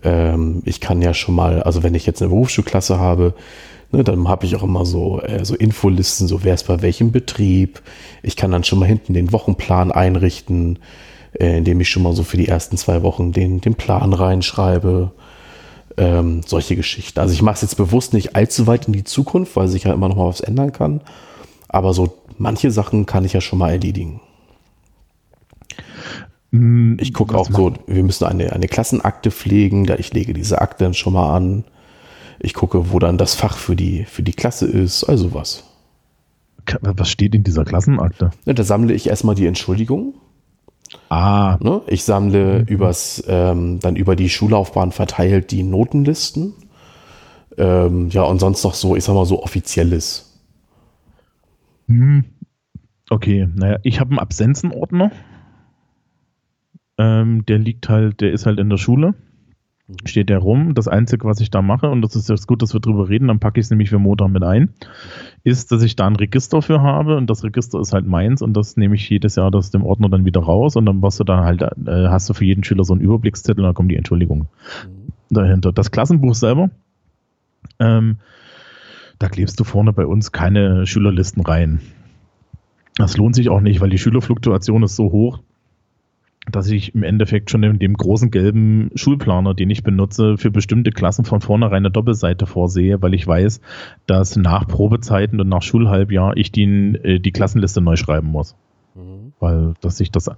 [0.03, 3.35] Ähm, ich kann ja schon mal, also wenn ich jetzt eine Berufsschulklasse habe,
[3.93, 7.13] ne, dann habe ich auch immer so, äh, so Infolisten, so wer ist bei welchem
[7.13, 7.83] Betrieb.
[8.23, 10.79] Ich kann dann schon mal hinten den Wochenplan einrichten
[11.39, 15.13] äh, indem ich schon mal so für die ersten zwei Wochen den, den Plan reinschreibe.
[15.97, 17.19] Ähm, solche Geschichten.
[17.19, 19.93] Also ich mache es jetzt bewusst nicht allzu weit in die Zukunft, weil sich ja
[19.93, 21.01] immer noch mal was ändern kann.
[21.69, 24.21] Aber so manche Sachen kann ich ja schon mal erledigen.
[26.53, 30.61] Hm, ich gucke auch so, wir müssen eine, eine Klassenakte pflegen, da ich lege diese
[30.61, 31.65] Akte dann schon mal an.
[32.39, 35.65] Ich gucke, wo dann das Fach für die, für die Klasse ist, also was.
[36.81, 38.31] Was steht in dieser Klassenakte?
[38.45, 40.15] Ja, da sammle ich erstmal die Entschuldigung.
[41.11, 41.59] Ah.
[41.61, 41.83] Ne?
[41.89, 42.67] Ich sammle mhm.
[42.67, 46.55] übers, ähm, dann über die Schullaufbahn verteilt die Notenlisten.
[47.59, 50.41] Ähm, ja, und sonst noch so, ich sag mal so offizielles.
[51.89, 52.25] Hm.
[53.11, 55.11] Okay, naja, ich habe einen Absenzenordner.
[56.97, 59.15] Ähm, der liegt halt, der ist halt in der Schule
[60.05, 60.75] steht der rum.
[60.75, 63.29] Das Einzige, was ich da mache, und das ist jetzt gut, dass wir drüber reden,
[63.29, 64.71] dann packe ich es nämlich für Montag mit ein,
[65.45, 68.55] ist, dass ich da ein Register für habe und das Register ist halt meins und
[68.55, 71.25] das nehme ich jedes Jahr aus dem Ordner dann wieder raus und dann hast du
[71.25, 73.97] da halt, äh, hast du für jeden Schüler so einen Überblickszettel und dann kommen die
[73.97, 75.35] Entschuldigungen mhm.
[75.35, 75.73] dahinter.
[75.73, 76.71] Das Klassenbuch selber,
[77.79, 78.19] ähm,
[79.19, 81.81] da klebst du vorne bei uns keine Schülerlisten rein.
[82.97, 85.41] Das lohnt sich auch nicht, weil die Schülerfluktuation ist so hoch,
[86.51, 90.91] dass ich im Endeffekt schon in dem großen gelben Schulplaner, den ich benutze, für bestimmte
[90.91, 93.61] Klassen von vornherein eine Doppelseite vorsehe, weil ich weiß,
[94.07, 98.57] dass nach Probezeiten und nach Schulhalbjahr ich die, äh, die Klassenliste neu schreiben muss.
[98.95, 99.33] Mhm.
[99.39, 100.31] Weil, dass sich das,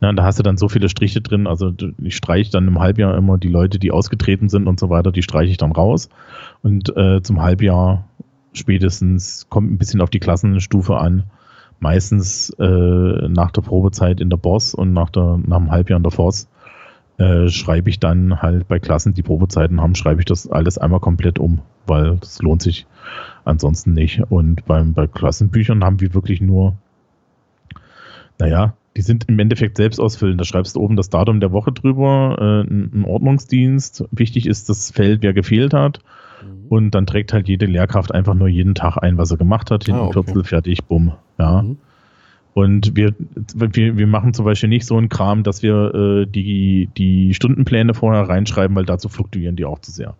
[0.00, 1.72] na, da hast du dann so viele Striche drin, also
[2.02, 5.22] ich streiche dann im Halbjahr immer die Leute, die ausgetreten sind und so weiter, die
[5.22, 6.08] streiche ich dann raus
[6.62, 8.08] und äh, zum Halbjahr
[8.52, 11.24] spätestens kommt ein bisschen auf die Klassenstufe an,
[11.80, 16.02] meistens äh, nach der Probezeit in der Boss und nach, der, nach einem Halbjahr in
[16.02, 16.48] der Force
[17.18, 21.00] äh, schreibe ich dann halt bei Klassen, die Probezeiten haben, schreibe ich das alles einmal
[21.00, 22.86] komplett um, weil das lohnt sich
[23.44, 24.22] ansonsten nicht.
[24.28, 26.76] Und beim, bei Klassenbüchern haben wir wirklich nur,
[28.38, 30.38] naja, die sind im Endeffekt selbst ausfüllen.
[30.38, 34.04] Da schreibst du oben das Datum der Woche drüber, äh, ein Ordnungsdienst.
[34.10, 36.00] Wichtig ist das Feld, wer gefehlt hat.
[36.66, 36.76] Mhm.
[36.76, 39.84] Und dann trägt halt jede Lehrkraft einfach nur jeden Tag ein, was er gemacht hat,
[39.84, 40.22] hinten ah, okay.
[40.22, 41.12] Kürzel, fertig, bumm.
[41.38, 41.62] Ja.
[41.62, 41.78] Mhm.
[42.54, 43.14] Und wir,
[43.54, 47.92] wir, wir machen zum Beispiel nicht so einen Kram, dass wir äh, die, die Stundenpläne
[47.92, 50.14] vorher reinschreiben, weil dazu fluktuieren die auch zu sehr.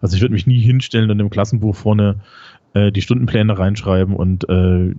[0.00, 2.16] Also ich würde mich nie hinstellen und im Klassenbuch vorne
[2.74, 4.94] äh, die Stundenpläne reinschreiben und äh,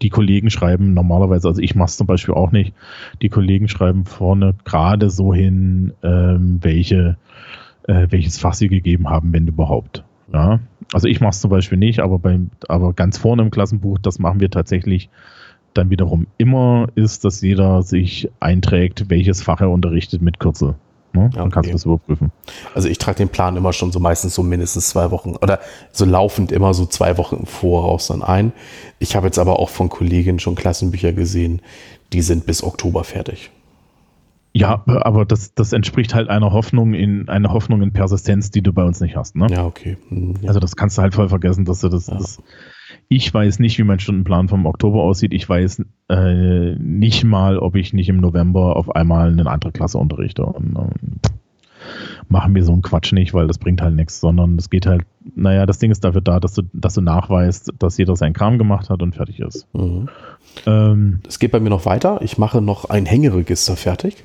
[0.00, 2.72] die Kollegen schreiben normalerweise, also ich mache es zum Beispiel auch nicht,
[3.20, 7.18] die Kollegen schreiben vorne gerade so hin, ähm, welche,
[7.86, 10.04] äh, welches Fach sie gegeben haben, wenn überhaupt.
[10.32, 10.60] Ja,
[10.92, 14.18] also ich mache es zum Beispiel nicht, aber, beim, aber ganz vorne im Klassenbuch, das
[14.18, 15.10] machen wir tatsächlich
[15.74, 20.74] dann wiederum immer, ist, dass jeder sich einträgt, welches Fach er unterrichtet mit Kürzel.
[21.12, 21.30] Ne?
[21.32, 21.50] Dann okay.
[21.54, 22.30] kannst du das überprüfen.
[22.74, 25.58] Also ich trage den Plan immer schon so meistens so mindestens zwei Wochen oder
[25.90, 28.52] so laufend immer so zwei Wochen im Voraus dann ein.
[29.00, 31.62] Ich habe jetzt aber auch von Kolleginnen schon Klassenbücher gesehen,
[32.12, 33.50] die sind bis Oktober fertig.
[34.52, 38.72] Ja, aber das, das entspricht halt einer Hoffnung in einer Hoffnung in Persistenz, die du
[38.72, 39.36] bei uns nicht hast.
[39.36, 39.46] Ne?
[39.48, 39.96] Ja, okay.
[40.08, 40.48] Hm, ja.
[40.48, 42.16] Also das kannst du halt voll vergessen, dass du das, ja.
[42.16, 42.42] das.
[43.08, 45.32] Ich weiß nicht, wie mein Stundenplan vom Oktober aussieht.
[45.32, 49.98] Ich weiß äh, nicht mal, ob ich nicht im November auf einmal eine andere Klasse
[49.98, 50.44] unterrichte.
[50.44, 51.20] Und, ähm,
[52.28, 55.02] machen wir so einen Quatsch nicht, weil das bringt halt nichts, sondern es geht halt,
[55.34, 58.58] naja, das Ding ist dafür da, dass du, dass du nachweist, dass jeder seinen Kram
[58.58, 59.66] gemacht hat und fertig ist.
[59.74, 60.08] Mhm.
[60.66, 62.20] Ähm, es geht bei mir noch weiter.
[62.22, 64.24] Ich mache noch ein Hängeregister fertig.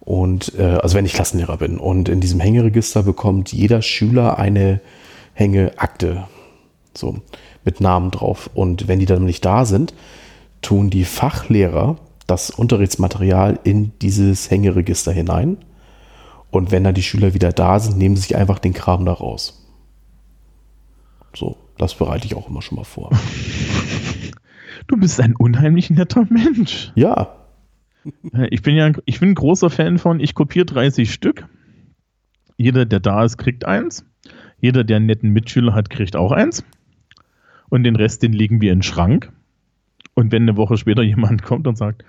[0.00, 1.78] Und äh, also wenn ich Klassenlehrer bin.
[1.78, 4.80] Und in diesem Hängeregister bekommt jeder Schüler eine
[5.34, 6.24] Hängeakte.
[6.94, 7.18] So,
[7.64, 8.50] mit Namen drauf.
[8.54, 9.94] Und wenn die dann nicht da sind,
[10.62, 11.96] tun die Fachlehrer
[12.26, 15.56] das Unterrichtsmaterial in dieses Hängeregister hinein.
[16.50, 19.12] Und wenn dann die Schüler wieder da sind, nehmen sie sich einfach den Kram da
[19.12, 19.66] raus.
[21.34, 23.10] So, das bereite ich auch immer schon mal vor.
[24.86, 26.92] Du bist ein unheimlich netter Mensch.
[26.94, 27.38] Ja,
[28.50, 31.46] ich bin ja ich bin ein großer Fan von, ich kopiere 30 Stück.
[32.56, 34.04] Jeder, der da ist, kriegt eins.
[34.60, 36.64] Jeder, der einen netten Mitschüler hat, kriegt auch eins.
[37.68, 39.32] Und den Rest, den legen wir in den Schrank.
[40.14, 42.04] Und wenn eine Woche später jemand kommt und sagt,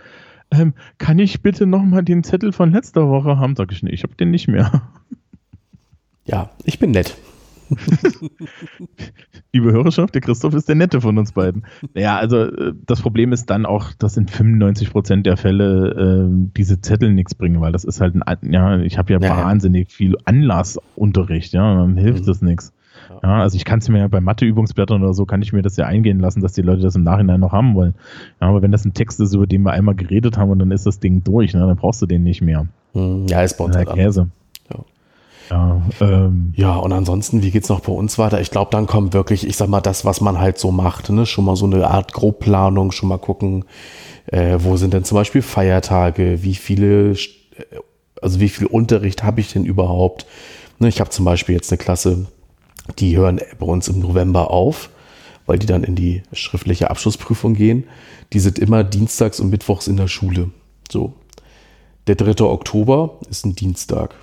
[0.52, 4.04] ähm, kann ich bitte nochmal den Zettel von letzter Woche haben, sage ich, nee, ich
[4.04, 4.82] habe den nicht mehr.
[6.26, 7.18] Ja, ich bin nett.
[9.54, 11.66] Liebe Hörerschaft, der Christoph ist der Nette von uns beiden.
[11.94, 16.52] Naja, also äh, das Problem ist dann auch, dass in 95 Prozent der Fälle äh,
[16.56, 19.92] diese Zettel nichts bringen, weil das ist halt ein, ja, ich habe ja, ja, wahnsinnig
[19.92, 22.28] viel Anlassunterricht, ja, dann hilft mhm.
[22.28, 22.74] das nichts.
[23.22, 25.76] Ja, also ich kann es mir ja bei Matheübungsblättern oder so, kann ich mir das
[25.78, 27.96] ja eingehen lassen, dass die Leute das im Nachhinein noch haben wollen.
[28.40, 30.72] Ja, aber wenn das ein Text ist, über den wir einmal geredet haben und dann
[30.72, 32.68] ist das Ding durch, ne, dann brauchst du den nicht mehr.
[32.94, 33.26] Mhm.
[33.28, 34.22] Ja, es baut halt Käse.
[34.22, 34.32] An.
[35.50, 38.40] Ja, ähm, ja, und ansonsten, wie geht's noch bei uns weiter?
[38.40, 41.26] Ich glaube, dann kommt wirklich, ich sag mal, das, was man halt so macht, ne?
[41.26, 43.66] Schon mal so eine Art Grobplanung, schon mal gucken,
[44.28, 47.16] äh, wo sind denn zum Beispiel Feiertage, wie viele, äh,
[48.22, 50.28] also wie viel Unterricht habe ich denn überhaupt?
[50.78, 52.28] Ne, ich habe zum Beispiel jetzt eine Klasse,
[52.98, 54.90] die hören bei uns im November auf,
[55.46, 57.86] weil die dann in die schriftliche Abschlussprüfung gehen.
[58.34, 60.52] Die sind immer dienstags und mittwochs in der Schule.
[60.92, 61.14] So.
[62.08, 62.44] Der 3.
[62.46, 64.16] Oktober ist ein Dienstag.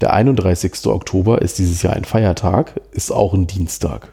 [0.00, 0.86] Der 31.
[0.86, 4.12] Oktober ist dieses Jahr ein Feiertag, ist auch ein Dienstag.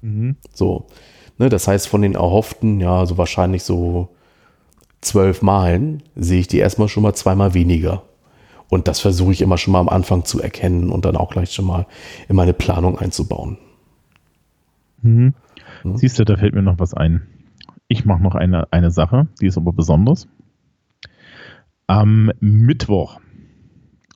[0.00, 0.36] Mhm.
[0.52, 0.86] So.
[1.38, 4.08] Ne, das heißt, von den erhofften, ja, so wahrscheinlich so
[5.00, 8.02] zwölf Malen, sehe ich die erstmal schon mal zweimal weniger.
[8.74, 11.52] Und das versuche ich immer schon mal am Anfang zu erkennen und dann auch gleich
[11.52, 11.86] schon mal
[12.28, 13.56] in meine Planung einzubauen.
[15.00, 15.34] Mhm.
[15.84, 15.96] Mhm.
[15.96, 17.22] Siehst du, da fällt mir noch was ein.
[17.86, 20.26] Ich mache noch eine, eine Sache, die ist aber besonders.
[21.86, 23.20] Am Mittwoch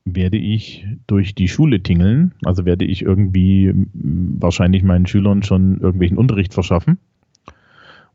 [0.05, 2.35] werde ich durch die Schule tingeln.
[2.44, 6.98] Also werde ich irgendwie wahrscheinlich meinen Schülern schon irgendwelchen Unterricht verschaffen.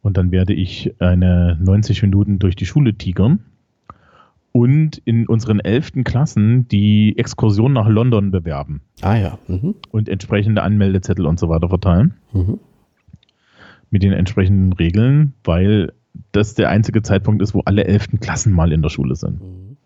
[0.01, 3.45] Und dann werde ich eine 90 Minuten durch die Schule tigern
[4.53, 8.81] und in unseren elften Klassen die Exkursion nach London bewerben.
[9.01, 9.38] Ah ja.
[9.47, 9.75] Mhm.
[9.91, 12.13] Und entsprechende Anmeldezettel und so weiter verteilen.
[12.31, 12.59] Mhm.
[13.89, 15.91] Mit den entsprechenden Regeln, weil
[16.31, 19.41] das der einzige Zeitpunkt ist, wo alle elften Klassen mal in der Schule sind.
[19.41, 19.77] Mhm.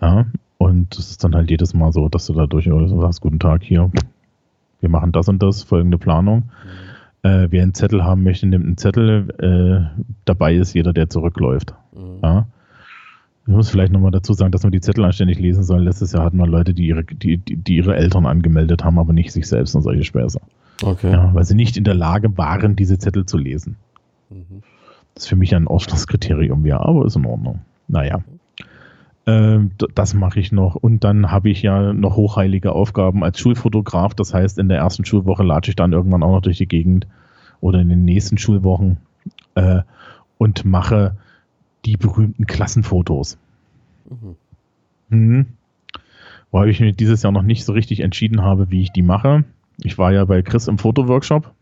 [0.00, 0.26] Ja,
[0.58, 3.62] und das ist dann halt jedes Mal so, dass du da durch sagst, guten Tag
[3.62, 3.92] hier,
[4.80, 6.50] wir machen das und das, folgende Planung.
[7.22, 7.30] Mhm.
[7.30, 9.30] Äh, wer einen Zettel haben möchte, nimmt einen Zettel.
[9.38, 11.74] Äh, dabei ist jeder, der zurückläuft.
[11.94, 12.18] Mhm.
[12.24, 12.46] Ja.
[13.46, 15.82] Ich muss vielleicht nochmal dazu sagen, dass man die Zettel anständig lesen soll.
[15.82, 19.32] Letztes Jahr hatten wir Leute, die ihre, die, die, ihre Eltern angemeldet haben, aber nicht
[19.32, 20.40] sich selbst und solche Späße.
[20.82, 21.10] Okay.
[21.10, 23.76] Ja, weil sie nicht in der Lage waren, diese Zettel zu lesen.
[24.30, 24.62] Mhm.
[25.14, 27.60] Das ist für mich ein Ausschlusskriterium, ja, aber ist in Ordnung.
[27.88, 28.22] Naja.
[29.26, 30.76] Ähm, das mache ich noch.
[30.76, 34.14] Und dann habe ich ja noch hochheilige Aufgaben als Schulfotograf.
[34.14, 37.06] Das heißt, in der ersten Schulwoche latsche ich dann irgendwann auch noch durch die Gegend
[37.60, 38.98] oder in den nächsten Schulwochen
[39.54, 39.82] äh,
[40.38, 41.16] und mache
[41.84, 43.38] die berühmten Klassenfotos.
[44.08, 44.36] Mhm.
[45.08, 45.46] Mhm.
[46.50, 49.44] Wobei ich mir dieses Jahr noch nicht so richtig entschieden habe, wie ich die mache.
[49.78, 51.52] Ich war ja bei Chris im Fotoworkshop.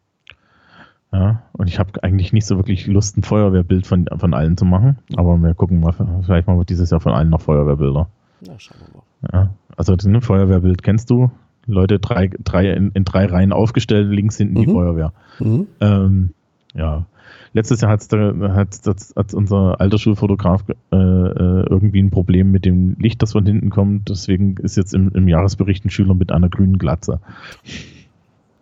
[1.12, 4.64] Ja, und ich habe eigentlich nicht so wirklich Lust, ein Feuerwehrbild von, von allen zu
[4.64, 4.98] machen.
[5.16, 8.08] Aber wir gucken mal, vielleicht machen wir dieses Jahr von allen noch Feuerwehrbilder.
[8.46, 9.44] Na, schauen wir mal.
[9.44, 11.30] Ja, also ein Feuerwehrbild kennst du.
[11.66, 14.60] Leute drei, drei in, in drei Reihen aufgestellt, links hinten mhm.
[14.60, 15.12] die Feuerwehr.
[15.40, 15.66] Mhm.
[15.80, 16.30] Ähm,
[16.74, 17.06] ja.
[17.52, 18.78] Letztes Jahr hat's da, hat,
[19.16, 23.70] hat unser alter Schulfotograf äh, äh, irgendwie ein Problem mit dem Licht, das von hinten
[23.70, 24.08] kommt.
[24.08, 27.20] Deswegen ist jetzt im, im Jahresbericht ein Schüler mit einer grünen Glatze.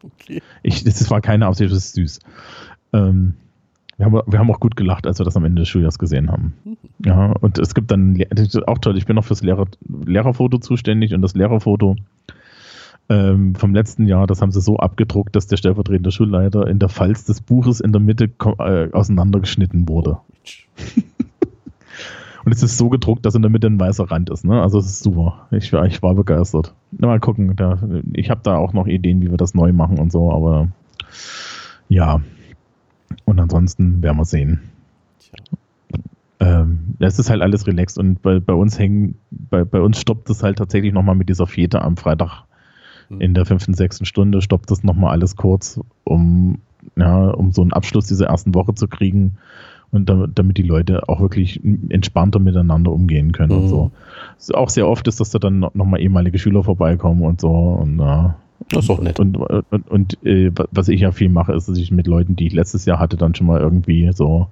[0.03, 0.41] Okay.
[0.63, 2.21] Ich, das war keine Absicht, das ist süß.
[2.95, 3.35] Ähm,
[3.99, 6.31] wir haben, wir haben auch gut gelacht, als wir das am Ende des Schuljahres gesehen
[6.31, 6.55] haben.
[7.05, 8.17] Ja, und es gibt dann,
[8.67, 9.67] auch toll, ich bin noch fürs Lehrer,
[10.07, 11.97] Lehrerfoto zuständig und das Lehrerfoto
[13.09, 16.91] ähm, vom letzten Jahr, das haben sie so abgedruckt, dass der stellvertretende Schulleiter in der
[16.91, 20.19] Falz des Buches in der Mitte äh, auseinandergeschnitten wurde.
[22.45, 24.45] Und es ist so gedruckt, dass in der Mitte ein weißer Rand ist.
[24.45, 24.63] Ne?
[24.63, 25.47] Also es ist super.
[25.51, 26.75] Ich, ich war begeistert.
[26.93, 27.57] Mal gucken.
[27.57, 27.79] Da,
[28.15, 30.69] ich habe da auch noch Ideen, wie wir das neu machen und so, aber
[31.89, 32.21] ja.
[33.25, 34.61] Und ansonsten werden wir sehen.
[36.41, 40.31] Ähm, es ist halt alles relaxed und bei, bei uns hängen, bei, bei uns stoppt
[40.31, 42.45] es halt tatsächlich nochmal mit dieser Fete am Freitag
[43.09, 43.21] hm.
[43.21, 46.59] in der fünften, sechsten Stunde, stoppt das nochmal alles kurz, um,
[46.97, 49.39] ja, um so einen Abschluss dieser ersten Woche zu kriegen
[49.91, 53.63] und damit, damit die Leute auch wirklich entspannter miteinander umgehen können mhm.
[53.63, 53.91] und so.
[54.55, 58.37] Auch sehr oft ist, dass da dann nochmal ehemalige Schüler vorbeikommen und so und ja.
[58.71, 59.21] Das ist auch nett.
[59.21, 62.49] Und, und, und äh, was ich ja viel mache, ist, dass ich mit Leuten, die
[62.49, 64.49] ich letztes Jahr hatte, dann schon mal irgendwie so,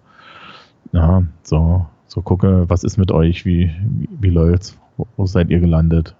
[0.92, 5.50] ja, so, so gucke, was ist mit euch, wie, wie, wie läuft's, wo, wo seid
[5.50, 6.14] ihr gelandet?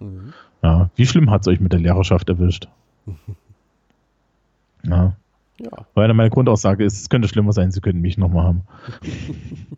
[0.00, 0.34] Mhm.
[0.62, 2.68] Ja, wie schlimm hat es euch mit der Lehrerschaft erwischt?
[4.84, 5.14] ja.
[5.58, 5.70] Ja.
[5.94, 8.62] Weil meine Grundaussage ist, es könnte schlimmer sein, sie könnten mich nochmal haben.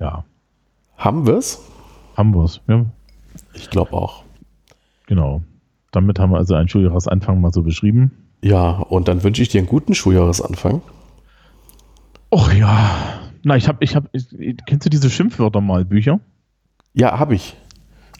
[0.00, 0.24] ja.
[0.96, 1.60] Haben wir es?
[2.16, 2.86] Haben wir es, ja.
[3.52, 4.24] Ich glaube auch.
[5.06, 5.42] Genau.
[5.92, 8.10] Damit haben wir also einen Schuljahresanfang mal so beschrieben.
[8.42, 10.80] Ja, und dann wünsche ich dir einen guten Schuljahresanfang.
[12.30, 13.20] Och ja.
[13.42, 14.08] Na, ich habe, ich habe,
[14.66, 16.20] kennst du diese Schimpfwörter mal, Bücher?
[16.94, 17.56] Ja, habe ich.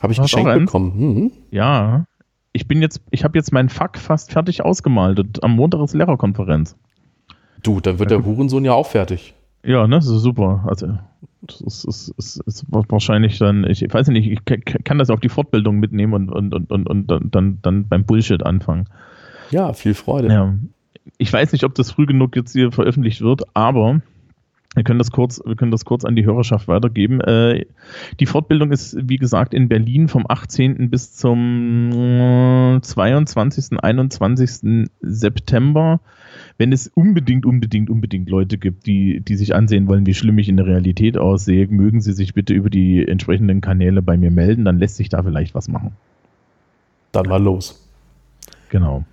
[0.01, 0.93] Habe ich geschenkt bekommen.
[0.97, 1.33] Mhm.
[1.51, 2.07] Ja,
[2.53, 5.95] ich bin jetzt, ich habe jetzt meinen Fuck fast fertig ausgemalt und am Montag ist
[5.95, 6.77] Lehrerkonferenz.
[7.63, 9.35] Du, dann wird der Hurensohn ja auch fertig.
[9.63, 10.65] Ja, ne, das ist super.
[10.67, 10.99] Also,
[11.43, 15.29] das ist, ist, ist, ist wahrscheinlich dann, ich weiß nicht, ich kann das auf die
[15.29, 18.89] Fortbildung mitnehmen und, und, und, und, und dann, dann beim Bullshit anfangen.
[19.51, 20.29] Ja, viel Freude.
[20.29, 20.55] Ja.
[21.19, 24.01] Ich weiß nicht, ob das früh genug jetzt hier veröffentlicht wird, aber
[24.77, 27.23] wir können das kurz, wir können das kurz an die Hörerschaft weitergeben.
[27.23, 27.65] Äh,
[28.21, 30.91] die Fortbildung ist, wie gesagt, in Berlin vom 18.
[30.91, 34.91] bis zum 22., 21.
[35.01, 36.01] September.
[36.59, 40.51] Wenn es unbedingt, unbedingt, unbedingt Leute gibt, die, die sich ansehen wollen, wie schlimm ich
[40.51, 44.67] in der Realität aussehe, mögen sie sich bitte über die entsprechenden Kanäle bei mir melden,
[44.67, 45.93] dann lässt sich da vielleicht was machen.
[47.13, 47.89] Dann mal los.
[48.69, 49.05] Genau.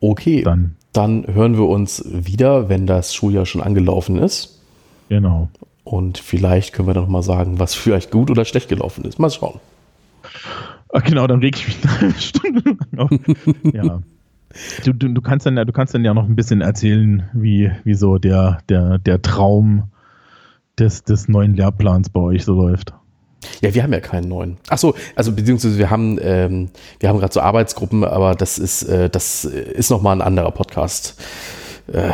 [0.00, 4.57] Okay, dann, dann hören wir uns wieder, wenn das Schuljahr schon angelaufen ist.
[5.08, 5.48] Genau.
[5.84, 9.18] Und vielleicht können wir dann nochmal sagen, was vielleicht gut oder schlecht gelaufen ist.
[9.18, 9.60] Mal schauen.
[10.92, 13.10] Ach, genau, dann reg ich mich eine Stunde lang auf.
[13.72, 14.02] ja.
[14.84, 17.94] Du, du, du, kannst dann, du kannst dann ja noch ein bisschen erzählen, wie, wie
[17.94, 19.84] so der, der, der Traum
[20.78, 22.94] des, des neuen Lehrplans bei euch so läuft.
[23.60, 24.56] Ja, wir haben ja keinen neuen.
[24.68, 29.08] Achso, also beziehungsweise wir haben, ähm, wir haben gerade so Arbeitsgruppen, aber das ist, äh,
[29.10, 31.22] das ist nochmal ein anderer Podcast.
[31.92, 32.10] Äh,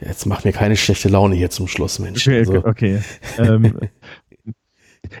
[0.00, 2.26] Jetzt macht mir keine schlechte Laune hier zum Schluss, Mensch.
[2.26, 2.64] Okay, also.
[2.64, 3.02] okay.
[3.38, 3.74] ähm,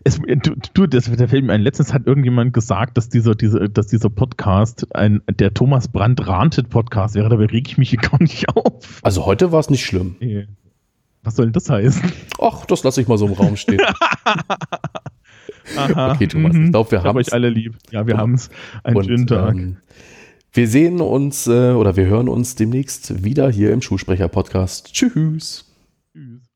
[0.04, 3.88] es, du, du, das, der Film, ein letztens hat irgendjemand gesagt, dass dieser, dieser, dass
[3.88, 8.20] dieser Podcast ein, der Thomas Brandt rantet Podcast wäre, dabei reg ich mich hier gar
[8.20, 9.00] nicht auf.
[9.02, 10.16] Also heute war es nicht schlimm.
[11.22, 12.12] Was soll denn das heißen?
[12.40, 13.80] Ach, das lasse ich mal so im Raum stehen.
[15.76, 17.76] Aha, okay, Thomas, ich glaube, wir haben euch alle lieb.
[17.90, 18.48] Ja, wir haben es.
[18.84, 19.54] Einen schönen Tag.
[19.54, 19.76] Ähm,
[20.52, 24.92] wir sehen uns äh, oder wir hören uns demnächst wieder hier im Schulsprecher-Podcast.
[24.92, 25.64] Tschüss.
[26.14, 26.48] Tschüss.